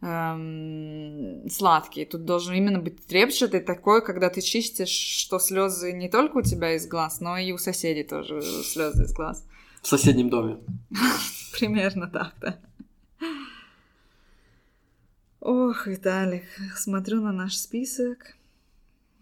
эм, 0.01 1.49
сладкий. 1.49 2.05
Тут 2.05 2.25
должен 2.25 2.55
именно 2.55 2.81
быть 2.81 2.99
репчатый, 3.11 3.61
такой, 3.61 4.05
когда 4.05 4.31
ты 4.31 4.41
чистишь, 4.41 4.89
что 4.91 5.39
слезы 5.39 5.93
не 5.93 6.09
только 6.09 6.39
у 6.39 6.43
тебя 6.43 6.75
из 6.75 6.87
глаз, 6.89 7.21
но 7.21 7.39
и 7.39 7.53
у 7.53 7.59
соседей 7.59 8.03
тоже 8.05 8.43
слезы 8.43 9.05
из 9.05 9.13
глаз. 9.15 9.47
В 9.81 9.87
соседнем 9.87 10.29
доме. 10.29 10.59
Примерно 11.59 12.09
так, 12.09 12.35
да. 12.41 12.59
Ох, 15.45 15.87
Виталик, 15.89 16.45
смотрю 16.77 17.21
на 17.21 17.33
наш 17.33 17.57
список 17.57 18.37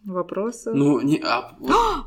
вопросов. 0.04 0.74
Ну, 0.74 1.00
не... 1.00 1.18
а, 1.24 1.56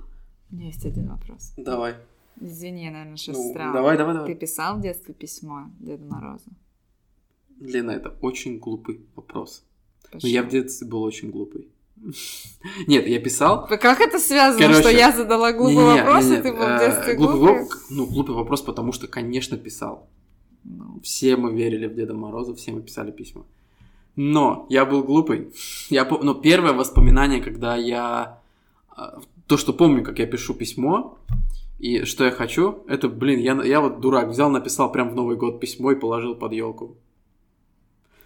У 0.52 0.56
меня 0.56 0.68
есть 0.68 0.86
один 0.86 1.08
вопрос. 1.10 1.54
давай. 1.58 1.96
Извини, 2.40 2.86
я, 2.86 2.92
наверное, 2.92 3.18
сейчас 3.18 3.38
Ну, 3.38 3.50
странно. 3.50 3.74
давай, 3.74 3.98
давай, 3.98 4.14
Ты 4.14 4.20
давай. 4.20 4.36
писал 4.36 4.78
в 4.78 4.82
детстве 4.82 5.14
письмо 5.16 5.66
Деду 5.80 6.06
Морозу? 6.06 6.50
Лена, 7.60 7.92
это 7.92 8.10
очень 8.22 8.60
глупый 8.60 9.02
вопрос. 9.16 9.64
Но 10.04 10.10
Почему? 10.20 10.32
я 10.32 10.44
в 10.44 10.50
детстве 10.50 10.88
был 10.88 11.02
очень 11.02 11.32
глупый. 11.32 11.70
Нет, 12.88 13.08
я 13.08 13.20
писал. 13.20 13.66
Как 13.68 14.00
это 14.00 14.20
связано, 14.20 14.62
Короче, 14.62 14.80
что 14.82 14.90
я 14.92 15.12
задала 15.12 15.54
глупый 15.54 15.76
Не-не-не, 15.76 16.04
вопрос, 16.04 16.26
и 16.26 16.30
не-не, 16.30 16.42
ты 16.42 16.52
был 16.52 16.60
в 16.60 16.62
э, 16.62 16.80
детстве 16.80 17.14
глупый 17.16 17.40
глупый? 17.40 17.66
Ну, 17.90 18.06
глупый 18.06 18.36
вопрос, 18.36 18.62
потому 18.62 18.92
что, 18.92 19.08
конечно, 19.08 19.58
писал. 19.58 20.08
Ну, 20.64 21.00
Все 21.02 21.36
мы 21.36 21.56
верили 21.56 21.88
в 21.88 21.96
Деда 21.96 22.14
Мороза, 22.14 22.54
все 22.54 22.72
мы 22.74 22.82
писали 22.84 23.12
письма. 23.12 23.46
Но 24.16 24.66
я 24.70 24.86
был 24.86 25.04
глупый. 25.04 25.52
Я, 25.90 26.06
но 26.06 26.34
первое 26.34 26.74
воспоминание, 26.74 27.42
когда 27.42 27.76
я... 27.76 28.40
а, 28.90 29.20
То, 29.48 29.58
что 29.58 29.74
помню, 29.74 30.04
как 30.04 30.20
я 30.20 30.28
пишу 30.28 30.54
письмо, 30.54 31.18
и 31.80 32.04
что 32.06 32.24
я 32.24 32.32
хочу, 32.32 32.84
это, 32.88 33.10
блин, 33.10 33.40
я, 33.40 33.62
я 33.64 33.82
вот 33.82 34.00
дурак, 34.00 34.30
взял, 34.30 34.50
написал 34.50 34.92
прям 34.92 35.10
в 35.10 35.16
Новый 35.16 35.36
год 35.36 35.60
письмо 35.60 35.92
и 35.92 35.96
положил 36.00 36.36
под 36.36 36.54
елку. 36.54 36.96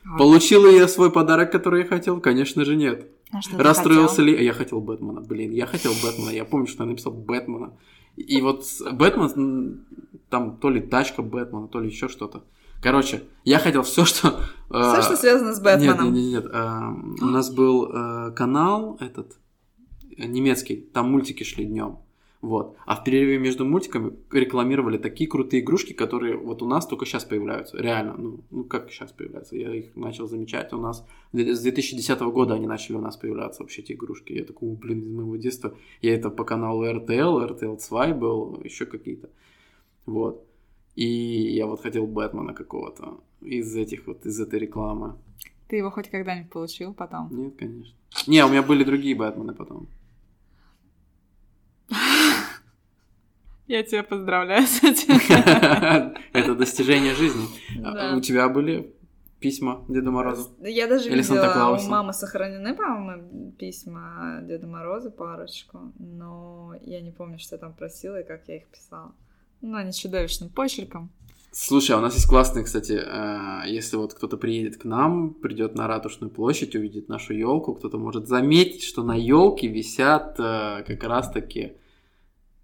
вот. 0.05 0.17
Получил 0.17 0.65
ли 0.67 0.75
я 0.77 0.87
свой 0.87 1.11
подарок, 1.11 1.51
который 1.51 1.81
я 1.81 1.87
хотел? 1.87 2.19
Конечно 2.21 2.65
же 2.65 2.75
нет. 2.75 3.07
А 3.31 3.41
что 3.41 3.57
Расстроился 3.57 4.21
ли? 4.21 4.43
Я 4.43 4.53
хотел 4.53 4.79
Бэтмена, 4.79 5.21
блин, 5.21 5.51
я 5.51 5.65
хотел 5.65 5.91
Бэтмена. 6.03 6.29
Я 6.29 6.45
помню, 6.45 6.67
что 6.67 6.83
я 6.83 6.89
написал 6.89 7.13
Бэтмена. 7.13 7.73
И 8.15 8.41
вот 8.41 8.63
Бэтмен, 8.91 9.85
там 10.29 10.57
то 10.57 10.69
ли 10.69 10.81
тачка 10.81 11.21
Бэтмена, 11.21 11.67
то 11.67 11.79
ли 11.79 11.87
еще 11.87 12.07
что-то. 12.09 12.43
Короче, 12.81 13.23
я 13.43 13.59
хотел 13.59 13.83
все, 13.83 14.05
что... 14.05 14.39
э, 14.69 14.91
Все, 14.93 15.01
что 15.01 15.15
связано 15.17 15.53
с 15.53 15.57
Нет, 15.57 15.63
Бэтменом. 15.63 16.13
нет, 16.13 16.23
нет, 16.23 16.43
нет. 16.43 16.51
э, 16.53 17.23
У 17.23 17.27
нас 17.27 17.49
был 17.49 17.89
э, 17.91 18.31
канал 18.35 18.97
этот 18.99 19.37
немецкий, 20.17 20.77
там 20.93 21.11
мультики 21.11 21.43
шли 21.43 21.65
днем. 21.65 21.99
Вот. 22.39 22.77
А 22.85 22.95
в 22.95 23.03
перерыве 23.03 23.39
между 23.39 23.65
мультиками 23.65 24.13
рекламировали 24.31 24.99
такие 24.99 25.27
крутые 25.27 25.63
игрушки, 25.63 25.93
которые 25.93 26.37
вот 26.37 26.61
у 26.61 26.67
нас 26.67 26.85
только 26.85 27.05
сейчас 27.05 27.25
появляются. 27.25 27.77
Реально. 27.77 28.13
Ну, 28.15 28.39
ну 28.51 28.63
как 28.63 28.91
сейчас 28.91 29.11
появляются? 29.11 29.55
Я 29.55 29.73
их 29.73 29.95
начал 29.95 30.27
замечать. 30.27 30.71
У 30.71 30.77
нас 30.77 31.03
с 31.33 31.61
2010 31.61 32.19
года 32.21 32.53
они 32.53 32.67
начали 32.67 32.95
у 32.95 33.01
нас 33.01 33.17
появляться 33.17 33.63
вообще 33.63 33.81
эти 33.81 33.93
игрушки. 33.93 34.33
Я 34.33 34.45
такой, 34.45 34.69
«О, 34.69 34.75
блин, 34.75 35.01
из 35.01 35.09
моего 35.09 35.35
детства. 35.35 35.73
Я 36.01 36.13
это 36.13 36.29
по 36.29 36.43
каналу 36.43 36.85
RTL, 36.85 37.49
RTL 37.59 37.79
2 37.89 38.07
был, 38.13 38.61
еще 38.63 38.85
какие-то. 38.85 39.29
Вот. 40.05 40.45
И 40.97 41.53
я 41.55 41.67
вот 41.67 41.83
хотел 41.83 42.07
Бэтмена 42.07 42.55
какого-то 42.55 43.19
из 43.41 43.75
этих 43.75 44.07
вот, 44.07 44.25
из 44.25 44.39
этой 44.39 44.57
рекламы. 44.57 45.15
Ты 45.67 45.75
его 45.75 45.91
хоть 45.91 46.09
когда-нибудь 46.09 46.49
получил 46.49 46.91
потом? 46.95 47.29
Нет, 47.31 47.55
конечно. 47.55 47.95
Не, 48.25 48.43
у 48.43 48.49
меня 48.49 48.63
были 48.63 48.83
другие 48.83 49.15
Бэтмены 49.15 49.53
потом. 49.53 49.87
Я 53.67 53.83
тебя 53.83 54.01
поздравляю 54.01 54.65
с 54.65 54.83
этим. 54.83 55.17
Это 56.33 56.55
достижение 56.55 57.13
жизни. 57.13 57.45
А 57.85 57.93
Да. 57.93 58.15
У 58.17 58.21
тебя 58.21 58.49
были 58.49 58.91
письма 59.39 59.85
Деду 59.87 60.11
Морозу? 60.11 60.49
Я 60.63 60.87
даже 60.87 61.09
Или 61.09 61.17
видела, 61.21 61.77
у 61.77 61.89
мамы 61.89 62.11
сохранены, 62.11 62.73
по-моему, 62.73 63.51
письма 63.51 64.39
Деда 64.41 64.65
Мороза 64.65 65.11
парочку, 65.11 65.91
но 65.99 66.73
я 66.81 67.01
не 67.01 67.11
помню, 67.11 67.37
что 67.37 67.53
я 67.53 67.59
там 67.59 67.73
просила 67.73 68.19
и 68.19 68.25
как 68.25 68.47
я 68.47 68.55
их 68.55 68.65
писала. 68.65 69.13
Ну, 69.61 69.77
они 69.77 69.91
чудовищным 69.91 70.49
почерком. 70.49 71.09
Слушай, 71.51 71.95
а 71.95 71.97
у 71.97 72.01
нас 72.01 72.13
есть 72.13 72.27
классный, 72.27 72.63
кстати, 72.63 72.91
э, 72.91 73.63
если 73.67 73.97
вот 73.97 74.13
кто-то 74.13 74.37
приедет 74.37 74.77
к 74.77 74.85
нам, 74.85 75.33
придет 75.33 75.73
на 75.73 75.87
Ратушную 75.87 76.29
площадь, 76.29 76.75
увидит 76.75 77.09
нашу 77.09 77.33
елку, 77.33 77.73
кто-то 77.73 77.97
может 77.97 78.27
заметить, 78.27 78.83
что 78.83 79.01
на 79.01 79.15
елке 79.15 79.67
висят 79.67 80.39
э, 80.39 80.83
как 80.85 81.03
раз-таки 81.03 81.73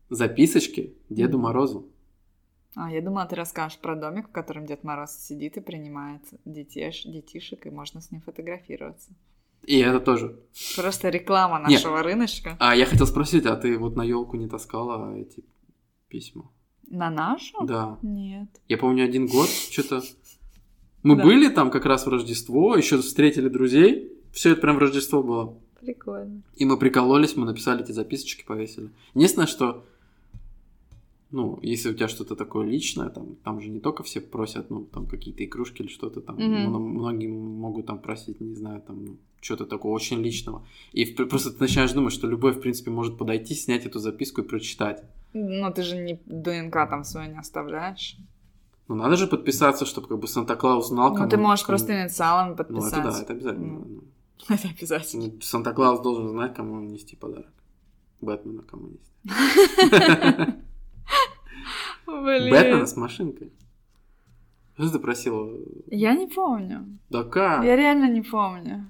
записочки 0.09 0.95
Деду. 1.09 1.39
Морозу. 1.39 1.89
А, 2.75 2.91
я 2.91 3.01
думала, 3.01 3.25
ты 3.25 3.35
расскажешь 3.35 3.79
про 3.79 3.95
домик, 3.95 4.29
в 4.29 4.31
котором 4.31 4.65
Дед 4.65 4.83
Мороз 4.83 5.11
сидит 5.11 5.57
и 5.57 5.61
принимает 5.61 6.21
детеш, 6.45 7.03
детишек, 7.03 7.65
и 7.65 7.69
можно 7.69 8.01
с 8.01 8.11
ним 8.11 8.21
фотографироваться. 8.21 9.11
И 9.63 9.79
это 9.79 9.99
тоже. 9.99 10.39
Просто 10.75 11.09
реклама 11.09 11.59
Нет. 11.59 11.83
нашего 11.83 12.03
рыночка. 12.03 12.57
А 12.59 12.75
я 12.75 12.85
хотел 12.85 13.07
спросить, 13.07 13.45
а 13.45 13.55
ты 13.55 13.77
вот 13.77 13.95
на 13.95 14.03
елку 14.03 14.37
не 14.37 14.47
таскала 14.47 15.15
эти 15.15 15.43
письма? 16.09 16.51
На 16.89 17.09
нашу? 17.09 17.63
Да. 17.65 17.97
Нет. 18.01 18.47
Я 18.67 18.77
помню 18.77 19.05
один 19.05 19.27
год, 19.27 19.47
что-то... 19.49 20.01
Мы 21.01 21.15
Да. 21.17 21.23
были 21.23 21.49
там 21.49 21.69
как 21.71 21.85
раз 21.85 22.05
в 22.05 22.09
Рождество, 22.09 22.75
еще 22.77 22.97
встретили 22.99 23.49
друзей. 23.49 24.11
Все 24.31 24.51
это 24.51 24.61
прям 24.61 24.75
в 24.77 24.79
Рождество 24.79 25.21
было. 25.21 25.57
Прикольно. 25.81 26.41
И 26.55 26.63
мы 26.65 26.77
прикололись, 26.77 27.35
мы 27.35 27.45
написали 27.45 27.83
эти 27.83 27.91
записочки, 27.91 28.45
повесили. 28.45 28.89
Единственное, 29.13 29.47
что, 29.47 29.83
ну, 31.31 31.59
если 31.61 31.89
у 31.89 31.93
тебя 31.93 32.07
что-то 32.07 32.35
такое 32.35 32.65
личное, 32.67 33.09
там, 33.09 33.35
там 33.43 33.59
же 33.59 33.69
не 33.69 33.79
только 33.79 34.03
все 34.03 34.21
просят, 34.21 34.69
ну, 34.69 34.85
там, 34.85 35.07
какие-то 35.07 35.43
игрушки 35.43 35.81
или 35.81 35.89
что-то 35.89 36.21
там. 36.21 36.37
Мно- 36.37 36.79
Многие 36.79 37.27
могут 37.27 37.87
там 37.87 37.99
просить, 37.99 38.39
не 38.39 38.55
знаю, 38.55 38.81
там, 38.81 39.03
ну, 39.05 39.17
что-то 39.41 39.65
такого 39.65 39.91
очень 39.93 40.21
личного. 40.21 40.65
И 40.93 41.03
в- 41.05 41.15
просто 41.27 41.51
ты 41.51 41.57
начинаешь 41.59 41.91
думать, 41.91 42.13
что 42.13 42.27
любой, 42.27 42.53
в 42.53 42.61
принципе, 42.61 42.91
может 42.91 43.17
подойти, 43.17 43.55
снять 43.55 43.85
эту 43.85 43.99
записку 43.99 44.41
и 44.41 44.45
прочитать. 44.47 45.03
Ну, 45.33 45.71
ты 45.73 45.81
же 45.83 45.97
не 45.97 46.19
ДНК 46.25 46.73
там 46.89 47.03
свою 47.03 47.31
не 47.31 47.39
оставляешь. 47.39 48.17
Ну, 48.87 48.95
надо 48.95 49.15
же 49.15 49.27
подписаться, 49.27 49.85
чтобы 49.85 50.07
как 50.07 50.19
бы 50.19 50.27
Санта-Клаус 50.27 50.87
знал, 50.89 51.09
Ну, 51.11 51.15
кому- 51.15 51.29
ты 51.29 51.37
можешь 51.37 51.65
кому- 51.65 51.77
просто 51.77 52.01
инициалами 52.01 52.49
Ну, 52.51 52.55
подписать. 52.57 52.99
это 52.99 53.11
да, 53.11 53.21
это 53.21 53.33
обязательно. 53.33 53.67
Ну. 53.67 53.85
Ну, 53.85 54.01
Это 54.55 54.67
обязательно. 54.67 55.23
Ну, 55.27 55.41
Санта-Клаус 55.41 56.01
должен 56.01 56.27
знать, 56.29 56.53
кому 56.53 56.81
нести 56.81 57.15
подарок. 57.15 57.51
Бэтмена 58.21 58.61
кому 58.63 58.87
нести. 58.87 59.13
Блин. 62.05 62.51
Бэтмена 62.51 62.85
с 62.85 62.95
машинкой. 62.97 63.51
Что 64.77 64.89
ты 64.91 64.99
просила? 64.99 65.49
Я 65.87 66.13
не 66.15 66.27
помню. 66.27 66.97
Да 67.09 67.23
как? 67.23 67.63
Я 67.63 67.75
реально 67.75 68.09
не 68.11 68.21
помню. 68.21 68.87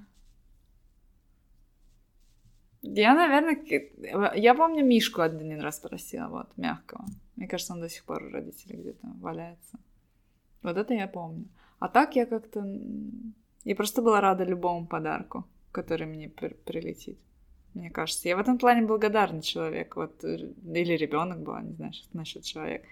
Я, 2.86 3.14
наверное, 3.14 3.56
ки- 3.56 3.92
я 4.40 4.54
помню 4.54 4.84
Мишку 4.84 5.22
один 5.22 5.60
раз 5.60 5.78
просила, 5.78 6.28
вот, 6.28 6.56
мягкого. 6.56 7.04
Мне 7.36 7.48
кажется, 7.48 7.72
он 7.72 7.80
до 7.80 7.88
сих 7.88 8.04
пор 8.04 8.22
у 8.22 8.30
родителей 8.30 8.76
где-то 8.76 9.06
валяется. 9.20 9.78
Вот 10.62 10.76
это 10.76 10.94
я 10.94 11.06
помню. 11.08 11.44
А 11.78 11.88
так 11.88 12.16
я 12.16 12.26
как-то... 12.26 12.64
Я 13.64 13.74
просто 13.74 14.02
была 14.02 14.20
рада 14.20 14.44
любому 14.44 14.86
подарку, 14.86 15.44
который 15.72 16.06
мне 16.06 16.28
при- 16.28 16.54
прилетит. 16.64 17.18
Мне 17.72 17.90
кажется, 17.90 18.28
я 18.28 18.36
в 18.36 18.40
этом 18.40 18.58
плане 18.58 18.86
благодарный 18.86 19.42
человек. 19.42 19.96
Вот, 19.96 20.22
э, 20.24 20.36
или 20.36 20.96
ребенок 20.96 21.38
была, 21.40 21.62
не 21.62 21.72
знаю, 21.72 21.92
насчет 22.12 22.44
человека. 22.44 22.86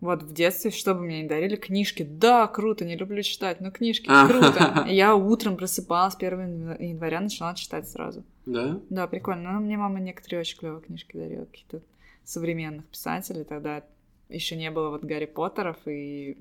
Вот 0.00 0.22
в 0.22 0.34
детстве, 0.34 0.70
что 0.70 0.94
бы 0.94 1.00
мне 1.00 1.22
ни 1.22 1.28
дарили, 1.28 1.56
книжки. 1.56 2.02
Да, 2.02 2.46
круто, 2.46 2.84
не 2.84 2.96
люблю 2.96 3.22
читать, 3.22 3.60
но 3.60 3.70
книжки 3.70 4.06
круто. 4.06 4.84
И 4.88 4.94
Я 4.94 5.14
утром 5.14 5.56
просыпалась 5.56 6.14
1 6.14 6.76
января, 6.78 7.20
начала 7.20 7.54
читать 7.54 7.88
сразу. 7.88 8.22
Да? 8.44 8.80
Да, 8.90 9.06
прикольно. 9.06 9.52
Но 9.52 9.60
мне 9.60 9.76
мама 9.76 10.00
некоторые 10.00 10.40
очень 10.40 10.58
клевые 10.58 10.82
книжки 10.82 11.16
дарила, 11.16 11.46
какие-то 11.46 11.80
современных 12.24 12.84
писателей. 12.86 13.44
Тогда 13.44 13.82
еще 14.28 14.56
не 14.56 14.70
было 14.70 14.90
вот 14.90 15.04
Гарри 15.04 15.26
Поттеров 15.26 15.76
и... 15.86 16.36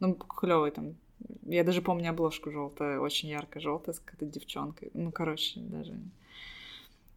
Ну, 0.00 0.14
клевый 0.14 0.70
там. 0.70 0.94
Я 1.46 1.64
даже 1.64 1.82
помню 1.82 2.10
обложку 2.10 2.50
желтая, 2.50 2.98
очень 2.98 3.28
ярко-желтая, 3.28 3.94
с 3.94 4.00
какой-то 4.00 4.26
девчонкой. 4.26 4.90
Ну, 4.94 5.12
короче, 5.12 5.60
даже... 5.60 5.94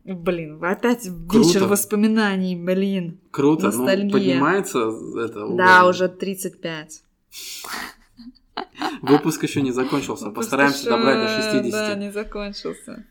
Блин, 0.06 0.64
опять 0.64 1.06
вечер 1.06 1.60
Круто. 1.62 1.68
воспоминаний, 1.68 2.56
блин. 2.56 3.20
Круто. 3.32 3.66
Ностальгия. 3.66 4.06
Ну, 4.06 4.12
поднимается 4.12 4.80
это 5.18 5.48
Да, 5.56 5.80
уровень. 5.84 5.90
уже 5.90 6.10
35. 6.10 7.02
Выпуск 9.02 9.44
еще 9.44 9.62
не 9.64 9.72
закончился. 9.72 10.30
Постараемся 10.30 10.86
Просто 10.86 10.98
добрать 10.98 11.20
до 11.22 11.28
что, 11.42 11.52
60. 11.60 11.72
Да, 11.72 11.96
не 11.96 12.12
закончился. 12.12 13.06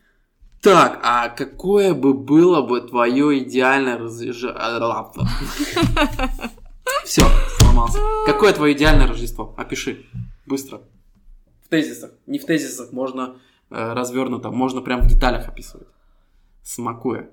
Так, 0.61 1.01
а 1.03 1.29
какое 1.31 1.95
бы 1.95 2.15
было 2.15 2.63
бы 2.63 2.81
твое 2.81 3.41
идеальное 3.41 3.99
Рождество? 3.99 4.53
Все, 7.05 7.23
сломался. 7.59 7.99
Какое 8.25 8.53
твое 8.53 8.73
идеальное 8.75 9.09
Рождество? 9.09 9.53
Опиши. 9.59 10.07
Быстро. 10.47 10.81
В 11.65 11.69
тезисах. 11.69 12.13
Не 12.27 12.39
в 12.39 12.47
тезисах, 12.47 12.93
можно 12.93 13.37
э, 13.71 13.93
развернуто, 13.93 14.51
можно 14.51 14.81
прям 14.81 15.03
в 15.03 15.07
деталях 15.07 15.49
описывать. 15.49 15.89
Смакуя. 16.65 17.31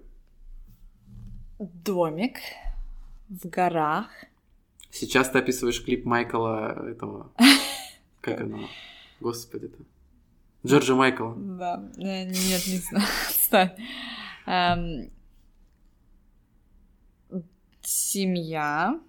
Домик 1.57 2.38
в 3.29 3.47
горах. 3.47 4.09
Сейчас 4.91 5.29
ты 5.29 5.39
описываешь 5.39 5.84
клип 5.84 6.05
Майкла 6.05 6.86
этого... 6.88 7.32
Как 8.21 8.41
оно? 8.41 8.67
Господи-то. 9.21 9.77
Джорджа 10.65 10.95
Майкла. 10.95 11.34
Да, 11.36 11.84
нет, 11.95 12.27
не 12.27 12.82
знаю. 13.49 13.71
Эм, 14.45 15.11
Семья. 17.82 18.99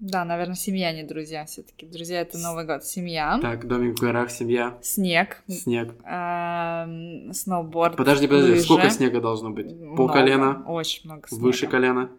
Да, 0.00 0.24
наверное, 0.24 0.56
семья, 0.56 0.92
не 0.92 1.02
друзья 1.04 1.44
все-таки. 1.46 1.86
Друзья 1.86 2.20
это 2.20 2.36
Новый 2.38 2.64
год. 2.66 2.84
Семья. 2.84 3.38
Так, 3.40 3.66
домик 3.66 3.96
в 3.96 4.00
горах, 4.00 4.30
семья, 4.30 4.76
Снег. 4.82 5.42
снег. 5.48 5.94
эм, 6.04 7.32
Сноуборд. 7.32 7.96
Подожди, 7.96 8.26
подожди, 8.26 8.50
лыжи. 8.52 8.62
сколько 8.64 8.90
снега 8.90 9.20
должно 9.20 9.50
быть? 9.50 9.68
По 9.96 10.08
колено? 10.08 10.64
Очень 10.66 11.08
много 11.08 11.28
снега. 11.28 11.42
Выше 11.42 11.66
колена? 11.68 12.10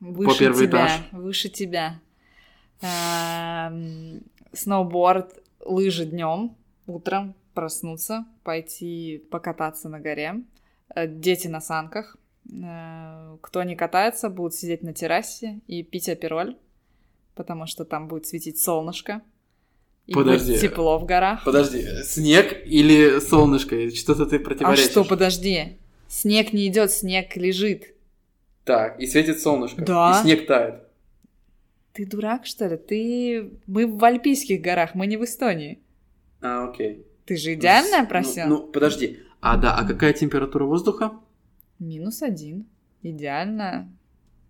Выше 0.00 0.38
первый 0.38 0.66
тебя, 0.66 0.86
этаж. 0.86 1.00
Выше 1.12 1.48
тебя. 1.50 2.00
Эм, 2.80 4.22
Сноуборд, 4.52 5.42
лыжи 5.60 6.06
днем, 6.06 6.56
утром 6.86 7.34
проснуться, 7.54 8.24
пойти 8.44 9.22
покататься 9.30 9.88
на 9.88 10.00
горе. 10.00 10.42
Э, 10.94 11.06
Дети 11.06 11.46
на 11.48 11.60
санках. 11.60 12.16
Э, 12.50 13.36
Кто 13.40 13.62
не 13.62 13.76
катается, 13.76 14.28
будут 14.28 14.54
сидеть 14.54 14.82
на 14.82 14.92
террасе 14.92 15.60
и 15.66 15.82
пить 15.82 16.08
апероль, 16.08 16.56
потому 17.34 17.66
что 17.66 17.84
там 17.84 18.08
будет 18.08 18.26
светить 18.26 18.60
солнышко. 18.60 19.22
И 20.06 20.14
Подожди. 20.14 20.58
тепло 20.58 20.98
в 20.98 21.04
горах. 21.06 21.44
Подожди, 21.44 21.84
снег 22.02 22.66
или 22.66 23.20
солнышко? 23.20 23.90
Что-то 23.90 24.26
ты 24.26 24.36
А 24.36 24.40
противоречишь. 24.40 24.86
что, 24.90 25.04
подожди. 25.04 25.78
Снег 26.08 26.52
не 26.52 26.66
идет, 26.66 26.90
снег 26.90 27.36
лежит. 27.36 27.94
Так, 28.64 28.98
и 29.00 29.06
светит 29.06 29.40
солнышко. 29.40 29.82
Да. 29.82 30.18
И 30.18 30.22
снег 30.22 30.46
тает. 30.46 30.82
Ты 31.92 32.04
дурак, 32.06 32.46
что 32.46 32.66
ли? 32.66 32.76
Ты... 32.76 33.50
Мы 33.66 33.86
в 33.86 34.02
Альпийских 34.04 34.60
горах, 34.60 34.94
мы 34.94 35.06
не 35.06 35.16
в 35.16 35.24
Эстонии. 35.24 35.78
А, 36.40 36.68
окей. 36.68 37.06
Ты 37.24 37.36
же 37.36 37.54
идеальная 37.54 38.02
Ну, 38.02 38.08
просил? 38.08 38.46
Ну, 38.48 38.62
подожди. 38.66 39.20
А, 39.40 39.56
да, 39.56 39.76
а 39.76 39.84
какая 39.86 40.12
температура 40.12 40.64
воздуха? 40.64 41.12
Минус 41.82 42.22
один. 42.22 42.66
Идеальная 43.02 43.88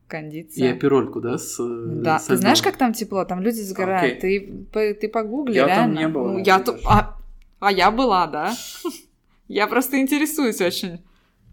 И 0.07 0.11
кондиция. 0.11 0.73
аперольку, 0.75 1.21
да? 1.21 1.39
С, 1.39 1.59
э, 1.59 1.87
Да, 2.03 2.19
со 2.19 2.29
ты 2.29 2.37
знаешь, 2.37 2.61
как 2.63 2.77
там 2.77 2.93
тепло? 2.93 3.25
Там 3.25 3.41
люди 3.41 3.61
сгорают. 3.61 4.21
Ты, 4.21 4.67
по- 4.71 4.93
ты 4.95 5.09
погугли, 5.09 5.55
Я 5.55 5.67
там 5.67 5.69
реально. 5.95 5.99
не 5.99 6.09
был, 6.09 6.33
Ну, 6.33 6.39
я 6.45 6.61
ту- 6.61 6.77
а, 6.85 7.17
а 7.61 7.73
я 7.73 7.91
была, 7.91 8.27
да? 8.27 8.55
Я 9.49 9.67
просто 9.67 9.99
интересуюсь 10.01 10.61
очень. 10.63 11.03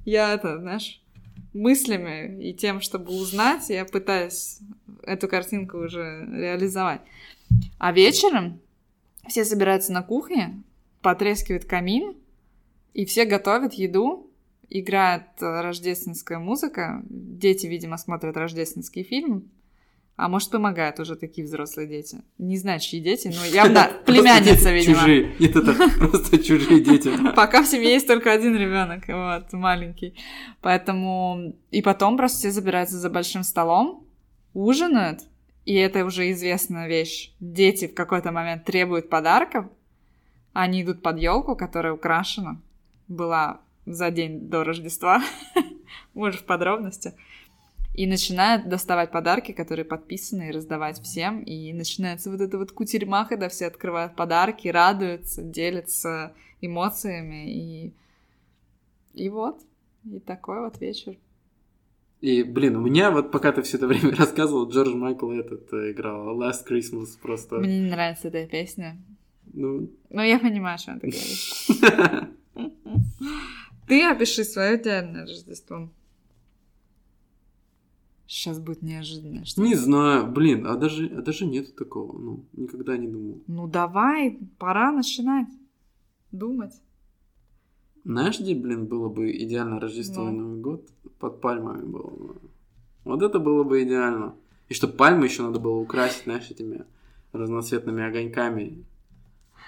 Я 0.06 0.34
это, 0.34 0.58
знаешь, 0.60 1.02
мыслями 1.54 2.42
и 2.42 2.54
тем, 2.54 2.80
чтобы 2.80 3.12
узнать, 3.14 3.70
я 3.70 3.84
пытаюсь 3.84 4.60
эту 5.04 5.28
картинку 5.28 5.80
уже 5.80 6.26
реализовать. 6.32 7.02
А 7.78 7.92
вечером 7.92 8.60
все 9.28 9.44
собираются 9.44 9.92
на 9.92 10.02
кухне, 10.02 10.62
потрескивает 11.02 11.66
камин, 11.66 12.16
и 12.94 13.04
все 13.06 13.26
готовят 13.26 13.74
еду, 13.74 14.29
играет 14.70 15.24
э, 15.42 15.62
рождественская 15.62 16.40
музыка, 16.40 17.02
дети, 17.10 17.68
видимо, 17.68 17.98
смотрят 17.98 18.38
рождественский 18.38 19.04
фильм, 19.04 19.50
а 20.16 20.28
может, 20.28 20.52
помогают 20.52 21.00
уже 21.00 21.16
такие 21.16 21.48
взрослые 21.48 21.88
дети. 21.88 22.22
Не 22.38 22.58
знаю, 22.58 22.82
чьи 22.82 23.00
дети, 23.00 23.30
но 23.30 23.46
явно 23.54 23.90
племянница, 24.06 24.72
видимо. 24.72 24.96
Чужие. 24.96 25.36
Нет, 25.40 25.56
это 25.56 25.74
просто 25.98 26.44
чужие 26.44 26.82
дети. 26.82 27.12
Пока 27.36 27.64
в 27.64 27.68
семье 27.68 27.94
есть 27.94 28.06
только 28.06 28.32
один 28.32 28.56
ребенок, 28.56 29.06
вот, 29.08 29.54
маленький. 29.54 30.14
Поэтому... 30.62 31.56
И 31.72 31.82
потом 31.82 32.18
просто 32.18 32.38
все 32.40 32.52
забираются 32.52 32.98
за 32.98 33.10
большим 33.10 33.44
столом, 33.44 34.06
ужинают, 34.54 35.22
и 35.66 35.76
это 35.76 36.04
уже 36.04 36.30
известная 36.32 36.88
вещь. 36.88 37.32
Дети 37.40 37.88
в 37.88 37.94
какой-то 37.94 38.32
момент 38.34 38.66
требуют 38.66 39.10
подарков, 39.10 39.68
они 40.52 40.82
идут 40.82 41.02
под 41.02 41.18
елку, 41.18 41.56
которая 41.56 41.94
украшена, 41.94 42.60
была 43.08 43.62
за 43.94 44.12
день 44.12 44.50
до 44.50 44.64
Рождества, 44.64 45.22
уже 46.14 46.38
в 46.38 46.46
подробностях. 46.46 47.14
И 47.96 48.08
начинают 48.08 48.70
доставать 48.70 49.12
подарки, 49.12 49.52
которые 49.52 49.84
подписаны, 49.84 50.50
и 50.50 50.52
раздавать 50.52 51.02
всем. 51.02 51.42
И 51.44 51.74
начинается 51.74 52.32
вот 52.32 52.40
эта 52.40 52.58
вот 52.58 52.72
кутерьма, 52.72 53.26
когда 53.26 53.50
все 53.50 53.68
открывают 53.68 54.16
подарки, 54.16 54.68
радуются, 54.68 55.42
делятся 55.42 56.34
эмоциями. 56.62 57.52
И, 57.52 57.94
и 59.16 59.30
вот. 59.30 59.60
И 60.10 60.20
такой 60.20 60.62
вот 60.62 60.80
вечер. 60.80 61.18
И, 62.22 62.44
блин, 62.44 62.76
у 62.76 62.82
меня 62.82 63.12
вот 63.12 63.32
пока 63.32 63.52
ты 63.52 63.62
все 63.64 63.78
это 63.78 63.88
время 63.88 64.16
рассказывал, 64.16 64.70
Джордж 64.70 64.94
Майкл 64.94 65.32
этот 65.32 65.72
э, 65.74 65.92
играл 65.92 66.40
Last 66.42 66.68
Christmas 66.70 67.18
просто. 67.22 67.58
Мне 67.58 67.80
не 67.80 67.90
нравится 67.90 68.28
эта 68.28 68.46
песня. 68.46 68.98
Ну, 69.52 69.90
Но 70.10 70.24
я 70.24 70.40
понимаю, 70.40 70.78
что 70.78 71.00
ты 71.00 71.08
говоришь. 71.08 71.68
Ты 73.90 74.04
опиши 74.06 74.44
свое 74.44 74.80
идеальное 74.80 75.26
Рождество. 75.26 75.90
Сейчас 78.28 78.60
будет 78.60 78.84
неожиданно. 78.84 79.44
что- 79.46 79.62
не 79.64 79.74
знаю, 79.76 80.32
блин, 80.32 80.68
а 80.68 80.76
даже, 80.76 81.08
а 81.08 81.22
даже 81.24 81.48
нету 81.48 81.74
такого, 81.74 82.16
ну, 82.18 82.46
никогда 82.54 82.96
не 82.96 83.08
думал. 83.08 83.42
Ну 83.48 83.68
давай, 83.68 84.38
пора 84.60 84.92
начинать 84.92 85.48
думать. 86.32 86.74
Знаешь, 88.04 88.40
где, 88.40 88.54
блин, 88.54 88.86
было 88.86 89.10
бы 89.10 89.32
идеально 89.32 89.80
Рождество 89.80 90.30
и 90.30 90.32
Ну. 90.32 90.42
Новый 90.42 90.62
год? 90.62 90.88
Под 91.18 91.42
пальмами 91.42 91.84
было 91.84 92.10
бы. 92.12 92.36
Вот 93.04 93.24
это 93.24 93.40
было 93.40 93.64
бы 93.64 93.82
идеально. 93.84 94.36
И 94.70 94.76
чтобы 94.76 94.94
пальмы 94.94 95.26
еще 95.26 95.42
надо 95.42 95.60
было 95.60 95.80
украсить, 95.80 96.24
знаешь, 96.26 96.52
этими 96.52 96.86
разноцветными 97.34 98.04
огоньками. 98.04 98.86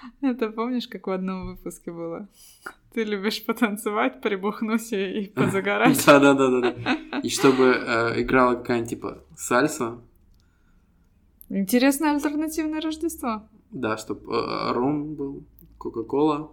Это 0.20 0.50
помнишь, 0.50 0.88
как 0.88 1.06
в 1.06 1.10
одном 1.10 1.46
выпуске 1.48 1.90
было? 1.92 2.28
Ты 2.92 3.04
любишь 3.04 3.44
потанцевать, 3.44 4.20
прибухнуть 4.20 4.92
и, 4.92 5.26
позагорать. 5.34 6.04
Да, 6.06 6.18
да, 6.20 6.34
да, 6.34 6.48
да, 6.50 6.60
да. 6.72 7.18
И 7.20 7.28
чтобы 7.30 7.64
э, 7.64 8.20
играла 8.22 8.54
какая-нибудь 8.56 8.90
типа 8.90 9.18
сальса, 9.36 9.98
Интересное 11.48 12.14
альтернативное 12.14 12.80
Рождество. 12.80 13.42
да, 13.70 13.98
чтобы 13.98 14.72
ром 14.72 15.14
был, 15.14 15.44
Кока-Кола. 15.78 16.50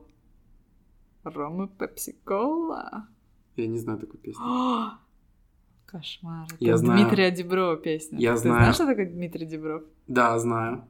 Ром 1.24 1.64
и 1.64 1.68
Пепси-Кола. 1.68 3.08
Я 3.56 3.68
не 3.68 3.78
знаю 3.78 4.00
такой 4.00 4.20
песни. 4.20 4.41
О, 4.43 4.97
Кошмар. 5.86 6.45
Это 6.47 6.58
Я 6.66 6.76
знаю. 6.78 7.00
Дмитрия 7.02 7.32
Диброва 7.32 7.78
песня. 7.78 8.20
Я 8.20 8.34
Ты 8.34 8.39
знаю. 8.39 8.58
знаешь, 8.58 8.76
что 8.76 8.86
такое 8.88 9.06
Дмитрий 9.10 9.45
Дибров? 9.45 9.84
Да, 10.08 10.38
знаю. 10.39 10.84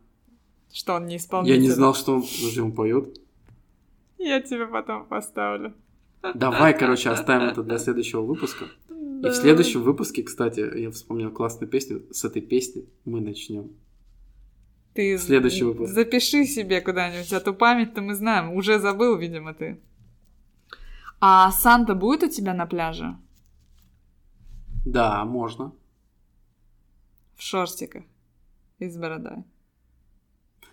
Что 0.72 0.95
он 0.95 1.07
не 1.07 1.17
исполнитель? 1.17 1.55
Я 1.55 1.61
не 1.61 1.70
знал, 1.70 1.95
что 1.95 2.15
он, 2.15 2.22
подожди, 2.22 2.61
он 2.61 2.72
поет. 2.72 3.20
Я 4.17 4.41
тебе 4.41 4.67
потом 4.67 5.05
поставлю. 5.05 5.74
Давай, 6.36 6.78
короче, 6.78 7.09
оставим 7.09 7.47
это 7.47 7.63
для 7.63 7.78
следующего 7.78 8.22
выпуска. 8.22 8.65
И 8.89 9.28
в 9.28 9.34
следующем 9.34 9.84
выпуске, 9.84 10.24
кстати, 10.24 10.80
я 10.80 10.91
вспомнил 10.91 11.32
классную 11.32 11.70
песню. 11.70 12.03
С 12.11 12.24
этой 12.24 12.41
песни 12.41 12.86
мы 13.05 13.22
начнем. 13.22 13.72
Ты 14.93 15.17
Следующий 15.17 15.63
выпуск. 15.63 15.93
запиши 15.93 16.45
себе 16.45 16.82
куда-нибудь, 16.82 17.32
а 17.34 17.39
то 17.39 17.53
память-то 17.53 18.01
мы 18.01 18.15
знаем. 18.15 18.53
Уже 18.53 18.80
забыл, 18.80 19.17
видимо, 19.17 19.53
ты. 19.53 19.80
А 21.22 21.51
Санта 21.51 21.95
будет 21.95 22.24
у 22.24 22.30
тебя 22.30 22.53
на 22.53 22.65
пляже? 22.65 23.15
Да, 24.86 25.24
можно. 25.26 25.74
В 27.36 27.41
шортиках 27.41 28.03
и 28.80 28.89
с 28.89 28.97
бородой. 28.97 29.43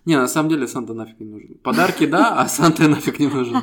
Не, 0.07 0.15
на 0.15 0.27
самом 0.27 0.49
деле 0.49 0.67
Санта 0.67 0.93
нафиг 0.93 1.19
не 1.19 1.25
нужен. 1.25 1.57
Подарки 1.63 2.05
да, 2.05 2.39
а 2.39 2.47
Санта 2.47 2.87
нафиг 2.87 3.19
не 3.19 3.27
нужен. 3.27 3.57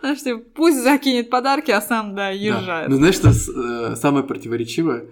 Знаешь, 0.00 0.20
ты 0.22 0.36
пусть 0.36 0.82
закинет 0.82 1.30
подарки, 1.30 1.70
а 1.70 1.80
сам, 1.80 2.16
да, 2.16 2.30
езжает. 2.30 2.88
Ну 2.88 2.96
знаешь, 2.96 3.14
что 3.14 3.28
э, 3.28 3.94
самое 3.94 4.24
противоречивое? 4.24 5.04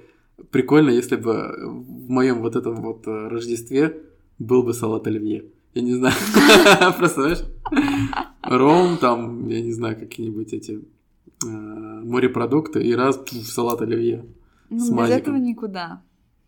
Прикольно, 0.51 0.90
если 0.90 1.14
бы 1.14 1.55
в 1.62 2.11
моем 2.11 2.40
вот 2.40 2.57
этом 2.57 2.82
вот 2.82 3.07
э, 3.07 3.28
Рождестве 3.28 4.03
был 4.40 4.64
бы 4.64 4.74
салат 4.74 5.07
оливье. 5.07 5.44
Я 5.74 5.82
не 5.82 5.94
знаю. 5.94 6.14
Просто, 6.98 7.22
знаешь, 7.22 7.44
ром, 8.42 8.98
там, 8.98 9.46
я 9.46 9.61
не 9.61 9.72
знаю, 9.72 9.96
какие-нибудь 10.01 10.53
эти 10.53 10.80
э, 11.46 11.46
морепродукты, 11.46 12.82
и 12.82 12.92
раз 12.96 13.18
пф, 13.18 13.46
салат 13.46 13.82
оливье. 13.82 14.24
Ну, 14.68 15.01
без 15.01 15.11
этого 15.11 15.36
никуда. 15.36 16.03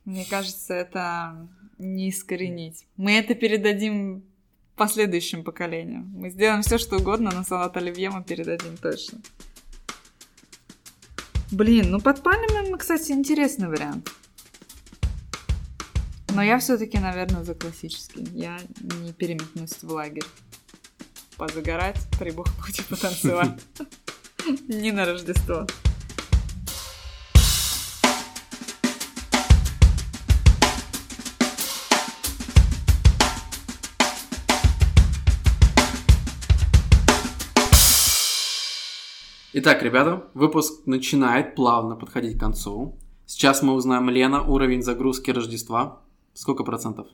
Мне 0.05 0.27
кажется, 0.29 0.75
это 0.75 1.49
не 1.83 2.11
искоренить. 2.11 2.87
Мы 2.97 3.13
это 3.13 3.35
передадим 3.35 4.25
последующим 4.77 5.45
поколениям. 5.45 6.11
Мы 6.15 6.31
сделаем 6.31 6.63
все, 6.63 6.79
что 6.79 6.97
угодно, 6.97 7.31
но 7.35 7.45
салат 7.45 7.77
оливье 7.77 8.11
мы 8.11 8.25
передадим 8.25 8.77
точно. 8.77 9.21
Блин, 11.51 11.91
ну 11.91 12.01
под 12.01 12.23
пальмами, 12.23 12.77
кстати, 12.79 13.13
интересный 13.13 13.69
вариант. 13.69 14.11
Но 16.35 16.43
я 16.43 16.59
все-таки, 16.59 16.99
наверное, 16.99 17.45
за 17.45 17.55
классический. 17.55 18.27
Я 18.33 18.59
не 18.81 19.13
переметнусь 19.13 19.83
в 19.83 19.93
лагерь. 19.93 20.25
Позагорать, 21.37 21.99
прибухнуть 22.19 22.79
и 22.79 22.83
потанцевать. 22.83 23.61
Не 24.69 24.93
на 24.93 25.05
Рождество. 25.05 25.67
Итак, 39.55 39.83
ребята, 39.83 40.25
выпуск 40.33 40.87
начинает 40.87 41.55
плавно 41.55 41.95
подходить 41.95 42.37
к 42.39 42.41
концу. 42.41 42.97
Сейчас 43.27 43.63
мы 43.63 43.75
узнаем, 43.75 44.09
Лена, 44.09 44.43
уровень 44.43 44.83
загрузки 44.83 45.31
Рождества. 45.31 46.01
Сколько 46.33 46.65
процентов? 46.65 47.07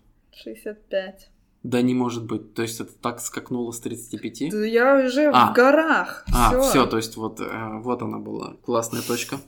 65. 0.45 1.31
Да 1.65 1.83
не 1.83 1.95
может 1.95 2.25
быть. 2.27 2.55
То 2.55 2.63
есть 2.63 2.81
это 2.81 2.93
так 2.93 3.21
скакнуло 3.21 3.73
с 3.73 3.81
35? 3.81 4.51
Да 4.53 4.65
я 4.65 5.05
уже 5.05 5.31
А. 5.33 5.51
в 5.51 5.55
горах. 5.55 6.25
А, 6.33 6.51
Всё. 6.51 6.63
все, 6.63 6.87
то 6.87 6.97
есть 6.97 7.17
вот, 7.17 7.41
э, 7.41 7.79
вот 7.81 8.03
она 8.03 8.19
была, 8.19 8.55
классная 8.65 9.03
точка. 9.03 9.39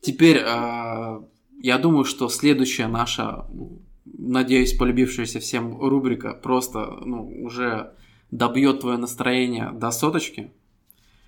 Теперь 0.00 0.38
э, 0.38 1.20
я 1.60 1.78
думаю, 1.78 2.04
что 2.06 2.30
следующая 2.30 2.86
наша, 2.86 3.44
ну, 3.52 3.82
надеюсь, 4.06 4.72
полюбившаяся 4.72 5.40
всем 5.40 5.78
рубрика 5.78 6.32
просто 6.32 6.86
ну, 7.04 7.28
уже 7.44 7.92
добьет 8.30 8.80
твое 8.80 8.96
настроение 8.96 9.70
до 9.72 9.90
соточки. 9.90 10.50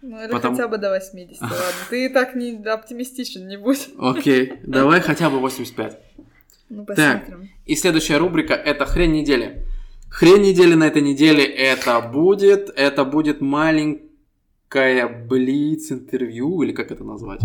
Ну 0.02 0.20
или 0.20 0.30
Потому- 0.32 0.56
хотя 0.56 0.68
бы 0.68 0.78
до 0.78 0.90
80, 0.90 1.40
ладно. 1.40 1.56
Ты 1.88 2.10
так 2.10 2.34
не 2.34 2.56
оптимистичен, 2.64 3.46
не 3.46 3.56
будь. 3.56 3.88
Окей, 3.98 4.54
давай 4.64 5.00
хотя 5.00 5.30
бы 5.30 5.38
85. 5.38 5.98
Ну, 6.68 6.84
Так. 6.84 7.26
посмотрим. 7.26 7.50
И 7.66 7.76
следующая 7.76 8.16
рубрика 8.18 8.54
это 8.54 8.84
хрень 8.84 9.12
недели. 9.12 9.66
Хрень 10.10 10.42
недели 10.42 10.74
на 10.74 10.84
этой 10.88 11.02
неделе 11.02 11.44
это 11.44 12.00
будет, 12.00 12.68
это 12.76 13.04
будет 13.04 13.40
маленькая 13.40 15.08
блиц 15.08 15.92
интервью 15.92 16.62
или 16.62 16.72
как 16.72 16.90
это 16.90 17.04
назвать? 17.04 17.40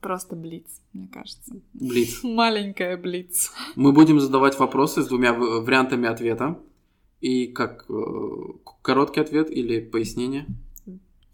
Просто 0.00 0.36
блиц, 0.36 0.66
мне 0.92 1.08
кажется. 1.08 1.56
Блиц. 1.72 2.20
Маленькая 2.22 2.96
блиц. 2.96 3.50
Мы 3.74 3.92
будем 3.92 4.20
задавать 4.20 4.58
вопросы 4.58 5.02
с 5.02 5.06
двумя 5.08 5.32
вариантами 5.32 6.06
ответа. 6.08 6.58
И 7.20 7.46
как 7.46 7.86
э, 7.88 7.94
короткий 8.82 9.20
ответ 9.20 9.50
или 9.50 9.80
пояснение. 9.80 10.46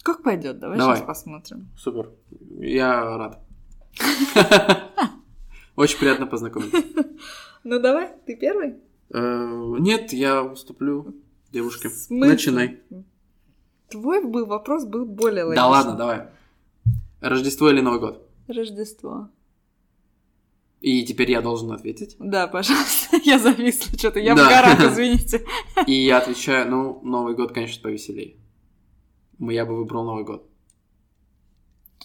Как 0.02 0.22
пойдет? 0.22 0.58
Давай, 0.58 0.78
Давай. 0.78 0.96
сейчас 0.96 1.06
посмотрим. 1.06 1.68
Супер. 1.76 2.10
Я 2.58 3.16
рад. 3.18 3.40
Очень 5.76 5.98
приятно 5.98 6.26
познакомиться. 6.26 6.82
Ну 7.64 7.78
давай, 7.80 8.08
ты 8.26 8.36
первый. 8.36 8.76
Э, 9.12 9.76
Нет, 9.78 10.12
я 10.12 10.42
уступлю 10.42 11.14
девушке. 11.52 11.90
Начинай. 12.08 12.80
Твой 13.90 14.24
был 14.24 14.46
вопрос 14.46 14.84
был 14.84 15.04
более 15.04 15.44
логичный. 15.44 15.56
Да 15.62 15.68
ладно, 15.68 15.94
давай. 15.94 16.28
Рождество 17.20 17.68
или 17.70 17.80
Новый 17.80 18.00
год? 18.00 18.26
Рождество. 18.48 19.28
И 20.80 21.04
теперь 21.04 21.30
я 21.30 21.42
должен 21.42 21.70
ответить. 21.72 22.16
Да, 22.18 22.46
пожалуйста. 22.46 23.18
Я 23.24 23.38
зависла 23.38 23.98
что-то. 23.98 24.18
Я 24.18 24.34
Да. 24.34 24.46
в 24.46 24.48
горах, 24.48 24.80
извините. 24.92 25.44
И 25.86 25.92
я 25.92 26.16
отвечаю, 26.18 26.70
ну, 26.70 27.00
Новый 27.02 27.34
год, 27.34 27.52
конечно, 27.52 27.82
повеселее. 27.82 28.36
Я 29.40 29.64
бы 29.64 29.76
выбрал 29.76 30.04
Новый 30.04 30.24
год. 30.24 30.46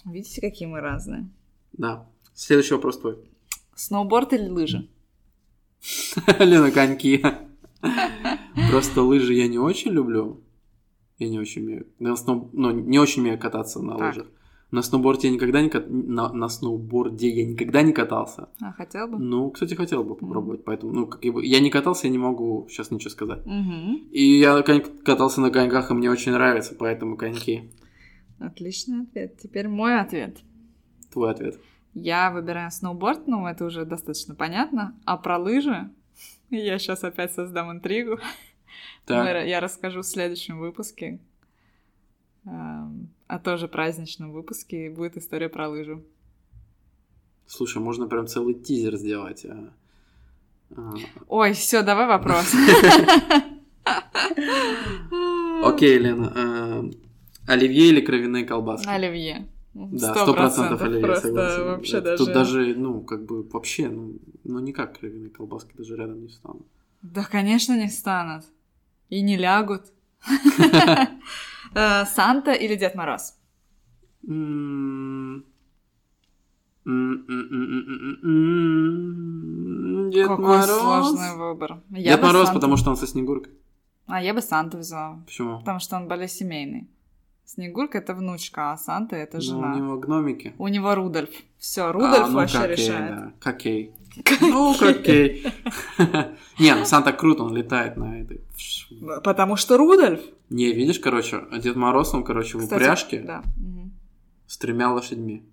Видите, 0.04 0.40
какие 0.40 0.66
мы 0.68 0.80
разные. 0.80 1.28
Да. 1.72 2.08
Следующий 2.34 2.74
вопрос 2.74 2.98
твой. 2.98 3.18
Сноуборд 3.74 4.32
или 4.32 4.48
лыжи? 4.48 4.88
Лена, 6.38 6.70
коньки. 6.70 7.22
Просто 8.70 9.02
лыжи 9.02 9.34
я 9.34 9.48
не 9.48 9.58
очень 9.58 9.90
люблю. 9.92 10.40
Я 11.18 11.28
не 11.28 11.38
очень 11.38 11.62
умею. 11.62 11.86
Сноу- 12.16 12.50
Ну, 12.52 12.70
не 12.70 12.98
очень 12.98 13.22
умею 13.22 13.38
кататься 13.38 13.80
на 13.82 13.96
лыжах. 13.96 14.26
На 14.72 14.82
сноуборде 14.82 15.28
я 15.28 15.34
никогда 15.34 15.62
не 15.62 15.68
кат... 15.68 15.88
на, 15.88 16.32
на 16.32 16.48
сноуборде 16.48 17.30
я 17.30 17.46
никогда 17.46 17.82
не 17.82 17.92
катался. 17.92 18.48
А, 18.60 18.72
хотел 18.72 19.06
бы? 19.06 19.18
Ну, 19.18 19.50
кстати, 19.50 19.74
хотел 19.74 20.02
бы 20.02 20.16
попробовать. 20.16 20.64
Поэтому, 20.64 20.92
ну, 20.92 21.06
как 21.06 21.22
бы, 21.32 21.46
я 21.46 21.60
не 21.60 21.70
катался, 21.70 22.08
я 22.08 22.12
не 22.12 22.18
могу 22.18 22.66
сейчас 22.68 22.90
ничего 22.90 23.10
сказать. 23.10 23.46
Угу. 23.46 24.08
И 24.10 24.40
я 24.40 24.60
катался 24.62 25.40
на 25.40 25.50
коньках, 25.50 25.90
и 25.90 25.94
мне 25.94 26.10
очень 26.10 26.32
нравится, 26.32 26.74
поэтому 26.76 27.16
коньки. 27.16 27.70
Отличный 28.40 29.02
ответ. 29.02 29.38
Теперь 29.38 29.68
мой 29.68 30.00
ответ. 30.00 30.38
Твой 31.12 31.30
ответ. 31.30 31.60
Я 31.94 32.30
выбираю 32.30 32.70
сноуборд, 32.70 33.26
ну, 33.26 33.46
это 33.46 33.64
уже 33.64 33.84
достаточно 33.84 34.34
понятно. 34.34 34.98
А 35.04 35.16
про 35.16 35.38
лыжи 35.38 35.90
я 36.50 36.78
сейчас 36.78 37.04
опять 37.04 37.32
создам 37.32 37.70
интригу. 37.70 38.18
Так. 39.06 39.46
Я 39.46 39.60
расскажу 39.60 40.02
в 40.02 40.06
следующем 40.06 40.58
выпуске. 40.58 41.20
А 43.26 43.38
тоже 43.38 43.66
праздничном 43.68 44.32
выпуске 44.32 44.90
будет 44.90 45.16
история 45.16 45.48
про 45.48 45.68
лыжу. 45.68 46.02
Слушай, 47.46 47.78
можно 47.78 48.06
прям 48.06 48.26
целый 48.26 48.54
тизер 48.54 48.96
сделать. 48.96 49.44
а. 49.44 49.72
А, 50.76 50.94
Ой, 51.28 51.52
все, 51.52 51.82
давай 51.82 52.06
вопрос. 52.06 52.52
Окей, 55.62 55.98
Лена. 55.98 56.32
а, 56.34 56.90
Оливье 57.46 57.88
или 57.88 58.00
кровяные 58.00 58.44
колбаски? 58.44 58.88
Оливье. 58.88 59.48
Да, 59.74 60.14
сто 60.14 60.32
процентов 60.32 60.80
оливье, 60.80 61.16
согласен. 61.16 61.64
вообще 61.64 62.00
даже... 62.00 62.24
Тут 62.24 62.32
даже, 62.32 62.74
ну, 62.74 63.02
как 63.02 63.26
бы 63.26 63.42
вообще, 63.42 63.88
ну, 63.88 64.14
ну 64.42 64.58
никак 64.58 64.98
кровяные 64.98 65.30
колбаски 65.30 65.76
даже 65.76 65.96
рядом 65.96 66.22
не 66.22 66.28
встанут. 66.28 66.66
Да, 67.02 67.24
конечно, 67.24 67.76
не 67.76 67.88
станут. 67.88 68.44
И 69.10 69.20
не 69.20 69.36
лягут. 69.36 69.82
Э, 71.76 72.06
Санта 72.06 72.52
или 72.52 72.74
Дед 72.76 72.94
Мороз? 72.94 73.34
М, 74.26 75.44
м, 76.86 77.26
м, 77.28 77.28
м, 77.28 78.18
м, 78.22 79.26
м, 80.06 80.10
Дед 80.10 80.26
Какой 80.28 80.44
Мороз. 80.44 80.80
сложный 80.80 81.36
выбор. 81.36 81.80
Я 81.90 82.12
Дед 82.16 82.22
Мороз, 82.22 82.46
Санту- 82.48 82.54
потому 82.54 82.76
что 82.76 82.90
он 82.90 82.96
со 82.96 83.06
Снегуркой. 83.06 83.52
А 84.06 84.22
я 84.22 84.32
бы 84.34 84.40
Санту 84.40 84.78
взяла. 84.78 85.22
Почему? 85.26 85.58
Потому 85.58 85.80
что 85.80 85.96
он 85.96 86.08
более 86.08 86.28
семейный. 86.28 86.88
Снегурка 87.44 87.98
это 87.98 88.14
внучка, 88.14 88.72
а 88.72 88.76
Санта 88.78 89.16
это 89.16 89.36
Ну, 89.36 89.42
жена. 89.42 89.72
у 89.74 89.76
него 89.76 89.98
гномики. 89.98 90.54
У 90.58 90.68
него 90.68 90.94
Рудольф. 90.94 91.30
Все, 91.58 91.92
Рудольф 91.92 92.24
А, 92.24 92.28
ну, 92.28 92.34
вообще 92.36 92.58
какей, 92.58 92.76
решает. 92.76 93.14
да, 93.16 93.32
Какей. 93.40 93.92
Ну, 94.40 94.74
какей. 94.78 95.46
Не, 96.58 96.74
ну 96.74 96.84
Санта 96.84 97.12
круто, 97.12 97.42
он 97.44 97.54
летает 97.56 97.96
на 97.96 98.20
этой. 98.20 98.40
Потому 99.22 99.56
что 99.56 99.76
Рудольф. 99.76 100.20
Не, 100.48 100.72
видишь, 100.72 100.98
короче, 101.00 101.44
Дед 101.58 101.76
Мороз, 101.76 102.14
он, 102.14 102.24
короче, 102.24 102.58
в 102.58 102.64
упряжке 102.64 103.20
Да. 103.20 103.42
с 104.46 104.56
тремя 104.58 104.92
лошадьми. 104.92 105.44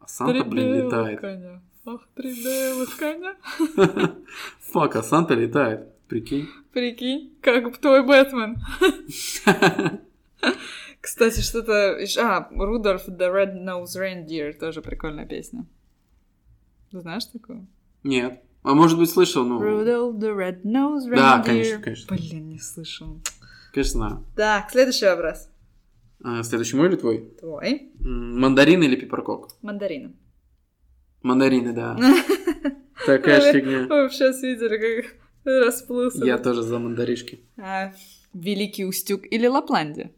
А 0.00 0.06
Санта, 0.06 0.44
блин, 0.44 0.86
летает. 0.86 1.24
Ах, 1.86 2.06
три 2.14 2.34
белых 2.44 2.96
коня. 2.98 3.34
Фак, 4.72 4.96
а 4.96 5.02
Санта 5.02 5.34
летает. 5.34 5.88
Прикинь. 6.06 6.48
Прикинь, 6.72 7.34
как 7.40 7.78
твой 7.78 8.02
Бэтмен. 8.04 8.58
Кстати, 11.00 11.40
что-то... 11.40 11.98
А, 12.18 12.48
Рудольф 12.50 13.08
the 13.08 13.32
Red-Nosed 13.32 13.96
Reindeer, 13.98 14.52
тоже 14.52 14.82
прикольная 14.82 15.26
песня. 15.26 15.64
Знаешь 16.92 17.24
такую? 17.26 17.66
Нет. 18.02 18.42
А 18.62 18.74
может 18.74 18.98
быть, 18.98 19.10
слышал, 19.10 19.44
ну... 19.44 19.60
Rudolph 19.60 20.18
the 20.18 20.34
Red-Nosed 20.36 21.08
Reindeer. 21.08 21.16
Да, 21.16 21.42
конечно, 21.44 21.78
конечно. 21.80 22.16
Блин, 22.16 22.48
не 22.48 22.58
слышал. 22.58 23.20
Конечно. 23.72 24.24
Так, 24.36 24.70
следующий 24.70 25.06
вопрос. 25.06 25.48
А, 26.24 26.42
следующий 26.42 26.76
мой 26.76 26.88
или 26.88 26.96
твой? 26.96 27.18
Твой. 27.38 27.92
М, 28.00 28.40
Мандарины 28.40 28.84
или 28.84 28.96
пиперкок? 28.96 29.50
Мандарины. 29.62 30.16
Мандарины, 31.22 31.72
да. 31.72 31.96
Такая 33.06 33.40
ж 33.40 33.52
фигня. 33.54 33.86
Вы 33.86 34.10
сейчас 34.10 34.42
видели, 34.42 35.04
как 35.04 35.14
расплылся. 35.44 36.24
Я 36.24 36.38
тоже 36.38 36.62
за 36.62 36.78
мандаришки. 36.78 37.40
А, 37.56 37.92
Великий 38.32 38.84
Устюг 38.84 39.22
или 39.30 39.46
Лапландия? 39.46 40.10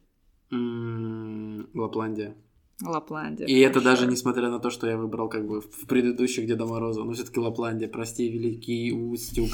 Лапландия. 1.74 2.34
Лапландия. 2.82 3.46
И 3.46 3.58
это 3.60 3.80
хорошо. 3.80 3.90
даже 3.90 4.06
несмотря 4.10 4.48
на 4.48 4.58
то, 4.58 4.70
что 4.70 4.86
я 4.86 4.96
выбрал 4.96 5.28
как 5.28 5.46
бы 5.46 5.60
в 5.60 5.86
предыдущих 5.86 6.46
Деда 6.46 6.66
Мороза. 6.66 7.04
Но 7.04 7.12
все-таки 7.12 7.40
Лапландия, 7.40 7.88
прости, 7.88 8.28
великий 8.28 8.92
Устюг. 8.92 9.50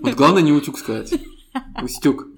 Вот 0.00 0.14
главное 0.14 0.42
не 0.42 0.52
Утюг 0.52 0.78
сказать. 0.78 1.14
Устюг. 1.82 2.28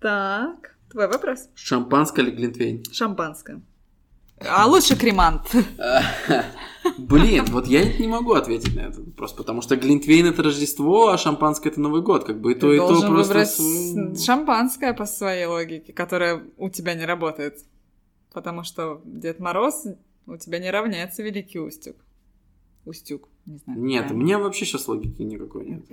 Так, 0.00 0.76
твой 0.90 1.08
вопрос. 1.08 1.48
Шампанское 1.54 2.22
или 2.22 2.30
глинтвейн? 2.30 2.84
Шампанское. 2.92 3.62
А 4.46 4.66
лучше 4.66 4.96
кремант. 4.96 5.42
Блин, 6.98 7.46
вот 7.46 7.66
я 7.66 7.96
не 7.98 8.06
могу 8.06 8.34
ответить 8.34 8.74
на 8.74 8.80
этот 8.80 9.06
вопрос, 9.06 9.32
потому 9.32 9.62
что 9.62 9.76
глинтвейн 9.76 10.26
это 10.26 10.42
Рождество, 10.42 11.08
а 11.08 11.18
шампанское 11.18 11.70
это 11.70 11.80
Новый 11.80 12.02
год. 12.02 12.24
Как 12.24 12.40
бы 12.40 12.52
и 12.52 12.54
то, 12.54 12.72
и 12.72 12.78
то 12.78 13.00
просто... 13.00 13.08
выбрать 13.08 14.22
шампанское 14.22 14.92
по 14.92 15.06
своей 15.06 15.46
логике, 15.46 15.92
которая 15.92 16.42
у 16.58 16.68
тебя 16.68 16.94
не 16.94 17.06
работает. 17.06 17.64
Потому 18.34 18.64
что 18.64 19.00
Дед 19.04 19.38
Мороз 19.38 19.86
у 20.26 20.36
тебя 20.36 20.58
не 20.58 20.70
равняется 20.70 21.22
Великий 21.22 21.60
Устюг. 21.60 21.96
Устюг, 22.84 23.28
не 23.46 23.58
знаю. 23.58 23.80
Нет, 23.80 24.10
у 24.10 24.14
меня 24.14 24.38
вообще 24.38 24.66
сейчас 24.66 24.88
логики 24.88 25.22
никакой 25.22 25.66
нет. 25.66 25.84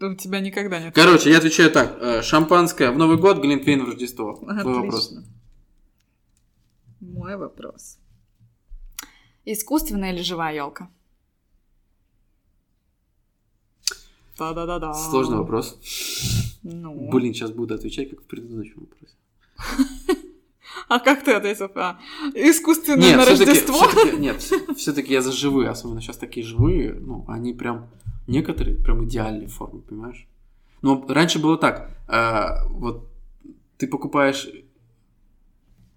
У 0.00 0.14
тебя 0.14 0.40
никогда 0.40 0.80
нет. 0.80 0.94
Короче, 0.94 1.30
я 1.30 1.38
отвечаю 1.38 1.70
так. 1.70 1.96
э, 2.00 2.22
Шампанское 2.22 2.90
в 2.90 2.96
Новый 2.96 3.18
год, 3.18 3.38
глинтвейн 3.40 3.84
в 3.84 3.88
Рождество. 3.88 4.34
Твой 4.34 4.80
вопрос. 4.80 5.14
Мой 7.00 7.36
вопрос. 7.36 7.98
Искусственная 9.44 10.12
или 10.12 10.22
живая 10.22 10.54
елка? 10.54 10.90
Да-да-да-да. 14.38 14.94
Сложный 14.94 15.36
вопрос. 15.36 15.78
Ну. 16.62 17.10
Блин, 17.10 17.34
сейчас 17.34 17.52
буду 17.52 17.74
отвечать, 17.74 18.10
как 18.10 18.22
в 18.22 18.26
предыдущем 18.26 18.88
вопросе. 18.88 19.14
А 20.88 20.98
как 20.98 21.24
ты 21.24 21.32
ответил? 21.32 21.70
А, 21.74 21.98
искусственное 22.34 22.98
Нет, 23.08 23.16
на 23.16 23.22
все-таки, 23.24 23.50
Рождество? 23.50 23.86
нет, 24.18 24.42
все-таки 24.76 25.12
я 25.12 25.22
за 25.22 25.32
живые, 25.32 25.70
особенно 25.70 26.00
сейчас 26.00 26.16
такие 26.16 26.44
живые, 26.44 26.94
ну, 26.94 27.24
они 27.28 27.52
прям, 27.52 27.88
некоторые 28.26 28.76
прям 28.76 29.04
идеальной 29.04 29.46
формы, 29.46 29.80
понимаешь? 29.80 30.26
Но 30.82 31.04
раньше 31.08 31.38
было 31.38 31.56
так, 31.56 31.90
э, 32.08 32.68
вот 32.70 33.08
ты 33.78 33.86
покупаешь 33.86 34.48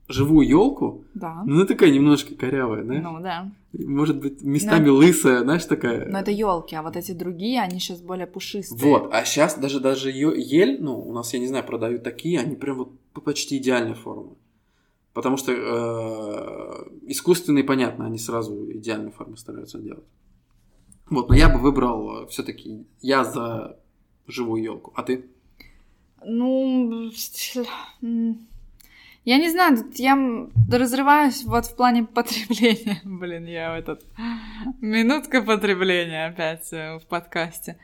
живую 0.08 0.48
елку, 0.48 1.04
Да. 1.14 1.44
ну, 1.46 1.56
она 1.56 1.66
такая 1.66 1.92
немножко 1.92 2.34
корявая, 2.36 2.84
знаешь? 2.84 3.04
Ну 3.04 3.20
да. 3.20 3.52
Может 3.74 4.20
быть, 4.20 4.42
местами 4.42 4.88
лысая, 4.90 5.42
знаешь, 5.42 5.66
такая. 5.66 6.08
Но 6.08 6.20
это 6.20 6.32
елки, 6.32 6.76
а 6.76 6.82
вот 6.82 6.96
эти 6.96 7.12
другие, 7.12 7.62
они 7.62 7.80
сейчас 7.80 8.02
более 8.02 8.26
пушистые. 8.26 8.80
Вот, 8.82 9.10
а 9.14 9.26
сейчас 9.26 9.58
даже 9.58 9.80
даже 9.80 10.10
ель, 10.10 10.78
ну, 10.82 10.98
у 10.98 11.12
нас, 11.12 11.34
я 11.34 11.40
не 11.40 11.48
знаю, 11.48 11.66
продают 11.66 12.04
такие, 12.04 12.40
они 12.40 12.56
прям 12.56 12.78
вот 12.78 12.92
почти 13.26 13.58
идеальной 13.58 13.96
формы. 13.96 14.32
Потому 15.18 15.36
что 15.36 15.52
э, 15.52 16.90
искусственные, 17.08 17.64
понятно, 17.64 18.06
они 18.06 18.20
сразу 18.20 18.72
идеальной 18.72 19.10
формы 19.10 19.36
стараются 19.36 19.80
делать. 19.80 20.06
Вот, 21.10 21.30
но 21.30 21.36
я 21.36 21.50
бы 21.50 21.58
выбрал 21.58 22.28
все-таки, 22.28 22.86
я 23.02 23.24
за 23.24 23.80
живую 24.28 24.62
елку. 24.62 24.94
А 24.96 25.02
ты? 25.02 25.26
Ну, 26.24 27.10
я 29.26 29.38
не 29.40 29.50
знаю, 29.50 29.78
тут 29.78 29.96
я 29.96 30.16
разрываюсь 30.72 31.46
вот 31.46 31.66
в 31.66 31.76
плане 31.76 32.04
потребления. 32.04 33.02
Блин, 33.04 33.48
я 33.48 33.72
в 33.72 33.76
этот... 33.76 34.06
Минутка 34.82 35.42
потребления 35.42 36.28
опять 36.28 36.72
э, 36.72 37.00
в 37.00 37.08
подкасте. 37.08 37.80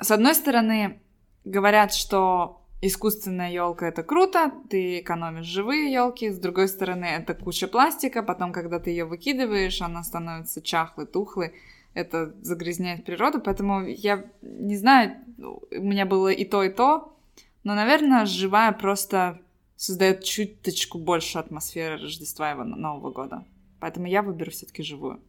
С 0.00 0.10
одной 0.10 0.34
стороны, 0.34 1.00
говорят, 1.44 1.92
что 1.92 2.62
искусственная 2.80 3.50
елка 3.50 3.88
это 3.88 4.02
круто, 4.02 4.52
ты 4.68 5.00
экономишь 5.00 5.46
живые 5.46 5.92
елки. 5.92 6.30
С 6.30 6.38
другой 6.38 6.68
стороны, 6.68 7.06
это 7.06 7.34
куча 7.34 7.68
пластика. 7.68 8.22
Потом, 8.22 8.52
когда 8.52 8.78
ты 8.78 8.90
ее 8.90 9.04
выкидываешь, 9.04 9.80
она 9.82 10.02
становится 10.02 10.62
чахлой, 10.62 11.06
тухлой. 11.06 11.54
Это 11.94 12.34
загрязняет 12.42 13.04
природу. 13.04 13.40
Поэтому 13.40 13.86
я 13.86 14.30
не 14.42 14.76
знаю, 14.76 15.16
у 15.38 15.82
меня 15.82 16.06
было 16.06 16.28
и 16.28 16.44
то, 16.44 16.62
и 16.62 16.68
то. 16.68 17.16
Но, 17.64 17.74
наверное, 17.74 18.26
живая 18.26 18.72
просто 18.72 19.40
создает 19.76 20.24
чуточку 20.24 20.98
больше 20.98 21.38
атмосферы 21.38 21.96
Рождества 21.96 22.52
и 22.52 22.54
Нового 22.54 23.10
года. 23.10 23.44
Поэтому 23.80 24.06
я 24.06 24.22
выберу 24.22 24.50
все-таки 24.50 24.82
живую. 24.82 25.20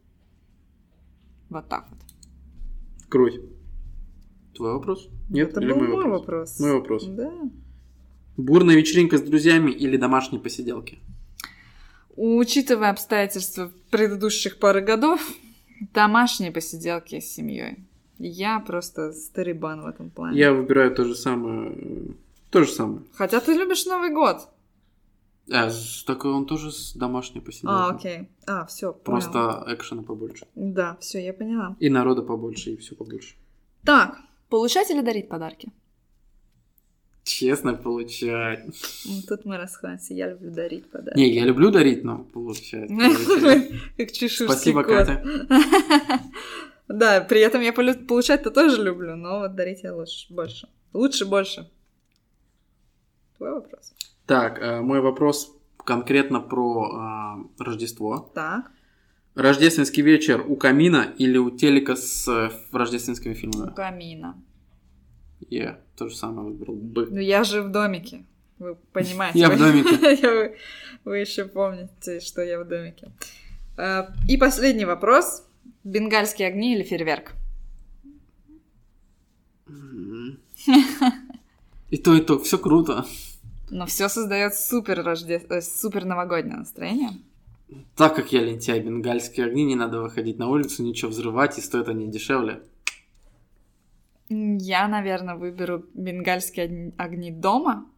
Вот 1.49 1.67
так 1.69 1.87
вот. 1.89 1.99
Круть. 3.09 3.41
Твой 4.57 4.73
вопрос? 4.73 5.07
Нет? 5.29 5.51
Это 5.51 5.61
Или 5.61 5.71
был 5.71 5.79
мой 5.79 5.87
вопрос? 5.87 6.19
вопрос. 6.19 6.59
Мой 6.59 6.73
вопрос. 6.73 7.05
Да. 7.05 7.31
Бурная 8.37 8.75
вечеринка 8.75 9.19
с 9.19 9.21
друзьями 9.21 9.69
или 9.69 9.97
домашние 9.97 10.41
посиделки? 10.41 10.97
Учитывая 12.15 12.89
обстоятельства 12.89 13.71
предыдущих 13.91 14.57
пары 14.57 14.81
годов, 14.81 15.21
домашние 15.93 16.51
посиделки 16.51 17.19
с 17.19 17.31
семьей. 17.35 17.85
Я 18.17 18.59
просто 18.59 19.13
старибан 19.13 19.83
в 19.83 19.85
этом 19.85 20.09
плане. 20.09 20.39
Я 20.39 20.51
выбираю 20.51 20.93
то 20.95 21.03
же 21.03 21.13
самое. 21.13 21.77
То 22.49 22.63
же 22.63 22.71
самое. 22.71 23.03
Хотя 23.13 23.39
ты 23.39 23.53
любишь 23.53 23.85
Новый 23.85 24.11
год. 24.11 24.49
А, 25.51 25.69
так 26.07 26.25
он 26.25 26.47
тоже 26.47 26.71
с 26.71 26.93
домашней 26.93 27.41
посиделкой. 27.41 27.77
А, 27.77 27.89
окей. 27.89 28.29
А, 28.47 28.65
все, 28.65 28.91
Просто 28.91 29.63
экшена 29.67 30.01
побольше. 30.01 30.47
Да, 30.55 30.97
все, 30.99 31.23
я 31.23 31.33
поняла. 31.33 31.75
И 31.79 31.89
народа 31.89 32.23
побольше, 32.23 32.71
и 32.71 32.77
все 32.77 32.95
побольше. 32.95 33.35
Так, 33.85 34.17
получать 34.49 34.89
или 34.89 35.01
дарить 35.01 35.29
подарки? 35.29 35.71
Честно 37.23 37.73
получать. 37.73 38.65
Ну, 39.05 39.21
Тут 39.27 39.43
мы 39.43 39.57
расходимся. 39.57 40.13
Я 40.13 40.29
люблю 40.29 40.49
дарить 40.51 40.89
подарки. 40.89 41.19
Не, 41.19 41.29
я 41.29 41.43
люблю 41.43 41.71
дарить, 41.71 42.03
но 42.03 42.19
получать. 42.19 42.89
Как 43.97 44.11
чеширский 44.11 44.45
Спасибо. 44.45 44.83
Катя. 44.83 45.23
Да, 46.87 47.19
при 47.19 47.41
этом 47.41 47.61
я 47.61 47.73
получать-то 47.73 48.49
тоже 48.49 48.81
люблю, 48.81 49.17
но 49.17 49.39
вот 49.39 49.55
дарить 49.55 49.83
я 49.83 49.93
лучше, 49.93 50.33
больше. 50.33 50.69
Лучше 50.93 51.25
больше. 51.25 51.69
Твой 53.35 53.51
вопрос. 53.51 53.93
Так, 54.25 54.59
э, 54.61 54.79
мой 54.79 55.01
вопрос 55.01 55.53
конкретно 55.77 56.39
про 56.39 57.45
э, 57.59 57.63
Рождество. 57.63 58.31
Так. 58.33 58.71
Рождественский 59.37 60.01
вечер 60.01 60.43
у 60.47 60.55
камина 60.55 61.13
или 61.19 61.37
у 61.37 61.51
телека 61.51 61.95
с 61.95 62.27
э, 62.27 62.49
рождественскими 62.71 63.33
У 63.33 63.35
фильмами? 63.35 63.71
камина. 63.75 64.35
Я 65.49 65.79
то 65.95 66.09
же 66.09 66.15
самое 66.15 66.47
выбрал 66.49 66.75
бы. 66.75 67.05
Ну 67.11 67.19
я 67.19 67.43
же 67.43 67.61
в 67.61 67.69
домике. 67.69 68.25
Вы 68.57 68.73
понимаете. 68.91 69.37
Я 69.37 69.49
в 69.51 69.57
домике. 69.59 70.55
Вы, 71.05 71.19
еще 71.19 71.45
помните, 71.45 72.19
что 72.19 72.41
я 72.41 72.59
в 72.59 72.67
домике. 72.67 73.11
А, 73.77 74.11
И 74.27 74.37
последний 74.37 74.85
вопрос. 74.85 75.43
Бенгальские 75.83 76.47
огни 76.47 76.73
или 76.75 76.81
фейерверк? 76.83 77.33
И 81.89 81.97
то, 81.97 82.15
и 82.15 82.21
то, 82.21 82.39
все 82.39 82.57
круто. 82.57 83.05
Но 83.69 83.85
все 83.85 84.09
создает 84.09 84.55
супер, 84.55 85.03
рожде... 85.03 85.41
э, 85.49 85.61
супер 85.61 86.05
новогоднее 86.05 86.57
настроение. 86.57 87.11
Так 87.95 88.15
как 88.15 88.31
я 88.31 88.41
лентяй, 88.41 88.79
бенгальские 88.79 89.47
огни, 89.47 89.65
не 89.65 89.75
надо 89.75 90.01
выходить 90.01 90.37
на 90.37 90.47
улицу, 90.49 90.83
ничего 90.83 91.11
взрывать, 91.11 91.57
и 91.57 91.61
стоят 91.61 91.89
они 91.89 92.07
дешевле. 92.07 92.61
Я, 94.29 94.87
наверное, 94.87 95.35
выберу 95.35 95.85
бенгальские 95.93 96.93
огни- 96.97 97.31
дома, 97.31 97.89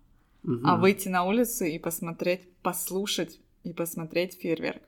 Мгм. 0.43 0.65
а 0.65 0.77
выйти 0.77 1.09
на 1.09 1.23
улицу 1.23 1.65
и 1.65 1.77
посмотреть, 1.79 2.47
послушать 2.61 3.39
и 3.63 3.73
посмотреть 3.73 4.39
фейерверк. 4.39 4.81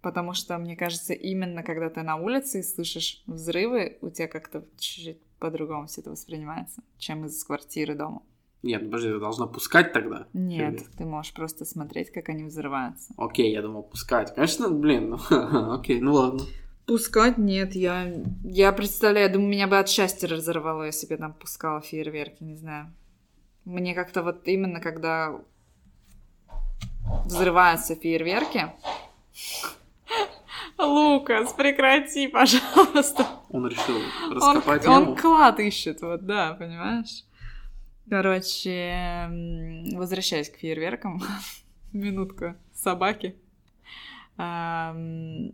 Потому 0.00 0.32
что, 0.32 0.56
мне 0.58 0.76
кажется, 0.76 1.12
именно 1.12 1.62
когда 1.62 1.90
ты 1.90 2.02
на 2.02 2.16
улице 2.16 2.60
и 2.60 2.62
слышишь 2.62 3.22
взрывы, 3.26 3.98
у 4.00 4.08
тебя 4.10 4.28
как-то 4.28 4.64
чуть-чуть 4.78 5.20
по-другому 5.38 5.86
все 5.86 6.00
это 6.00 6.10
воспринимается, 6.10 6.82
чем 6.98 7.26
из 7.26 7.42
квартиры 7.44 7.94
дома. 7.94 8.22
Нет, 8.62 8.82
подожди, 8.84 9.08
ты 9.08 9.18
должна 9.18 9.46
пускать 9.46 9.92
тогда? 9.92 10.26
Нет, 10.34 10.58
Фейерверк. 10.80 10.96
ты 10.98 11.04
можешь 11.06 11.32
просто 11.32 11.64
смотреть, 11.64 12.10
как 12.12 12.28
они 12.28 12.44
взрываются. 12.44 13.14
Окей, 13.16 13.50
я 13.52 13.62
думал 13.62 13.82
пускать. 13.82 14.34
Конечно, 14.34 14.68
блин, 14.68 15.10
ну, 15.30 15.74
окей, 15.74 16.00
ну 16.00 16.12
ладно. 16.14 16.40
Пускать 16.86 17.38
нет, 17.38 17.74
я, 17.74 18.12
я 18.44 18.72
представляю, 18.72 19.32
думаю, 19.32 19.48
меня 19.50 19.66
бы 19.66 19.78
от 19.78 19.88
счастья 19.88 20.28
разорвало, 20.28 20.84
если 20.84 21.06
бы 21.06 21.14
я 21.14 21.18
там 21.18 21.32
пускала 21.32 21.80
фейерверки, 21.80 22.42
не 22.42 22.56
знаю. 22.56 22.92
Мне 23.64 23.94
как-то 23.94 24.22
вот 24.22 24.46
именно 24.46 24.80
когда 24.80 25.40
взрываются 27.24 27.94
фейерверки... 27.94 28.66
Лукас, 30.78 31.52
прекрати, 31.52 32.26
пожалуйста. 32.32 33.26
Он 33.50 33.66
решил 33.66 33.96
Он, 34.24 34.32
раскопать 34.32 34.86
он 34.86 35.02
яму. 35.02 35.16
клад 35.16 35.60
ищет, 35.60 36.00
вот, 36.00 36.24
да, 36.24 36.54
понимаешь? 36.54 37.24
Короче, 38.10 39.30
возвращаясь 39.92 40.50
к 40.50 40.56
фейерверкам, 40.56 41.22
минутка 41.92 42.56
собаки. 42.74 43.36
Да, 44.36 45.44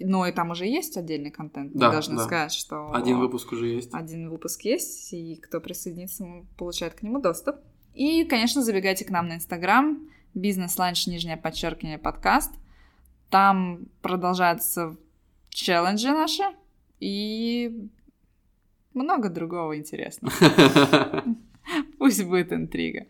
Ну 0.00 0.26
и 0.26 0.32
там 0.32 0.50
уже 0.50 0.66
есть 0.66 0.96
отдельный 0.96 1.30
контент. 1.30 1.74
Мы 1.74 1.80
Да, 1.80 1.90
должны 1.92 2.16
да. 2.16 2.24
сказать, 2.24 2.52
что 2.52 2.92
Один 2.92 3.18
выпуск 3.20 3.52
уже 3.52 3.68
есть. 3.68 3.90
один 3.92 4.28
выпуск 4.30 4.62
есть, 4.62 5.12
и 5.12 5.36
кто 5.36 5.60
присоединится, 5.60 6.26
получает 6.56 6.94
к 6.94 7.02
нему 7.02 7.20
доступ. 7.20 7.56
И, 7.94 8.24
конечно, 8.24 8.62
забегайте 8.62 9.04
к 9.04 9.10
нам 9.10 9.28
на 9.28 9.36
Инстаграм, 9.36 9.98
бизнес-ланч, 10.34 11.06
нижнее 11.06 11.36
подчеркивание, 11.36 11.98
подкаст. 11.98 12.52
Там 13.30 13.86
продолжаются 14.02 14.96
челленджи 15.50 16.08
наши 16.10 16.42
и 16.98 17.88
много 18.94 19.28
другого 19.28 19.76
интересного. 19.78 20.34
Пусть 21.98 22.24
будет 22.24 22.52
интрига. 22.52 23.06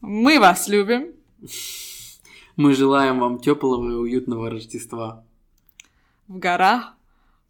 Мы 0.00 0.38
вас 0.38 0.68
любим. 0.68 1.12
Мы 2.56 2.74
желаем 2.74 3.20
вам 3.20 3.38
теплого 3.38 3.88
и 3.90 3.94
уютного 3.94 4.50
Рождества 4.50 5.24
В 6.30 6.38
горах, 6.38 6.94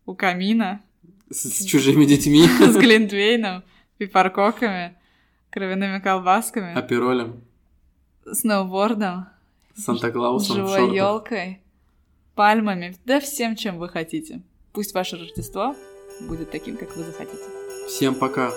у 0.06 0.14
камина, 0.14 0.80
с, 1.28 1.42
с 1.42 1.66
чужими 1.66 2.06
детьми, 2.06 2.46
с 2.60 2.76
глинтвейном, 2.78 3.62
пипаркоками, 3.98 4.96
кровяными 5.50 5.98
колбасками, 5.98 6.72
аперолем, 6.72 7.44
сноубордом, 8.32 9.26
Санта-Клаусом 9.76 10.56
живой 10.56 10.96
елкой, 10.96 11.60
пальмами, 12.34 12.96
да 13.04 13.20
всем, 13.20 13.54
чем 13.54 13.76
вы 13.76 13.90
хотите. 13.90 14.40
Пусть 14.72 14.94
ваше 14.94 15.18
Рождество 15.18 15.76
будет 16.22 16.50
таким, 16.50 16.78
как 16.78 16.96
вы 16.96 17.04
захотите. 17.04 17.44
Всем 17.86 18.14
пока. 18.14 18.50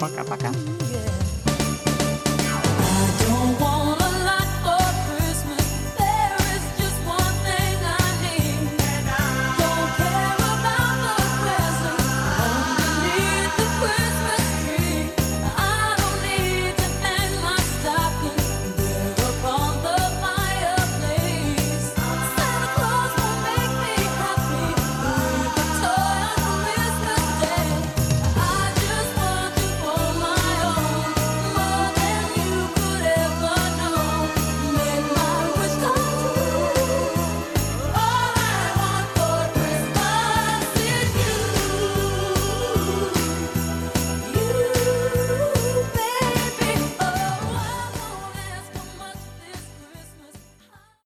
Пока-пока. 0.00 0.48
Yeah. 0.48 1.21